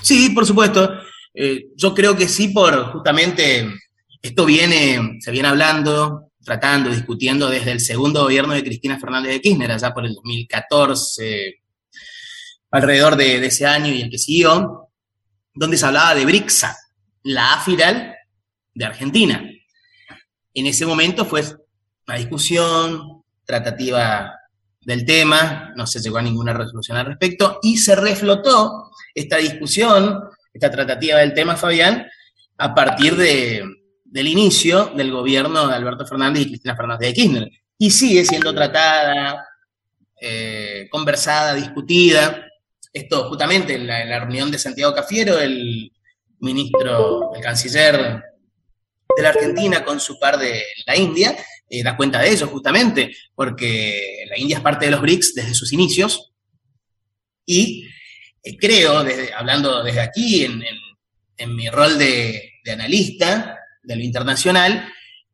Sí, 0.00 0.30
por 0.30 0.46
supuesto. 0.46 0.90
Eh, 1.34 1.66
yo 1.76 1.94
creo 1.94 2.16
que 2.16 2.26
sí, 2.26 2.48
por 2.48 2.92
justamente 2.92 3.68
esto 4.22 4.46
viene, 4.46 5.18
se 5.20 5.30
viene 5.30 5.48
hablando, 5.48 6.30
tratando, 6.42 6.88
discutiendo 6.88 7.50
desde 7.50 7.72
el 7.72 7.80
segundo 7.80 8.22
gobierno 8.22 8.54
de 8.54 8.64
Cristina 8.64 8.98
Fernández 8.98 9.32
de 9.32 9.40
Kirchner, 9.42 9.70
allá 9.70 9.92
por 9.92 10.06
el 10.06 10.14
2014, 10.14 11.56
alrededor 12.70 13.16
de, 13.16 13.38
de 13.40 13.46
ese 13.48 13.66
año 13.66 13.92
y 13.92 14.00
el 14.00 14.08
que 14.08 14.18
siguió, 14.18 14.88
donde 15.52 15.76
se 15.76 15.84
hablaba 15.84 16.14
de 16.14 16.24
BRICSA, 16.24 16.74
la 17.24 17.52
AFIRAL 17.52 18.13
de 18.74 18.84
Argentina. 18.84 19.48
En 20.52 20.66
ese 20.66 20.86
momento 20.86 21.24
fue 21.24 21.42
una 22.06 22.16
discusión, 22.16 23.22
tratativa 23.44 24.32
del 24.80 25.04
tema, 25.04 25.72
no 25.76 25.86
se 25.86 26.00
llegó 26.00 26.18
a 26.18 26.22
ninguna 26.22 26.52
resolución 26.52 26.96
al 26.96 27.06
respecto, 27.06 27.58
y 27.62 27.78
se 27.78 27.96
reflotó 27.96 28.90
esta 29.14 29.38
discusión, 29.38 30.20
esta 30.52 30.70
tratativa 30.70 31.18
del 31.18 31.34
tema, 31.34 31.56
Fabián, 31.56 32.06
a 32.58 32.74
partir 32.74 33.16
de, 33.16 33.64
del 34.04 34.28
inicio 34.28 34.92
del 34.96 35.10
gobierno 35.10 35.66
de 35.66 35.74
Alberto 35.74 36.06
Fernández 36.06 36.42
y 36.42 36.48
Cristina 36.48 36.76
Fernández 36.76 37.08
de 37.08 37.14
Kirchner. 37.14 37.50
Y 37.78 37.90
sigue 37.90 38.24
siendo 38.24 38.54
tratada, 38.54 39.44
eh, 40.20 40.86
conversada, 40.90 41.54
discutida. 41.54 42.46
Esto 42.92 43.28
justamente 43.28 43.74
en 43.74 43.86
la, 43.86 44.02
en 44.02 44.10
la, 44.10 44.20
reunión 44.20 44.50
de 44.50 44.58
Santiago 44.58 44.94
Cafiero, 44.94 45.40
el 45.40 45.90
ministro, 46.38 47.34
el 47.34 47.42
canciller 47.42 48.22
de 49.16 49.22
la 49.22 49.30
Argentina 49.30 49.84
con 49.84 50.00
su 50.00 50.18
par 50.18 50.38
de 50.38 50.64
la 50.86 50.96
India, 50.96 51.36
eh, 51.68 51.82
da 51.82 51.96
cuenta 51.96 52.20
de 52.20 52.30
eso 52.30 52.46
justamente, 52.48 53.16
porque 53.34 54.24
la 54.28 54.38
India 54.38 54.56
es 54.56 54.62
parte 54.62 54.86
de 54.86 54.90
los 54.90 55.00
BRICS 55.00 55.34
desde 55.34 55.54
sus 55.54 55.72
inicios. 55.72 56.32
Y 57.46 57.88
eh, 58.42 58.56
creo, 58.56 59.04
hablando 59.36 59.82
desde 59.82 60.00
aquí, 60.00 60.44
en, 60.44 60.62
mi 61.54 61.68
rol 61.68 61.98
de, 61.98 62.60
analista 62.70 63.58
de 63.82 63.96
lo 63.96 64.02
internacional, 64.02 64.88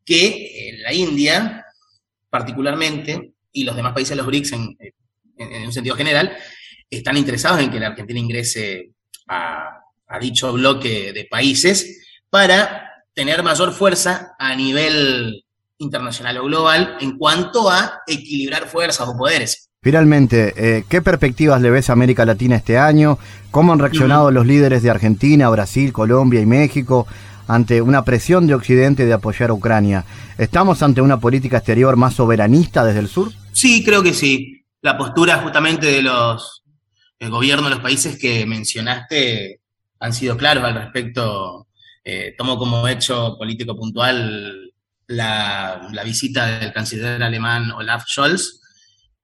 que 0.05 0.27
eh, 0.27 0.79
la 0.79 0.93
India, 0.93 1.65
particularmente, 2.29 3.35
y 3.53 3.65
los 3.65 3.77
demás 3.77 3.93
países 3.93 4.11
de 4.11 4.17
los 4.17 4.27
BRICS 4.27 4.53
en, 4.53 4.77
en 5.37 5.67
un 5.67 5.73
sentido 5.73 5.97
general, 5.97 6.37
están 6.89 7.17
interesados 7.17 7.61
en 7.61 7.71
que 7.71 7.81
la 7.81 7.89
Argentina 7.89 8.19
ingrese 8.19 8.93
a 9.27 10.19
dicho 10.21 10.53
bloque 10.53 11.13
de 11.13 11.25
países 11.27 12.05
para 12.31 12.90
tener 13.15 13.43
mayor 13.43 13.73
fuerza 13.73 14.35
a 14.39 14.55
nivel 14.55 15.45
internacional 15.79 16.39
o 16.39 16.45
global 16.45 16.97
en 17.01 17.17
cuanto 17.17 17.71
a 17.71 18.01
equilibrar 18.07 18.69
fuerzas 18.69 19.09
o 19.09 19.17
poderes. 19.17 19.71
Finalmente, 19.83 20.53
eh, 20.57 20.85
¿qué 20.89 21.01
perspectivas 21.01 21.61
le 21.63 21.71
ves 21.71 21.89
a 21.89 21.95
América 21.95 22.27
Latina 22.27 22.57
este 22.57 22.77
año? 22.77 23.19
¿Cómo 23.51 23.73
han 23.73 23.79
reaccionado 23.79 24.31
los 24.31 24.47
líderes 24.47 24.83
de 24.83 24.91
Argentina, 24.91 25.49
Brasil, 25.49 25.93
Colombia 25.93 26.41
y 26.41 26.47
México 26.47 27.07
ante 27.49 27.81
una 27.81 28.05
presión 28.05 28.47
de 28.47 28.55
Occidente 28.55 29.07
de 29.07 29.15
apoyar 29.15 29.49
a 29.49 29.55
Ucrania? 29.55 30.05
¿Estamos 30.37 30.83
ante 30.83 31.01
una 31.01 31.19
política 31.19 31.57
exterior 31.57 31.97
más 31.97 32.15
soberanista 32.15 32.85
desde 32.85 33.01
el 33.01 33.09
sur? 33.09 33.33
Sí, 33.53 33.83
creo 33.83 34.03
que 34.03 34.13
sí. 34.13 34.67
La 34.83 34.99
postura 34.99 35.39
justamente 35.39 35.87
de 35.87 36.03
los 36.03 36.63
gobiernos 37.19 37.67
de 37.67 37.75
los 37.77 37.83
países 37.83 38.19
que 38.19 38.45
mencionaste 38.45 39.61
han 39.99 40.13
sido 40.13 40.37
claros 40.37 40.65
al 40.65 40.75
respecto. 40.75 41.67
Eh, 42.03 42.35
tomo 42.37 42.57
como 42.57 42.89
hecho 42.89 43.37
político 43.37 43.77
puntual 43.77 44.73
la, 45.07 45.91
visita 46.05 46.59
del 46.61 46.73
canciller 46.73 47.23
alemán 47.23 47.71
Olaf 47.73 48.05
Scholz, 48.07 48.61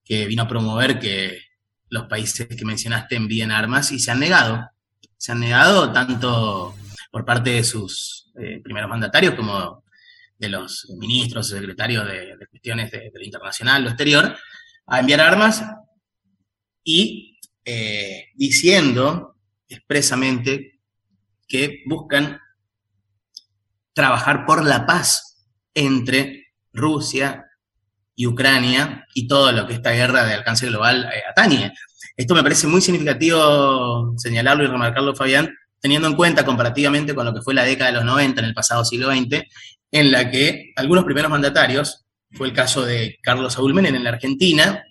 que 0.04 0.26
vino 0.26 0.42
a 0.42 0.48
promover 0.48 0.98
que 0.98 1.40
los 1.88 2.06
países 2.06 2.48
que 2.48 2.64
mencionaste 2.64 3.16
envíen 3.16 3.50
armas 3.50 3.92
y 3.92 3.98
se 3.98 4.10
han 4.10 4.20
negado. 4.20 4.68
Se 5.16 5.32
han 5.32 5.40
negado 5.40 5.92
tanto 5.92 6.74
por 7.10 7.24
parte 7.24 7.50
de 7.50 7.64
sus 7.64 8.30
eh, 8.38 8.60
primeros 8.62 8.90
mandatarios 8.90 9.34
como 9.34 9.84
de 10.38 10.48
los 10.48 10.86
ministros 10.98 11.48
secretarios 11.48 12.06
de, 12.06 12.36
cuestiones 12.50 12.90
de, 12.90 13.10
lo 13.14 13.24
internacional, 13.24 13.84
lo 13.84 13.88
exterior, 13.88 14.36
a 14.86 15.00
enviar 15.00 15.20
armas 15.20 15.64
y 16.84 17.38
eh, 17.64 18.26
diciendo 18.34 19.36
expresamente 19.68 20.80
que 21.48 21.82
buscan 21.86 22.38
trabajar 23.96 24.44
por 24.44 24.62
la 24.62 24.84
paz 24.84 25.42
entre 25.72 26.48
Rusia 26.70 27.46
y 28.14 28.26
Ucrania 28.26 29.06
y 29.14 29.26
todo 29.26 29.50
lo 29.52 29.66
que 29.66 29.72
esta 29.72 29.92
guerra 29.92 30.26
de 30.26 30.34
alcance 30.34 30.66
global 30.66 31.08
eh, 31.14 31.22
atañe. 31.30 31.72
Esto 32.14 32.34
me 32.34 32.42
parece 32.42 32.66
muy 32.66 32.82
significativo 32.82 34.12
señalarlo 34.18 34.64
y 34.64 34.66
remarcarlo, 34.66 35.16
Fabián, 35.16 35.48
teniendo 35.80 36.08
en 36.08 36.14
cuenta 36.14 36.44
comparativamente 36.44 37.14
con 37.14 37.24
lo 37.24 37.32
que 37.32 37.40
fue 37.40 37.54
la 37.54 37.64
década 37.64 37.90
de 37.90 37.96
los 37.96 38.04
90 38.04 38.42
en 38.42 38.46
el 38.46 38.54
pasado 38.54 38.84
siglo 38.84 39.10
XX, 39.10 39.42
en 39.90 40.12
la 40.12 40.30
que 40.30 40.72
algunos 40.76 41.04
primeros 41.04 41.30
mandatarios, 41.30 42.04
fue 42.32 42.48
el 42.48 42.52
caso 42.52 42.84
de 42.84 43.16
Carlos 43.22 43.54
Saúl 43.54 43.72
Menem 43.72 43.94
en 43.94 44.04
la 44.04 44.10
Argentina, 44.10 44.84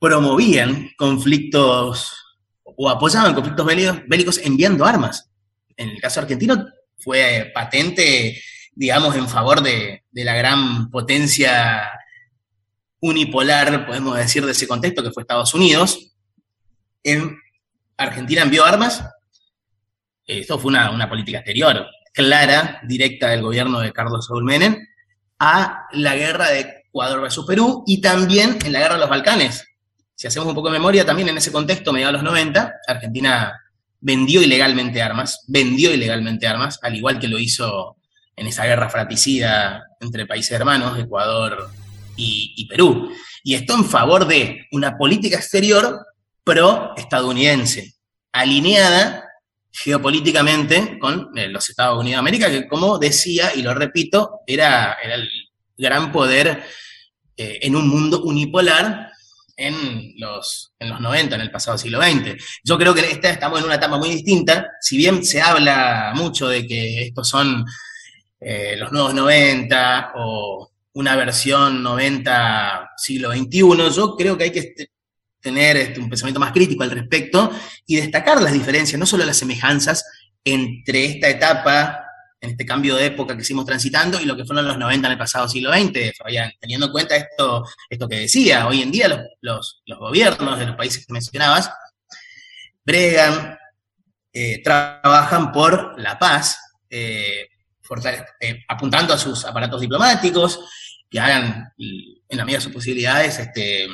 promovían 0.00 0.90
conflictos 0.96 2.16
o 2.64 2.90
apoyaban 2.90 3.34
conflictos 3.34 3.64
bélicos 3.64 4.38
enviando 4.38 4.84
armas. 4.84 5.30
En 5.76 5.90
el 5.90 6.00
caso 6.00 6.18
argentino 6.18 6.66
fue 6.98 7.50
patente, 7.54 8.42
digamos, 8.74 9.14
en 9.16 9.28
favor 9.28 9.62
de, 9.62 10.04
la 10.12 10.34
gran 10.34 10.90
potencia 10.90 11.88
unipolar, 13.00 13.86
podemos 13.86 14.16
decir, 14.16 14.44
de 14.44 14.52
ese 14.52 14.66
contexto, 14.66 15.02
que 15.02 15.12
fue 15.12 15.22
Estados 15.22 15.54
Unidos. 15.54 16.12
En 17.02 17.38
Argentina 17.96 18.42
envió 18.42 18.64
armas. 18.64 19.04
Esto 20.26 20.58
fue 20.58 20.70
una, 20.70 21.08
política 21.08 21.38
exterior 21.38 21.86
clara, 22.12 22.80
directa 22.82 23.28
del 23.28 23.42
gobierno 23.42 23.78
de 23.80 23.92
Carlos 23.92 24.26
Saúl 24.26 24.42
Menem, 24.42 24.76
a 25.38 25.86
la 25.92 26.16
guerra 26.16 26.48
de 26.50 26.82
Ecuador 26.88 27.22
versus 27.22 27.46
Perú 27.46 27.84
y 27.86 28.00
también 28.00 28.58
en 28.64 28.72
la 28.72 28.80
guerra 28.80 28.94
de 28.94 29.00
los 29.00 29.08
Balcanes. 29.08 29.64
Si 30.16 30.26
hacemos 30.26 30.48
un 30.48 30.54
poco 30.56 30.68
de 30.68 30.72
memoria, 30.72 31.06
también 31.06 31.28
en 31.28 31.36
ese 31.36 31.52
contexto, 31.52 31.92
mediados 31.92 32.14
de 32.14 32.24
los 32.24 32.32
90, 32.32 32.74
Argentina 32.88 33.52
vendió 34.00 34.42
ilegalmente 34.42 35.02
armas, 35.02 35.44
vendió 35.48 35.92
ilegalmente 35.92 36.46
armas, 36.46 36.78
al 36.82 36.94
igual 36.94 37.18
que 37.18 37.28
lo 37.28 37.38
hizo 37.38 37.96
en 38.36 38.46
esa 38.46 38.64
guerra 38.64 38.88
fratricida 38.88 39.82
entre 40.00 40.26
países 40.26 40.52
hermanos, 40.52 40.98
Ecuador 40.98 41.70
y, 42.16 42.66
Perú. 42.68 43.10
Y 43.42 43.54
esto 43.54 43.74
en 43.74 43.84
favor 43.84 44.26
de 44.26 44.66
una 44.72 44.96
política 44.96 45.36
exterior 45.36 46.00
pro-estadounidense, 46.44 47.94
alineada 48.32 49.24
geopolíticamente 49.70 50.98
con 50.98 51.30
eh, 51.36 51.48
los 51.48 51.68
Estados 51.68 52.00
Unidos 52.00 52.16
de 52.16 52.20
América, 52.20 52.50
que 52.50 52.66
como 52.66 52.98
decía, 52.98 53.54
y 53.54 53.62
lo 53.62 53.74
repito, 53.74 54.40
era, 54.46 54.96
el 55.02 55.28
gran 55.76 56.10
poder 56.10 56.64
eh, 57.36 57.58
en 57.62 57.76
un 57.76 57.88
mundo 57.88 58.22
unipolar 58.22 59.07
en 59.58 60.14
los, 60.16 60.72
en 60.78 60.88
los 60.88 61.00
90, 61.00 61.34
en 61.34 61.40
el 61.40 61.50
pasado 61.50 61.76
siglo 61.76 62.00
XX. 62.00 62.40
Yo 62.64 62.78
creo 62.78 62.94
que 62.94 63.00
esta, 63.00 63.30
estamos 63.30 63.58
en 63.58 63.66
una 63.66 63.74
etapa 63.74 63.98
muy 63.98 64.08
distinta, 64.08 64.68
si 64.80 64.96
bien 64.96 65.24
se 65.24 65.42
habla 65.42 66.12
mucho 66.14 66.48
de 66.48 66.66
que 66.66 67.02
estos 67.02 67.28
son 67.28 67.64
eh, 68.40 68.76
los 68.78 68.92
nuevos 68.92 69.12
90 69.14 70.12
o 70.14 70.70
una 70.94 71.16
versión 71.16 71.82
90 71.82 72.92
siglo 72.96 73.32
XXI, 73.32 73.94
yo 73.94 74.16
creo 74.16 74.38
que 74.38 74.44
hay 74.44 74.52
que 74.52 74.60
este, 74.60 74.90
tener 75.40 75.76
este, 75.76 76.00
un 76.00 76.08
pensamiento 76.08 76.40
más 76.40 76.52
crítico 76.52 76.84
al 76.84 76.92
respecto 76.92 77.50
y 77.84 77.96
destacar 77.96 78.40
las 78.40 78.52
diferencias, 78.52 78.98
no 78.98 79.06
solo 79.06 79.24
las 79.24 79.36
semejanzas 79.36 80.04
entre 80.44 81.04
esta 81.04 81.28
etapa 81.28 82.07
en 82.40 82.50
este 82.50 82.64
cambio 82.64 82.96
de 82.96 83.06
época 83.06 83.34
que 83.34 83.42
hicimos 83.42 83.64
transitando 83.64 84.20
y 84.20 84.24
lo 84.24 84.36
que 84.36 84.44
fueron 84.44 84.66
los 84.66 84.78
90 84.78 85.06
en 85.06 85.12
el 85.12 85.18
pasado 85.18 85.48
siglo 85.48 85.72
XX, 85.72 86.12
teniendo 86.60 86.86
en 86.86 86.92
cuenta 86.92 87.16
esto, 87.16 87.64
esto 87.88 88.08
que 88.08 88.20
decía, 88.20 88.66
hoy 88.66 88.82
en 88.82 88.90
día 88.90 89.26
los, 89.40 89.82
gobiernos 89.98 90.58
de 90.58 90.66
los 90.66 90.76
países 90.76 91.04
que 91.04 91.12
mencionabas 91.12 91.70
bregan, 92.84 93.58
eh, 94.32 94.62
trabajan 94.62 95.52
por 95.52 96.00
la 96.00 96.18
paz, 96.18 96.58
eh, 96.88 97.48
eh, 98.40 98.64
apuntando 98.68 99.14
a 99.14 99.18
sus 99.18 99.44
aparatos 99.44 99.80
diplomáticos, 99.80 100.60
que 101.10 101.18
hagan, 101.18 101.72
en 101.76 102.36
la 102.36 102.44
medida 102.44 102.58
de 102.58 102.64
sus 102.64 102.72
posibilidades, 102.72 103.38
este, 103.38 103.88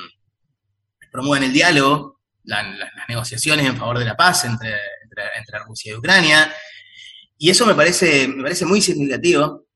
promuevan 1.10 1.44
el 1.44 1.52
diálogo, 1.52 2.20
las 2.44 2.66
negociaciones 3.08 3.64
en 3.64 3.76
favor 3.76 3.98
de 3.98 4.04
la 4.04 4.16
paz 4.16 4.44
entre, 4.44 4.74
entre 5.36 5.58
Rusia 5.60 5.92
y 5.92 5.96
Ucrania, 5.96 6.52
y 7.44 7.50
eso 7.50 7.66
me 7.66 7.74
parece, 7.74 8.26
me 8.26 8.42
parece 8.42 8.64
muy 8.64 8.80
significativo 8.80 9.66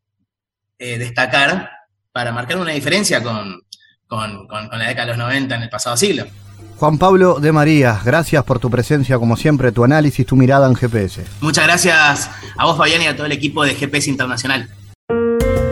eh, 0.78 0.96
destacar 0.96 1.68
para 2.12 2.32
marcar 2.32 2.56
una 2.56 2.72
diferencia 2.72 3.22
con, 3.22 3.60
la 4.08 4.88
década 4.88 5.04
de 5.04 5.06
los 5.08 5.18
90 5.18 5.54
en 5.54 5.62
el 5.64 5.68
pasado 5.68 5.94
siglo. 5.94 6.24
Juan 6.78 6.96
Pablo 6.96 7.40
de 7.40 7.52
María, 7.52 8.00
gracias 8.02 8.42
por 8.44 8.58
tu 8.58 8.70
presencia, 8.70 9.18
como 9.18 9.36
siempre, 9.36 9.70
tu 9.70 9.84
análisis, 9.84 10.24
tu 10.24 10.34
mirada 10.34 10.66
en 10.66 10.76
GPS. 10.76 11.26
Muchas 11.42 11.66
gracias 11.66 12.30
a 12.56 12.64
vos, 12.64 12.78
Fabián, 12.78 13.02
y 13.02 13.06
a 13.06 13.14
todo 13.14 13.26
el 13.26 13.32
equipo 13.32 13.62
de 13.62 13.74
GPS 13.74 14.08
Internacional. 14.08 14.70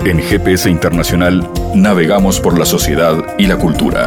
En 0.05 0.21
GPS 0.21 0.69
Internacional 0.69 1.51
navegamos 1.75 2.41
por 2.41 2.59
la 2.59 2.67
sociedad 2.67 3.17
y 3.39 3.47
la 3.47 3.57
cultura. 3.57 4.07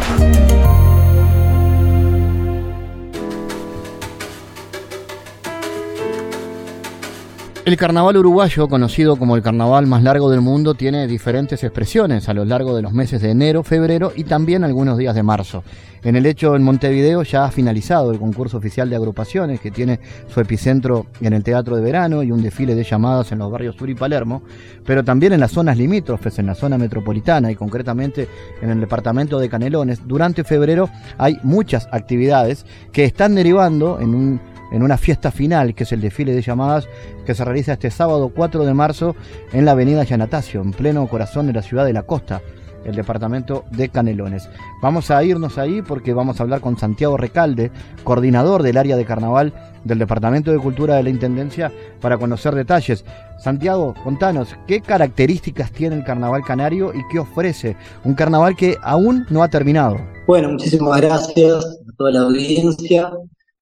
El 7.66 7.76
carnaval 7.76 8.16
uruguayo, 8.16 8.68
conocido 8.68 9.16
como 9.16 9.36
el 9.36 9.42
carnaval 9.42 9.86
más 9.86 10.02
largo 10.02 10.30
del 10.30 10.40
mundo, 10.40 10.72
tiene 10.72 11.06
diferentes 11.06 11.62
expresiones 11.62 12.26
a 12.30 12.34
lo 12.34 12.46
largo 12.46 12.74
de 12.74 12.80
los 12.80 12.94
meses 12.94 13.20
de 13.20 13.30
enero, 13.30 13.62
febrero 13.62 14.12
y 14.16 14.24
también 14.24 14.64
algunos 14.64 14.96
días 14.96 15.14
de 15.14 15.22
marzo. 15.22 15.62
En 16.02 16.16
el 16.16 16.24
hecho 16.24 16.56
en 16.56 16.62
Montevideo 16.62 17.22
ya 17.22 17.44
ha 17.44 17.50
finalizado 17.50 18.12
el 18.12 18.18
concurso 18.18 18.56
oficial 18.56 18.88
de 18.88 18.96
agrupaciones 18.96 19.60
que 19.60 19.70
tiene 19.70 20.00
su 20.28 20.40
epicentro 20.40 21.06
en 21.20 21.34
el 21.34 21.44
Teatro 21.44 21.76
de 21.76 21.82
Verano 21.82 22.22
y 22.22 22.32
un 22.32 22.40
desfile 22.40 22.74
de 22.74 22.82
llamadas 22.82 23.30
en 23.32 23.40
los 23.40 23.52
barrios 23.52 23.76
Sur 23.76 23.90
y 23.90 23.94
Palermo, 23.94 24.42
pero 24.86 25.04
también 25.04 25.34
en 25.34 25.40
las 25.40 25.52
zonas 25.52 25.76
limítrofes, 25.76 26.38
en 26.38 26.46
la 26.46 26.54
zona 26.54 26.78
metropolitana 26.78 27.52
y 27.52 27.56
concretamente 27.56 28.26
en 28.62 28.70
el 28.70 28.80
departamento 28.80 29.38
de 29.38 29.50
Canelones. 29.50 30.00
Durante 30.08 30.44
febrero 30.44 30.88
hay 31.18 31.38
muchas 31.42 31.86
actividades 31.92 32.64
que 32.90 33.04
están 33.04 33.34
derivando 33.34 34.00
en 34.00 34.14
un 34.14 34.49
en 34.70 34.82
una 34.82 34.96
fiesta 34.96 35.30
final, 35.30 35.74
que 35.74 35.84
es 35.84 35.92
el 35.92 36.00
desfile 36.00 36.34
de 36.34 36.42
llamadas 36.42 36.88
que 37.26 37.34
se 37.34 37.44
realiza 37.44 37.74
este 37.74 37.90
sábado 37.90 38.32
4 38.34 38.64
de 38.64 38.74
marzo 38.74 39.16
en 39.52 39.64
la 39.64 39.72
avenida 39.72 40.04
Yanatacio, 40.04 40.62
en 40.62 40.72
pleno 40.72 41.06
corazón 41.08 41.46
de 41.46 41.52
la 41.52 41.62
ciudad 41.62 41.84
de 41.84 41.92
la 41.92 42.02
costa, 42.02 42.40
el 42.84 42.94
departamento 42.94 43.64
de 43.70 43.88
Canelones. 43.88 44.48
Vamos 44.82 45.10
a 45.10 45.22
irnos 45.22 45.58
ahí 45.58 45.82
porque 45.82 46.14
vamos 46.14 46.40
a 46.40 46.42
hablar 46.42 46.60
con 46.60 46.78
Santiago 46.78 47.16
Recalde, 47.16 47.70
coordinador 48.04 48.62
del 48.62 48.78
área 48.78 48.96
de 48.96 49.04
carnaval 49.04 49.52
del 49.84 49.98
Departamento 49.98 50.50
de 50.50 50.58
Cultura 50.58 50.96
de 50.96 51.02
la 51.02 51.10
Intendencia, 51.10 51.72
para 52.00 52.18
conocer 52.18 52.54
detalles. 52.54 53.04
Santiago, 53.38 53.94
contanos, 54.04 54.54
¿qué 54.66 54.80
características 54.80 55.72
tiene 55.72 55.96
el 55.96 56.04
carnaval 56.04 56.42
canario 56.42 56.92
y 56.94 57.00
qué 57.10 57.18
ofrece? 57.18 57.76
Un 58.04 58.14
carnaval 58.14 58.56
que 58.56 58.76
aún 58.82 59.26
no 59.30 59.42
ha 59.42 59.48
terminado. 59.48 59.96
Bueno, 60.26 60.50
muchísimas 60.50 61.00
gracias 61.00 61.64
a 61.64 61.96
toda 61.96 62.12
la 62.12 62.20
audiencia. 62.20 63.10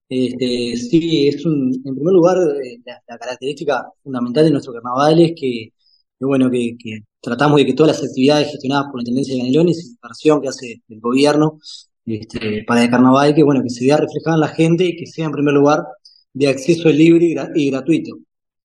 Este, 0.09 0.77
sí, 0.77 1.29
es 1.29 1.45
un, 1.45 1.83
en 1.85 1.95
primer 1.95 2.15
lugar, 2.15 2.39
eh, 2.65 2.81
la, 2.87 3.19
característica 3.19 3.85
fundamental 4.03 4.45
de 4.45 4.51
nuestro 4.53 4.73
carnaval 4.73 5.21
es 5.21 5.33
que, 5.39 5.73
bueno, 6.21 6.51
que, 6.51 6.77
tratamos 7.21 7.59
de 7.59 7.67
que 7.67 7.75
todas 7.75 7.99
las 8.01 8.09
actividades 8.09 8.51
gestionadas 8.51 8.87
por 8.87 8.97
la 8.97 9.03
Intendencia 9.03 9.35
de 9.35 9.41
Canelones 9.41 9.97
inversión 10.03 10.41
que 10.41 10.49
hace 10.49 10.83
el 10.89 11.01
gobierno 11.01 11.59
este, 12.07 12.65
para 12.67 12.85
el 12.85 12.91
carnaval, 12.91 13.35
que 13.35 13.43
bueno, 13.43 13.63
que 13.63 13.71
se 13.71 13.85
vea 13.85 13.99
reflejada 13.99 14.37
en 14.37 14.41
la 14.41 14.49
gente 14.49 14.85
y 14.87 14.97
que 14.97 15.07
sea 15.07 15.27
en 15.27 15.33
primer 15.33 15.55
lugar 15.55 15.85
de 16.33 16.49
acceso 16.49 16.89
libre 16.91 17.35
y, 17.55 17.71
gratuito. 17.71 18.19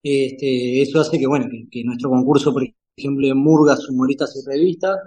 Este, 0.03 0.81
eso 0.81 0.99
hace 1.01 1.19
que, 1.19 1.27
bueno, 1.27 1.47
que, 1.71 1.83
nuestro 1.83 2.09
concurso, 2.09 2.53
por 2.53 2.63
ejemplo, 2.97 3.27
de 3.27 3.33
murgas, 3.35 3.87
humoristas 3.89 4.35
y 4.35 4.49
revistas, 4.49 4.97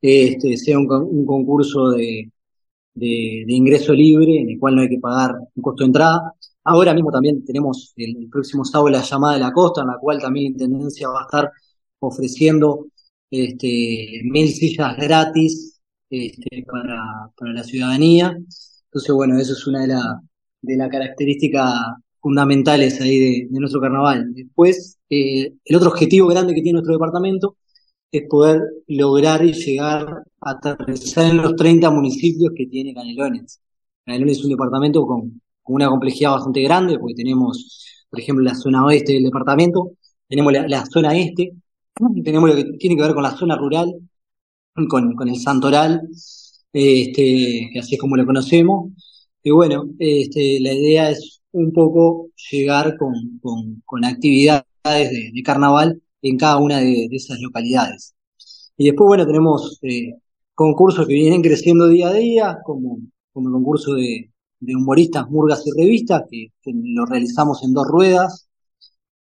este, 0.00 0.56
sea 0.56 0.78
un 0.78 1.26
concurso 1.26 1.90
de, 1.90 2.30
de, 2.98 3.44
ingreso 3.48 3.92
libre, 3.94 4.40
en 4.40 4.50
el 4.50 4.58
cual 4.58 4.76
no 4.76 4.82
hay 4.82 4.88
que 4.88 4.98
pagar 4.98 5.34
un 5.54 5.62
costo 5.62 5.84
de 5.84 5.86
entrada. 5.86 6.34
Ahora 6.64 6.94
mismo 6.94 7.10
también 7.10 7.44
tenemos 7.44 7.92
el, 7.96 8.28
próximo 8.30 8.64
sábado 8.64 8.90
la 8.90 9.02
llamada 9.02 9.34
de 9.34 9.40
la 9.40 9.52
costa, 9.52 9.82
en 9.82 9.88
la 9.88 9.98
cual 9.98 10.20
también 10.20 10.44
la 10.44 10.50
Intendencia 10.50 11.08
va 11.08 11.20
a 11.20 11.24
estar 11.24 11.50
ofreciendo 12.00 12.86
este, 13.30 14.20
mil 14.24 14.48
sillas 14.48 14.96
gratis 14.96 15.80
este, 16.10 16.64
para, 16.70 17.30
para 17.36 17.52
la 17.52 17.64
ciudadanía. 17.64 18.36
Entonces, 18.84 19.14
bueno, 19.14 19.38
eso 19.38 19.52
es 19.52 19.66
una 19.66 19.82
de, 19.82 19.88
la, 19.88 20.20
de 20.62 20.76
las 20.76 20.90
características 20.90 21.72
fundamentales 22.20 23.00
ahí 23.00 23.48
de, 23.50 23.60
nuestro 23.60 23.80
carnaval. 23.80 24.34
Después, 24.34 24.98
eh, 25.10 25.54
el 25.64 25.76
otro 25.76 25.90
objetivo 25.90 26.28
grande 26.28 26.54
que 26.54 26.62
tiene 26.62 26.74
nuestro 26.74 26.94
departamento 26.94 27.56
es 28.10 28.22
poder 28.28 28.62
lograr 28.86 29.44
y 29.44 29.52
llegar 29.52 30.24
a 30.40 30.50
aterrizar 30.50 31.30
en 31.30 31.38
los 31.38 31.56
30 31.56 31.90
municipios 31.90 32.52
que 32.56 32.66
tiene 32.66 32.94
Canelones. 32.94 33.60
Canelones 34.04 34.38
es 34.38 34.44
un 34.44 34.50
departamento 34.50 35.06
con, 35.06 35.40
una 35.66 35.88
complejidad 35.88 36.32
bastante 36.32 36.62
grande, 36.62 36.98
porque 36.98 37.14
tenemos, 37.14 37.84
por 38.08 38.20
ejemplo, 38.20 38.44
la 38.44 38.54
zona 38.54 38.84
oeste 38.84 39.12
del 39.12 39.24
departamento, 39.24 39.92
tenemos 40.28 40.52
la, 40.52 40.86
zona 40.86 41.16
este, 41.16 41.52
tenemos 42.24 42.48
lo 42.50 42.56
que 42.56 42.64
tiene 42.78 42.96
que 42.96 43.02
ver 43.02 43.14
con 43.14 43.22
la 43.22 43.36
zona 43.36 43.56
rural, 43.56 43.92
con, 44.88 45.14
con 45.14 45.28
el 45.28 45.36
Santoral, 45.36 46.00
este, 46.72 47.70
que 47.72 47.78
así 47.80 47.94
es 47.94 48.00
como 48.00 48.16
lo 48.16 48.26
conocemos. 48.26 48.92
Y 49.42 49.50
bueno, 49.50 49.90
este, 49.98 50.58
la 50.60 50.72
idea 50.72 51.10
es 51.10 51.42
un 51.52 51.72
poco 51.72 52.28
llegar 52.50 52.96
con, 52.96 53.40
con, 53.84 54.04
actividades 54.04 54.64
de 54.84 55.42
carnaval 55.44 56.00
en 56.22 56.36
cada 56.36 56.58
una 56.58 56.78
de, 56.78 57.08
esas 57.12 57.40
localidades. 57.40 58.14
Y 58.76 58.86
después, 58.86 59.06
bueno, 59.08 59.26
tenemos 59.26 59.78
eh, 59.82 60.14
concursos 60.54 61.06
que 61.06 61.14
vienen 61.14 61.42
creciendo 61.42 61.88
día 61.88 62.08
a 62.08 62.12
día, 62.14 62.58
como, 62.64 62.98
como 63.32 63.48
el 63.48 63.54
concurso 63.54 63.94
de, 63.94 64.30
humoristas, 64.60 65.28
murgas 65.30 65.64
y 65.66 65.70
revistas, 65.80 66.24
que, 66.30 66.50
lo 66.64 67.06
realizamos 67.06 67.62
en 67.64 67.72
dos 67.74 67.86
ruedas. 67.86 68.48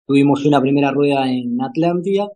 Tuvimos 0.06 0.46
una 0.46 0.60
primera 0.62 0.92
rueda 0.92 1.32
en 1.32 1.62
Atlántida 1.62 2.28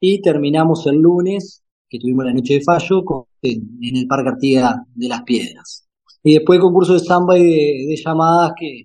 y 0.00 0.22
terminamos 0.22 0.86
el 0.86 0.96
lunes, 0.96 1.62
que 1.88 1.98
tuvimos 1.98 2.24
la 2.24 2.32
noche 2.32 2.54
de 2.54 2.60
fallo, 2.62 3.04
en, 3.42 3.96
el 3.96 4.06
Parque 4.06 4.30
Artigas 4.30 4.76
de 4.94 5.08
las 5.08 5.22
Piedras. 5.22 5.86
Y 6.22 6.34
después 6.34 6.56
el 6.56 6.62
concurso 6.62 6.94
de 6.94 7.00
samba 7.00 7.38
y 7.38 7.86
de, 7.86 7.96
llamadas, 7.96 8.52
que 8.58 8.84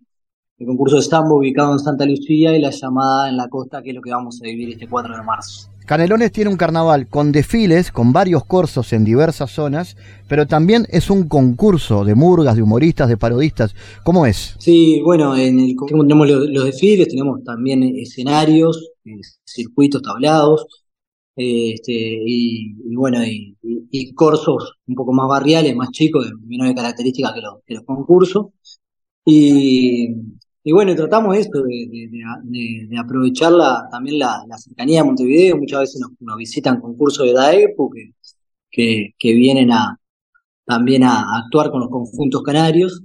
el 0.59 0.67
concurso 0.67 0.97
de 0.97 1.01
samba 1.01 1.33
ubicado 1.33 1.71
en 1.71 1.79
Santa 1.79 2.05
Lucía 2.05 2.55
y 2.55 2.59
la 2.59 2.69
llamada 2.69 3.29
en 3.29 3.37
la 3.37 3.47
costa, 3.47 3.81
que 3.81 3.89
es 3.89 3.95
lo 3.95 4.01
que 4.01 4.11
vamos 4.11 4.41
a 4.41 4.45
vivir 4.45 4.69
este 4.69 4.87
4 4.87 5.15
de 5.15 5.23
marzo. 5.23 5.69
Canelones 5.85 6.31
tiene 6.31 6.51
un 6.51 6.57
carnaval 6.57 7.07
con 7.07 7.31
desfiles, 7.31 7.91
con 7.91 8.13
varios 8.13 8.43
cursos 8.43 8.93
en 8.93 9.05
diversas 9.05 9.49
zonas, 9.51 9.95
pero 10.27 10.45
también 10.45 10.85
es 10.89 11.09
un 11.09 11.27
concurso 11.27 12.03
de 12.03 12.13
murgas, 12.13 12.57
de 12.57 12.61
humoristas, 12.61 13.07
de 13.09 13.17
parodistas. 13.17 13.73
¿Cómo 14.03 14.25
es? 14.25 14.55
Sí, 14.59 15.01
bueno, 15.03 15.35
en 15.35 15.59
el 15.59 15.75
tenemos 15.87 16.29
los, 16.29 16.65
desfiles, 16.65 17.07
tenemos 17.07 17.43
también 17.43 17.81
escenarios, 17.83 18.91
eh, 19.05 19.21
circuitos 19.45 20.01
tablados, 20.01 20.67
este, 21.35 21.93
y, 21.93 22.75
bueno, 22.95 23.23
y, 23.23 23.57
y, 23.63 24.13
corsos 24.13 24.73
un 24.87 24.95
poco 24.95 25.13
más 25.13 25.27
barriales, 25.29 25.73
más 25.73 25.89
chicos, 25.91 26.25
de 26.25 26.35
menores 26.45 26.75
características 26.75 27.33
que 27.33 27.41
los, 27.41 27.53
que 27.65 27.73
los 27.75 27.83
concursos. 27.83 28.47
Y, 29.25 30.09
y 30.63 30.71
bueno, 30.71 30.95
tratamos 30.95 31.35
esto 31.37 31.63
de, 31.63 32.09
aprovechar 32.97 33.53
también 33.91 34.19
la, 34.19 34.45
cercanía 34.57 34.99
de 35.01 35.05
Montevideo. 35.05 35.57
Muchas 35.57 35.81
veces 35.81 36.01
nos, 36.19 36.37
visitan 36.37 36.81
concursos 36.81 37.25
de 37.25 37.33
DAEPO 37.33 37.89
que, 38.71 39.13
que, 39.17 39.33
vienen 39.33 39.71
a, 39.71 39.97
también 40.65 41.03
a 41.03 41.37
actuar 41.37 41.71
con 41.71 41.81
los 41.81 41.89
conjuntos 41.89 42.43
canarios. 42.43 43.01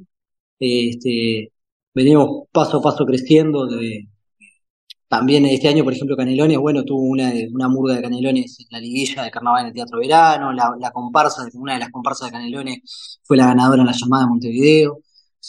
Este, 0.59 1.53
venimos 1.95 2.49
paso 2.53 2.79
a 2.79 2.83
paso 2.83 3.07
creciendo 3.07 3.67
de, 3.67 4.09
también 5.15 5.47
este 5.47 5.69
año, 5.69 5.85
por 5.85 5.93
ejemplo, 5.93 6.17
Canelones, 6.17 6.59
bueno, 6.59 6.83
tuvo 6.83 7.03
una, 7.03 7.33
una 7.53 7.69
murga 7.69 7.95
de 7.95 8.03
Canelones 8.03 8.59
en 8.61 8.67
la 8.71 8.81
liguilla 8.81 9.23
de 9.23 9.31
carnaval 9.31 9.61
en 9.63 9.67
el 9.69 9.73
Teatro 9.73 10.01
Verano, 10.01 10.53
la, 10.53 10.91
comparsa, 10.93 11.49
una 11.55 11.75
de 11.75 11.79
las 11.81 11.91
comparsas 11.91 12.29
de 12.29 12.33
Canelones 12.33 13.21
fue 13.23 13.37
la 13.37 13.47
ganadora 13.47 13.83
en 13.83 13.87
la 13.87 13.93
llamada 13.93 14.25
de 14.25 14.29
Montevideo. 14.31 14.99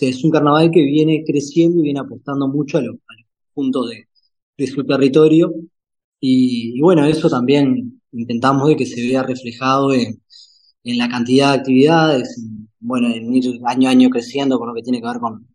Es 0.02 0.24
un 0.24 0.32
carnaval 0.32 0.72
que 0.72 0.82
viene 0.84 1.24
creciendo 1.26 1.80
y 1.80 1.84
viene 1.84 2.00
apostando 2.00 2.48
mucho 2.48 2.78
a, 2.78 2.82
los 2.82 2.98
puntos 3.54 3.89
de, 3.89 4.68
su 4.68 4.84
territorio. 4.86 5.54
Y, 6.20 6.80
bueno, 6.82 7.06
eso 7.06 7.30
también 7.30 8.02
intentamos 8.12 8.70
de 8.70 8.76
que 8.76 8.86
se 8.86 9.02
vea 9.08 9.24
reflejado 9.24 9.93
en, 9.93 10.22
la 10.84 11.10
cantidad 11.10 11.54
de 11.54 11.60
actividades, 11.60 12.41
bueno, 12.80 13.10
en 13.10 13.34
ir 13.36 13.60
año 13.66 13.88
a 13.89 13.91
año 13.91 14.10
creciendo 14.10 14.60
con 14.60 14.68
lo 14.70 14.76
que 14.76 14.84
tiene 14.84 15.02
que 15.02 15.08
ver 15.08 15.20
con, 15.20 15.48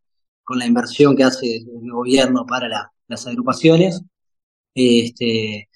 con 0.43 0.59
la 0.59 0.67
inversión 0.67 1.17
que 1.17 1.25
hace 1.25 1.59
el 1.59 1.91
gobierno 1.93 2.45
para 2.47 2.69
la, 2.69 2.93
las 3.09 3.27
agrupaciones. 3.27 4.03
Este, 4.75 5.70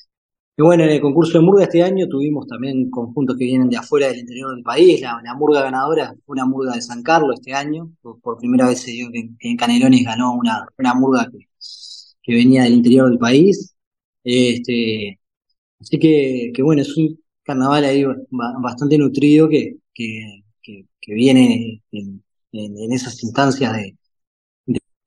y 0.56 0.62
bueno, 0.62 0.84
en 0.84 0.90
el 0.90 1.00
concurso 1.00 1.38
de 1.38 1.44
Murga 1.44 1.64
este 1.64 1.82
año 1.82 2.06
tuvimos 2.08 2.46
también 2.46 2.88
conjuntos 2.88 3.36
que 3.36 3.44
vienen 3.44 3.68
de 3.68 3.76
afuera 3.76 4.06
del 4.08 4.20
interior 4.20 4.54
del 4.54 4.62
país. 4.62 5.00
La, 5.00 5.34
Murga 5.36 5.62
ganadora 5.62 6.14
fue 6.24 6.34
una 6.34 6.46
Murga 6.46 6.74
de 6.74 6.82
San 6.82 7.02
Carlos 7.02 7.34
este 7.40 7.52
año. 7.54 7.90
Por, 8.00 8.38
primera 8.38 8.68
vez 8.68 8.80
se 8.80 8.92
dio 8.92 9.10
que, 9.10 9.30
en 9.40 9.56
Canelones 9.56 10.04
ganó 10.04 10.34
una, 10.34 10.64
una 10.78 10.94
Murga 10.94 11.28
que, 11.30 11.48
que, 12.22 12.34
venía 12.34 12.62
del 12.64 12.74
interior 12.74 13.08
del 13.10 13.18
país. 13.18 13.74
Este, 14.22 15.20
así 15.80 15.98
que, 15.98 16.52
que 16.54 16.62
bueno, 16.62 16.82
es 16.82 16.96
un 16.96 17.18
carnaval 17.42 17.84
ahí 17.84 18.04
bastante 18.62 18.98
nutrido 18.98 19.48
que, 19.48 19.76
que, 19.92 20.42
que 20.62 21.14
viene 21.14 21.82
en, 21.92 22.22
en 22.52 22.92
esas 22.92 23.22
instancias 23.24 23.72
de, 23.74 23.96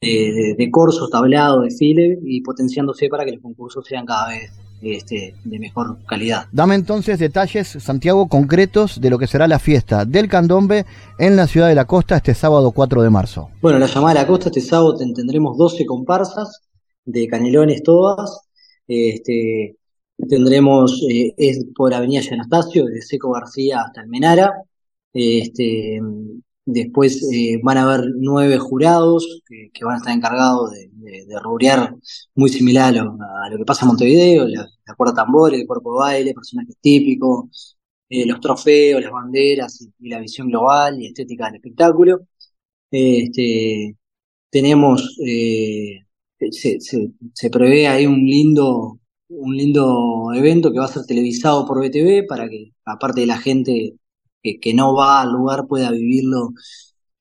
de, 0.02 0.56
de, 0.58 0.72
corsos, 0.72 1.10
tablados, 1.10 1.64
desfiles 1.64 2.20
y 2.24 2.41
potenciándose 2.41 3.10
para 3.10 3.26
que 3.26 3.34
los 3.34 3.41
concursos 3.41 3.86
sean 3.86 4.06
cada 4.06 4.30
vez 4.30 4.52
este, 4.82 5.36
de 5.43 5.59
mejor 5.59 5.97
calidad. 6.05 6.45
Dame 6.51 6.75
entonces 6.75 7.19
detalles, 7.19 7.67
Santiago, 7.67 8.28
concretos 8.28 9.01
de 9.01 9.09
lo 9.09 9.17
que 9.17 9.28
será 9.28 9.47
la 9.47 9.59
fiesta 9.59 10.05
del 10.05 10.28
candombe 10.28 10.86
en 11.17 11.36
la 11.36 11.47
ciudad 11.47 11.67
de 11.67 11.75
la 11.75 11.86
costa 11.86 12.17
este 12.17 12.34
sábado 12.34 12.71
4 12.71 13.01
de 13.01 13.09
marzo. 13.09 13.49
Bueno, 13.61 13.80
la 13.80 13.88
llamada 13.88 14.15
de 14.15 14.21
la 14.21 14.28
costa 14.28 14.49
este 14.49 14.61
sábado 14.61 14.95
tendremos 14.97 15.57
12 15.57 15.86
comparsas 15.86 16.61
de 17.05 17.28
canelones 17.28 17.84
todas. 17.84 18.41
Este, 18.88 19.75
tendremos 20.30 21.03
eh, 21.09 21.34
es 21.38 21.65
por 21.75 21.93
Avenida 21.93 22.21
Anastasio, 22.32 22.86
de 22.86 23.01
Seco 23.01 23.32
García 23.32 23.82
hasta 23.82 24.01
Almenara. 24.01 24.53
Este, 25.13 25.99
Después 26.70 27.24
eh, 27.32 27.61
van 27.63 27.78
a 27.78 27.84
haber 27.84 28.11
nueve 28.18 28.57
jurados 28.57 29.41
que, 29.74 29.86
van 29.86 29.95
a 29.95 29.97
estar 29.99 30.13
encargados 30.13 30.72
de, 30.72 30.89
de, 31.26 31.91
muy 32.36 32.49
similar 32.49 32.93
a 32.97 33.49
lo, 33.49 33.57
que 33.57 33.63
pasa 33.65 33.86
en 33.86 33.88
Montevideo, 33.88 34.47
la, 34.49 34.68
cuerda 34.97 35.13
tambores, 35.13 35.61
el 35.61 35.65
cuerpo 35.68 35.93
de 35.93 35.99
baile, 35.99 36.34
personajes 36.34 36.76
típicos, 36.82 37.78
eh, 38.09 38.26
los 38.26 38.41
trofeos, 38.41 39.01
las 39.01 39.11
banderas 39.11 39.88
y, 39.97 40.09
la 40.09 40.20
visión 40.20 40.49
global 40.49 41.01
y 41.01 41.07
estética 41.07 41.45
del 41.45 41.55
espectáculo. 41.55 42.28
Este, 42.91 43.95
tenemos, 44.49 45.18
eh, 45.26 46.05
se, 46.51 46.80
se, 46.82 47.49
prevé 47.49 47.88
ahí 47.88 48.05
un 48.05 48.26
lindo, 48.26 48.99
un 49.30 49.55
lindo 49.55 50.34
evento 50.34 50.72
que 50.74 50.80
va 50.80 50.86
a 50.86 50.89
ser 50.89 51.05
televisado 51.05 51.65
por 51.65 51.80
BTV 51.80 52.28
para 52.28 52.49
que, 52.49 52.74
aparte 52.86 53.22
de 53.22 53.28
la 53.28 53.38
gente 53.38 53.95
que, 54.41 54.73
no 54.73 54.95
va 54.95 55.21
al 55.21 55.31
lugar 55.31 55.67
pueda 55.67 55.91
vivirlo 55.91 56.51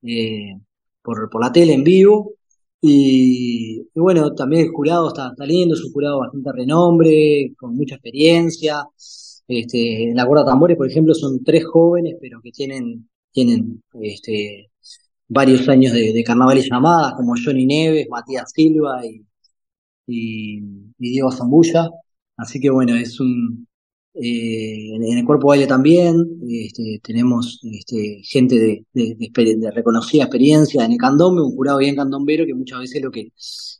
eh, 0.02 0.54
por, 1.02 1.30
por 1.30 1.40
la 1.42 1.52
tele 1.52 1.74
en 1.74 1.84
vivo. 1.84 2.36
Y, 2.80 3.82
bueno, 3.94 4.34
también 4.34 4.66
el 4.66 4.72
jurado 4.72 5.08
está, 5.08 5.28
está, 5.30 5.44
lindo, 5.46 5.74
es 5.74 5.82
un 5.84 5.92
jurado 5.92 6.20
bastante 6.20 6.52
renombre, 6.52 7.52
con 7.58 7.76
mucha 7.76 7.96
experiencia. 7.96 8.86
Este, 9.48 10.10
en 10.10 10.16
la 10.16 10.26
cuerda 10.26 10.44
tambores, 10.46 10.76
por 10.76 10.88
ejemplo, 10.88 11.14
son 11.14 11.42
tres 11.44 11.64
jóvenes, 11.66 12.16
pero 12.20 12.40
que 12.42 12.50
tienen, 12.52 13.08
tienen 13.32 13.82
este, 14.02 14.70
varios 15.28 15.68
años 15.68 15.92
de, 15.92 16.24
carnaval 16.24 16.58
y 16.58 16.68
llamadas, 16.68 17.14
como 17.14 17.34
Johnny 17.42 17.66
Neves, 17.66 18.08
Matías 18.10 18.52
Silva 18.52 19.04
y, 19.06 19.24
y, 20.06 20.58
y 20.98 21.10
Diego 21.10 21.32
Zambulla. 21.32 21.88
Así 22.36 22.60
que 22.60 22.70
bueno, 22.70 22.94
es 22.96 23.20
un, 23.20 23.66
eh, 24.20 24.94
en 24.94 25.18
el 25.18 25.24
cuerpo 25.24 25.48
baile 25.48 25.66
también 25.66 26.24
este, 26.48 27.00
tenemos 27.02 27.60
este, 27.62 28.20
gente 28.24 28.84
de, 28.92 29.16
de, 29.16 29.70
reconocida 29.70 30.24
experiencia 30.24 30.84
en 30.84 30.92
el 30.92 30.98
candombe, 30.98 31.42
un 31.42 31.54
jurado 31.54 31.78
bien 31.78 31.96
candombero 31.96 32.46
que 32.46 32.54
muchas 32.54 32.80
veces 32.80 33.02
lo 33.02 33.10
que, 33.10 33.32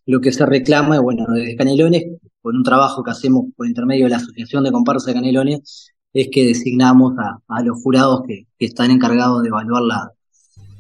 lo 0.05 0.21
que 0.21 0.33
se 0.33 0.45
reclama, 0.45 1.01
bueno, 1.01 1.25
desde 1.33 1.57
Canelones, 1.57 2.05
con 2.43 2.57
un 2.57 2.63
trabajo 2.63 3.03
que 3.03 3.11
hacemos 3.11 3.47
por 3.57 3.67
intermedio 3.67 4.05
de 4.05 4.11
la 4.11 4.17
Asociación 4.19 4.65
de 4.65 4.73
Comparsa 4.73 5.07
de 5.07 5.15
Canelones, 5.15 5.93
es 6.13 6.29
que 6.31 6.47
designamos 6.47 7.15
a, 7.19 7.63
los 7.63 7.83
jurados 7.83 8.23
que, 8.27 8.47
están 8.59 8.91
encargados 8.91 9.43
de 9.43 9.49
evaluar 9.49 9.83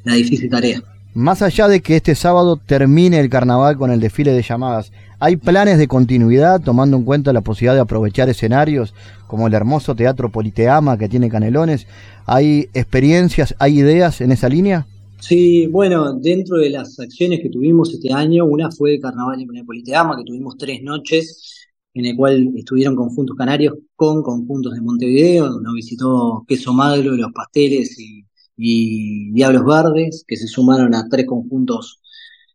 la 0.04 0.14
difícil 0.14 0.50
tarea. 0.50 0.82
Más 1.16 1.40
allá 1.40 1.66
de 1.66 1.80
que 1.80 1.96
este 1.96 2.14
sábado 2.14 2.58
termine 2.58 3.18
el 3.18 3.30
carnaval 3.30 3.78
con 3.78 3.90
el 3.90 4.00
desfile 4.00 4.34
de 4.34 4.42
llamadas, 4.42 4.92
¿hay 5.18 5.36
planes 5.36 5.78
de 5.78 5.88
continuidad 5.88 6.60
tomando 6.60 6.98
en 6.98 7.04
cuenta 7.04 7.32
la 7.32 7.40
posibilidad 7.40 7.72
de 7.72 7.80
aprovechar 7.80 8.28
escenarios 8.28 8.92
como 9.26 9.46
el 9.46 9.54
hermoso 9.54 9.94
Teatro 9.94 10.30
Politeama 10.30 10.98
que 10.98 11.08
tiene 11.08 11.30
Canelones? 11.30 11.86
¿Hay 12.26 12.68
experiencias, 12.74 13.54
hay 13.58 13.78
ideas 13.78 14.20
en 14.20 14.30
esa 14.30 14.50
línea? 14.50 14.86
Sí, 15.18 15.66
bueno, 15.68 16.12
dentro 16.12 16.58
de 16.58 16.68
las 16.68 17.00
acciones 17.00 17.40
que 17.40 17.48
tuvimos 17.48 17.94
este 17.94 18.12
año, 18.12 18.44
una 18.44 18.70
fue 18.70 18.96
el 18.96 19.00
Carnaval 19.00 19.40
en 19.40 19.56
el 19.56 19.64
Politeama, 19.64 20.18
que 20.18 20.24
tuvimos 20.24 20.58
tres 20.58 20.82
noches, 20.82 21.66
en 21.94 22.04
el 22.04 22.14
cual 22.14 22.52
estuvieron 22.58 22.94
conjuntos 22.94 23.34
canarios 23.38 23.72
con 23.94 24.22
conjuntos 24.22 24.74
de 24.74 24.82
Montevideo, 24.82 25.60
nos 25.62 25.72
visitó 25.72 26.44
Queso 26.46 26.74
Maglo, 26.74 27.12
Los 27.12 27.32
Pasteles 27.32 27.98
y 27.98 28.25
y 28.56 29.32
Diablos 29.32 29.64
Verdes, 29.64 30.24
que 30.26 30.36
se 30.36 30.46
sumaron 30.46 30.94
a 30.94 31.08
tres 31.08 31.26
conjuntos 31.26 32.00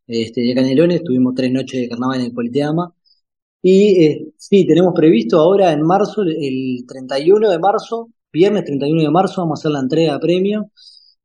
este, 0.08 0.42
de 0.42 0.56
Canelones. 0.56 1.04
Tuvimos 1.04 1.36
tres 1.36 1.52
noches 1.52 1.82
de 1.82 1.90
carnaval 1.90 2.20
en 2.20 2.26
el 2.28 2.34
Politeama. 2.34 2.94
Y 3.62 4.04
eh, 4.04 4.34
sí, 4.38 4.66
tenemos 4.68 4.94
previsto 4.96 5.40
ahora 5.40 5.72
en 5.72 5.84
marzo, 5.84 6.24
el 6.24 6.86
31 6.88 7.50
de 7.50 7.60
marzo, 7.60 8.10
viernes 8.32 8.66
31 8.66 9.04
de 9.04 9.12
marzo, 9.12 9.42
vamos 9.42 9.60
a 9.60 9.62
hacer 9.62 9.72
la 9.72 9.80
entrega 9.82 10.14
de 10.14 10.20
premio 10.20 10.72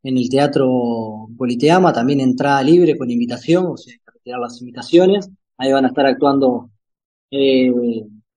en 0.02 0.18
el 0.18 0.28
Teatro 0.28 1.28
Politeama, 1.36 1.92
también 1.92 2.20
entrada 2.20 2.62
libre 2.62 2.96
con 2.98 3.10
invitación, 3.10 3.66
o 3.66 3.76
sea, 3.76 3.92
hay 3.94 3.98
que 4.00 4.12
retirar 4.12 4.40
las 4.40 4.60
invitaciones. 4.60 5.30
Ahí 5.58 5.72
van 5.72 5.86
a 5.86 5.88
estar 5.88 6.06
actuando 6.06 6.70
eh, 7.30 7.72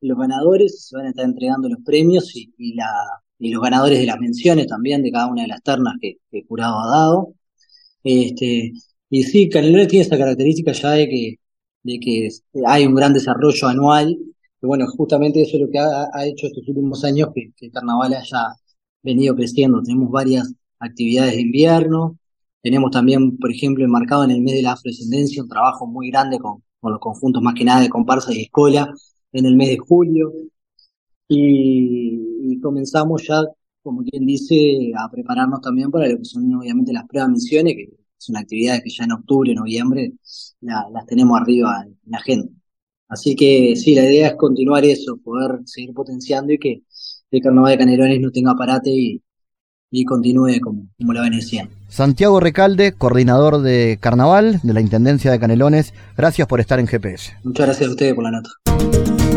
los 0.02 0.18
ganadores, 0.18 0.88
se 0.88 0.98
van 0.98 1.08
a 1.08 1.10
estar 1.10 1.26
entregando 1.26 1.70
los 1.70 1.80
premios 1.84 2.36
y, 2.36 2.54
y 2.58 2.76
la, 2.76 2.88
y 3.40 3.52
los 3.52 3.62
ganadores 3.64 4.00
de 4.00 4.06
las 4.06 4.20
menciones 4.20 4.68
también 4.68 5.02
de 5.04 5.12
cada 5.12 5.28
una 5.28 5.44
de 5.44 5.48
las 5.48 5.64
ternas 5.64 5.96
que, 6.02 6.18
el 6.32 6.46
jurado 6.48 6.80
ha 6.80 6.88
dado. 6.88 7.34
Este, 8.04 8.74
y 9.10 9.24
sí, 9.24 9.50
Canelones 9.50 9.88
tiene 9.88 10.06
esa 10.06 10.18
característica 10.18 10.72
ya 10.74 10.92
de 10.92 11.10
que, 11.10 11.36
de 11.84 12.00
que 12.00 12.30
hay 12.68 12.86
un 12.86 12.96
gran 12.96 13.14
desarrollo 13.14 13.68
anual, 13.68 14.18
que 14.60 14.68
bueno, 14.68 14.86
justamente 14.88 15.42
eso 15.42 15.58
es 15.58 15.64
lo 15.64 15.70
que 15.70 15.80
ha, 15.80 16.26
hecho 16.26 16.48
estos 16.48 16.68
últimos 16.68 17.04
años 17.06 17.30
que, 17.34 17.72
carnaval 17.72 18.14
haya 18.14 18.48
venido 19.04 19.36
creciendo. 19.36 19.82
Tenemos 19.84 20.12
varias 20.12 20.54
actividades 20.80 21.36
de 21.36 21.42
invierno, 21.42 22.18
tenemos 22.62 22.92
también, 22.92 23.38
por 23.38 23.52
ejemplo, 23.52 23.86
enmarcado 23.86 24.26
en 24.26 24.32
el 24.32 24.42
mes 24.42 24.56
de 24.56 24.64
la 24.64 24.74
afrodescendencia, 24.74 25.44
un 25.44 25.50
trabajo 25.50 25.88
muy 25.88 26.10
grande 26.12 26.40
con, 26.40 26.64
con 26.80 26.92
los 26.92 27.00
conjuntos 27.00 27.42
más 27.42 27.56
que 27.56 27.66
nada 27.66 27.82
de 27.82 27.90
comparsa 27.90 28.34
y 28.34 28.42
escuela 28.42 28.94
en 29.32 29.46
el 29.46 29.56
mes 29.56 29.70
de 29.70 29.78
julio. 29.78 30.34
Y, 31.28 32.29
y 32.42 32.60
comenzamos 32.60 33.28
ya, 33.28 33.42
como 33.82 34.04
quien 34.04 34.26
dice, 34.26 34.92
a 34.98 35.10
prepararnos 35.10 35.62
también 35.62 35.92
para 35.92 36.08
lo 36.08 36.18
que 36.18 36.26
son 36.26 36.54
obviamente 36.56 36.94
las 36.94 37.08
pruebas 37.08 37.32
misiones, 37.32 37.76
que 37.76 37.90
son 38.18 38.38
actividades 38.38 38.82
que 38.84 38.90
ya 38.90 39.04
en 39.06 39.14
octubre, 39.14 39.54
noviembre, 39.54 40.14
las 40.62 41.06
tenemos 41.06 41.40
arriba 41.40 41.84
en 41.86 41.98
la 42.06 42.18
agenda. 42.18 42.50
Así 43.08 43.36
que 43.36 43.76
sí, 43.76 43.96
la 43.96 44.04
idea 44.04 44.28
es 44.28 44.36
continuar 44.36 44.86
eso, 44.86 45.18
poder 45.18 45.62
seguir 45.66 45.94
potenciando 45.94 46.54
y 46.54 46.60
que 46.60 46.84
el 47.32 47.42
carnaval 47.42 47.72
de 47.72 47.78
Canelones 47.80 48.22
no 48.22 48.32
tenga 48.32 48.56
parate 48.56 48.92
y, 48.92 49.22
y 49.92 50.06
continúe 50.06 50.60
como, 50.62 50.88
como 50.98 51.14
lo 51.14 51.22
venecían. 51.22 51.70
Santiago 51.88 52.40
Recalde, 52.40 52.94
coordinador 52.94 53.62
de 53.62 53.98
Carnaval 54.00 54.60
de 54.62 54.74
la 54.74 54.82
Intendencia 54.82 55.32
de 55.32 55.40
Canelones, 55.40 55.94
gracias 56.16 56.48
por 56.48 56.60
estar 56.60 56.80
en 56.80 56.88
GPS. 56.88 57.34
Muchas 57.44 57.66
gracias 57.66 57.90
a 57.90 57.92
ustedes 57.92 58.14
por 58.14 58.24
la 58.24 58.32
nota. 58.32 58.50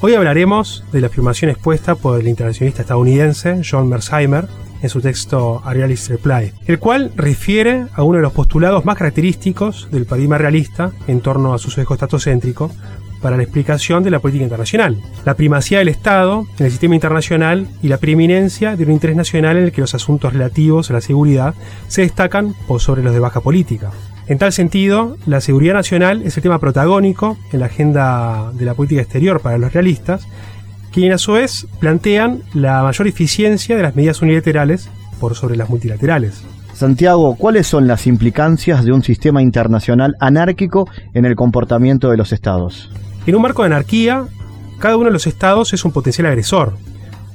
Hoy 0.00 0.14
hablaremos 0.14 0.84
de 0.92 1.00
la 1.00 1.06
afirmación 1.06 1.50
expuesta 1.50 1.94
por 1.94 2.20
el 2.20 2.28
internacionalista 2.28 2.82
estadounidense 2.82 3.62
John 3.68 3.88
Mersheimer 3.88 4.46
en 4.82 4.90
su 4.90 5.00
texto 5.00 5.62
A 5.64 5.72
Realist 5.72 6.10
Reply, 6.10 6.52
el 6.66 6.78
cual 6.78 7.12
refiere 7.16 7.86
a 7.94 8.02
uno 8.02 8.16
de 8.18 8.22
los 8.22 8.32
postulados 8.32 8.84
más 8.84 8.98
característicos 8.98 9.88
del 9.90 10.04
paradigma 10.04 10.36
realista 10.36 10.92
en 11.06 11.20
torno 11.20 11.54
a 11.54 11.58
su 11.58 11.70
sesgo 11.70 11.94
estatocéntrico 11.94 12.70
para 13.22 13.38
la 13.38 13.44
explicación 13.44 14.02
de 14.02 14.10
la 14.10 14.18
política 14.18 14.44
internacional, 14.44 14.98
la 15.24 15.34
primacía 15.34 15.78
del 15.78 15.88
Estado 15.88 16.46
en 16.58 16.66
el 16.66 16.70
sistema 16.70 16.94
internacional 16.94 17.66
y 17.80 17.88
la 17.88 17.96
preeminencia 17.96 18.76
de 18.76 18.84
un 18.84 18.92
interés 18.92 19.16
nacional 19.16 19.56
en 19.56 19.64
el 19.64 19.72
que 19.72 19.80
los 19.80 19.94
asuntos 19.94 20.34
relativos 20.34 20.90
a 20.90 20.94
la 20.94 21.00
seguridad 21.00 21.54
se 21.88 22.02
destacan 22.02 22.54
por 22.68 22.82
sobre 22.82 23.02
los 23.02 23.14
de 23.14 23.20
baja 23.20 23.40
política. 23.40 23.90
En 24.26 24.38
tal 24.38 24.52
sentido, 24.52 25.18
la 25.26 25.42
seguridad 25.42 25.74
nacional 25.74 26.22
es 26.22 26.36
el 26.38 26.42
tema 26.42 26.58
protagónico 26.58 27.36
en 27.52 27.60
la 27.60 27.66
agenda 27.66 28.52
de 28.54 28.64
la 28.64 28.72
política 28.72 29.02
exterior 29.02 29.40
para 29.40 29.58
los 29.58 29.74
realistas, 29.74 30.26
quienes 30.92 31.16
a 31.16 31.18
su 31.18 31.32
vez 31.32 31.66
plantean 31.78 32.40
la 32.54 32.82
mayor 32.82 33.06
eficiencia 33.06 33.76
de 33.76 33.82
las 33.82 33.96
medidas 33.96 34.22
unilaterales 34.22 34.88
por 35.20 35.34
sobre 35.34 35.56
las 35.56 35.68
multilaterales. 35.68 36.42
Santiago, 36.72 37.36
¿cuáles 37.36 37.66
son 37.66 37.86
las 37.86 38.06
implicancias 38.06 38.84
de 38.84 38.92
un 38.92 39.02
sistema 39.02 39.42
internacional 39.42 40.16
anárquico 40.20 40.88
en 41.12 41.26
el 41.26 41.36
comportamiento 41.36 42.10
de 42.10 42.16
los 42.16 42.32
estados? 42.32 42.90
En 43.26 43.36
un 43.36 43.42
marco 43.42 43.62
de 43.62 43.66
anarquía, 43.66 44.24
cada 44.78 44.96
uno 44.96 45.06
de 45.06 45.12
los 45.12 45.26
estados 45.26 45.74
es 45.74 45.84
un 45.84 45.92
potencial 45.92 46.28
agresor, 46.28 46.74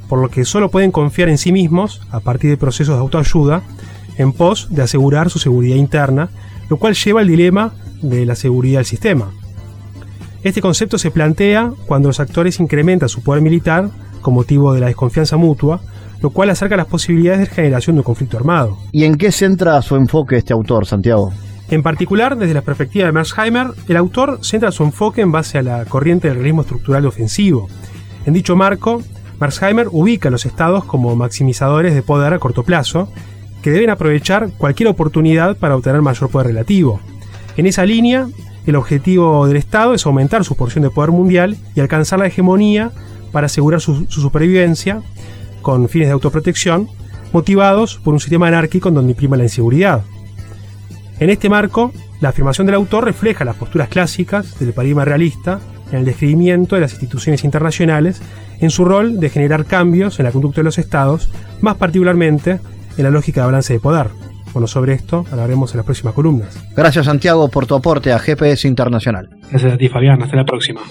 por 0.07 0.19
lo 0.19 0.29
que 0.29 0.43
solo 0.43 0.71
pueden 0.71 0.91
confiar 0.91 1.29
en 1.29 1.37
sí 1.37 1.51
mismos, 1.51 2.01
a 2.09 2.19
partir 2.19 2.49
de 2.49 2.57
procesos 2.57 2.95
de 2.95 3.01
autoayuda, 3.01 3.61
en 4.17 4.33
pos 4.33 4.69
de 4.71 4.81
asegurar 4.81 5.29
su 5.29 5.37
seguridad 5.37 5.75
interna 5.75 6.29
lo 6.69 6.77
cual 6.77 6.93
lleva 6.93 7.21
al 7.21 7.27
dilema 7.27 7.73
de 8.01 8.25
la 8.25 8.35
seguridad 8.35 8.79
del 8.79 8.85
sistema. 8.85 9.31
Este 10.43 10.61
concepto 10.61 10.97
se 10.97 11.11
plantea 11.11 11.73
cuando 11.85 12.09
los 12.09 12.19
actores 12.19 12.59
incrementan 12.59 13.09
su 13.09 13.21
poder 13.21 13.41
militar 13.41 13.89
con 14.21 14.33
motivo 14.33 14.73
de 14.73 14.79
la 14.79 14.87
desconfianza 14.87 15.35
mutua, 15.35 15.81
lo 16.21 16.29
cual 16.29 16.49
acerca 16.49 16.77
las 16.77 16.87
posibilidades 16.87 17.41
de 17.41 17.55
generación 17.55 17.95
de 17.95 18.01
un 18.01 18.05
conflicto 18.05 18.37
armado. 18.37 18.77
¿Y 18.91 19.03
en 19.03 19.15
qué 19.15 19.31
centra 19.31 19.81
su 19.81 19.95
enfoque 19.95 20.37
este 20.37 20.53
autor, 20.53 20.85
Santiago? 20.85 21.33
En 21.69 21.83
particular, 21.83 22.37
desde 22.37 22.53
la 22.53 22.61
perspectiva 22.61 23.05
de 23.05 23.11
Mersheimer, 23.11 23.67
el 23.87 23.97
autor 23.97 24.39
centra 24.41 24.71
su 24.71 24.83
enfoque 24.83 25.21
en 25.21 25.31
base 25.31 25.57
a 25.57 25.61
la 25.61 25.85
corriente 25.85 26.27
del 26.27 26.37
realismo 26.37 26.61
estructural 26.61 27.05
ofensivo. 27.05 27.67
En 28.25 28.33
dicho 28.33 28.55
marco, 28.55 29.01
Mersheimer 29.39 29.87
ubica 29.91 30.29
a 30.29 30.31
los 30.31 30.45
estados 30.45 30.83
como 30.83 31.15
maximizadores 31.15 31.93
de 31.93 32.01
poder 32.01 32.33
a 32.33 32.39
corto 32.39 32.63
plazo 32.63 33.11
que 33.61 33.71
deben 33.71 33.89
aprovechar 33.89 34.49
cualquier 34.57 34.89
oportunidad 34.89 35.57
para 35.57 35.75
obtener 35.75 36.01
mayor 36.01 36.29
poder 36.29 36.47
relativo. 36.47 36.99
En 37.57 37.65
esa 37.65 37.85
línea, 37.85 38.27
el 38.65 38.75
objetivo 38.75 39.47
del 39.47 39.57
Estado 39.57 39.93
es 39.93 40.05
aumentar 40.05 40.45
su 40.45 40.55
porción 40.55 40.83
de 40.83 40.89
poder 40.89 41.11
mundial 41.11 41.57
y 41.75 41.79
alcanzar 41.79 42.19
la 42.19 42.27
hegemonía 42.27 42.91
para 43.31 43.47
asegurar 43.47 43.81
su, 43.81 44.05
supervivencia 44.07 45.01
con 45.61 45.89
fines 45.89 46.07
de 46.07 46.13
autoprotección, 46.13 46.87
motivados 47.33 47.99
por 48.03 48.13
un 48.13 48.19
sistema 48.19 48.47
anárquico 48.47 48.89
en 48.89 48.95
donde 48.95 49.11
imprima 49.11 49.37
la 49.37 49.43
inseguridad. 49.43 50.03
En 51.19 51.29
este 51.29 51.49
marco, 51.49 51.91
la 52.21 52.29
afirmación 52.29 52.65
del 52.65 52.75
autor 52.75 53.05
refleja 53.05 53.45
las 53.45 53.55
posturas 53.55 53.89
clásicas 53.89 54.57
del 54.59 54.73
paradigma 54.73 55.05
realista 55.05 55.59
en 55.91 55.99
el 55.99 56.05
describimiento 56.05 56.75
de 56.75 56.81
las 56.81 56.93
instituciones 56.93 57.43
internacionales 57.43 58.21
en 58.59 58.69
su 58.69 58.85
rol 58.85 59.19
de 59.19 59.29
generar 59.29 59.65
cambios 59.65 60.19
en 60.19 60.25
la 60.25 60.31
conducta 60.31 60.61
de 60.61 60.65
los 60.65 60.77
estados, 60.77 61.29
más 61.61 61.75
particularmente 61.77 62.59
en 62.99 63.05
la 63.05 63.11
lógica 63.11 63.41
de 63.41 63.45
balance 63.45 63.73
de 63.73 63.79
poder. 63.79 64.07
Bueno, 64.53 64.67
sobre 64.67 64.93
esto 64.93 65.25
hablaremos 65.31 65.71
en 65.71 65.77
las 65.77 65.85
próximas 65.85 66.13
columnas. 66.13 66.57
Gracias 66.75 67.05
Santiago 67.05 67.49
por 67.49 67.65
tu 67.65 67.75
aporte 67.75 68.11
a 68.11 68.19
GPS 68.19 68.67
Internacional. 68.67 69.29
Gracias 69.49 69.73
a 69.73 69.77
ti 69.77 69.89
Fabián, 69.89 70.21
hasta 70.21 70.35
la 70.35 70.45
próxima. 70.45 70.81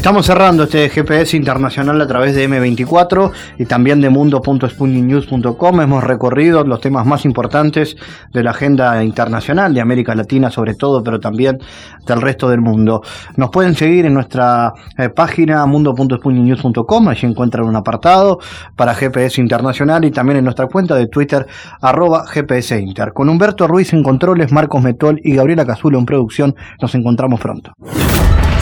Estamos 0.00 0.24
cerrando 0.24 0.62
este 0.62 0.88
GPS 0.88 1.36
internacional 1.36 2.00
a 2.00 2.06
través 2.06 2.34
de 2.34 2.48
M24 2.48 3.32
y 3.58 3.66
también 3.66 4.00
de 4.00 4.08
mundo.spundinews.com. 4.08 5.80
Hemos 5.82 6.02
recorrido 6.02 6.64
los 6.64 6.80
temas 6.80 7.04
más 7.04 7.26
importantes 7.26 7.96
de 8.32 8.42
la 8.42 8.52
agenda 8.52 9.04
internacional 9.04 9.74
de 9.74 9.82
América 9.82 10.14
Latina 10.14 10.50
sobre 10.50 10.74
todo, 10.74 11.04
pero 11.04 11.20
también 11.20 11.58
del 12.06 12.22
resto 12.22 12.48
del 12.48 12.62
mundo. 12.62 13.02
Nos 13.36 13.50
pueden 13.50 13.74
seguir 13.74 14.06
en 14.06 14.14
nuestra 14.14 14.72
eh, 14.96 15.10
página 15.10 15.66
mundo.spundinews.com. 15.66 17.08
Allí 17.08 17.26
encuentran 17.26 17.66
un 17.66 17.76
apartado 17.76 18.38
para 18.76 18.94
GPS 18.94 19.38
internacional 19.38 20.02
y 20.06 20.10
también 20.10 20.38
en 20.38 20.44
nuestra 20.44 20.66
cuenta 20.66 20.94
de 20.94 21.08
Twitter 21.08 21.46
arroba 21.82 22.26
GPS 22.26 22.80
Inter. 22.80 23.12
Con 23.12 23.28
Humberto 23.28 23.68
Ruiz 23.68 23.92
en 23.92 24.02
controles, 24.02 24.50
Marcos 24.50 24.82
Metol 24.82 25.20
y 25.22 25.34
Gabriela 25.34 25.66
Cazulo 25.66 25.98
en 25.98 26.06
producción. 26.06 26.56
Nos 26.80 26.94
encontramos 26.94 27.38
pronto. 27.38 27.74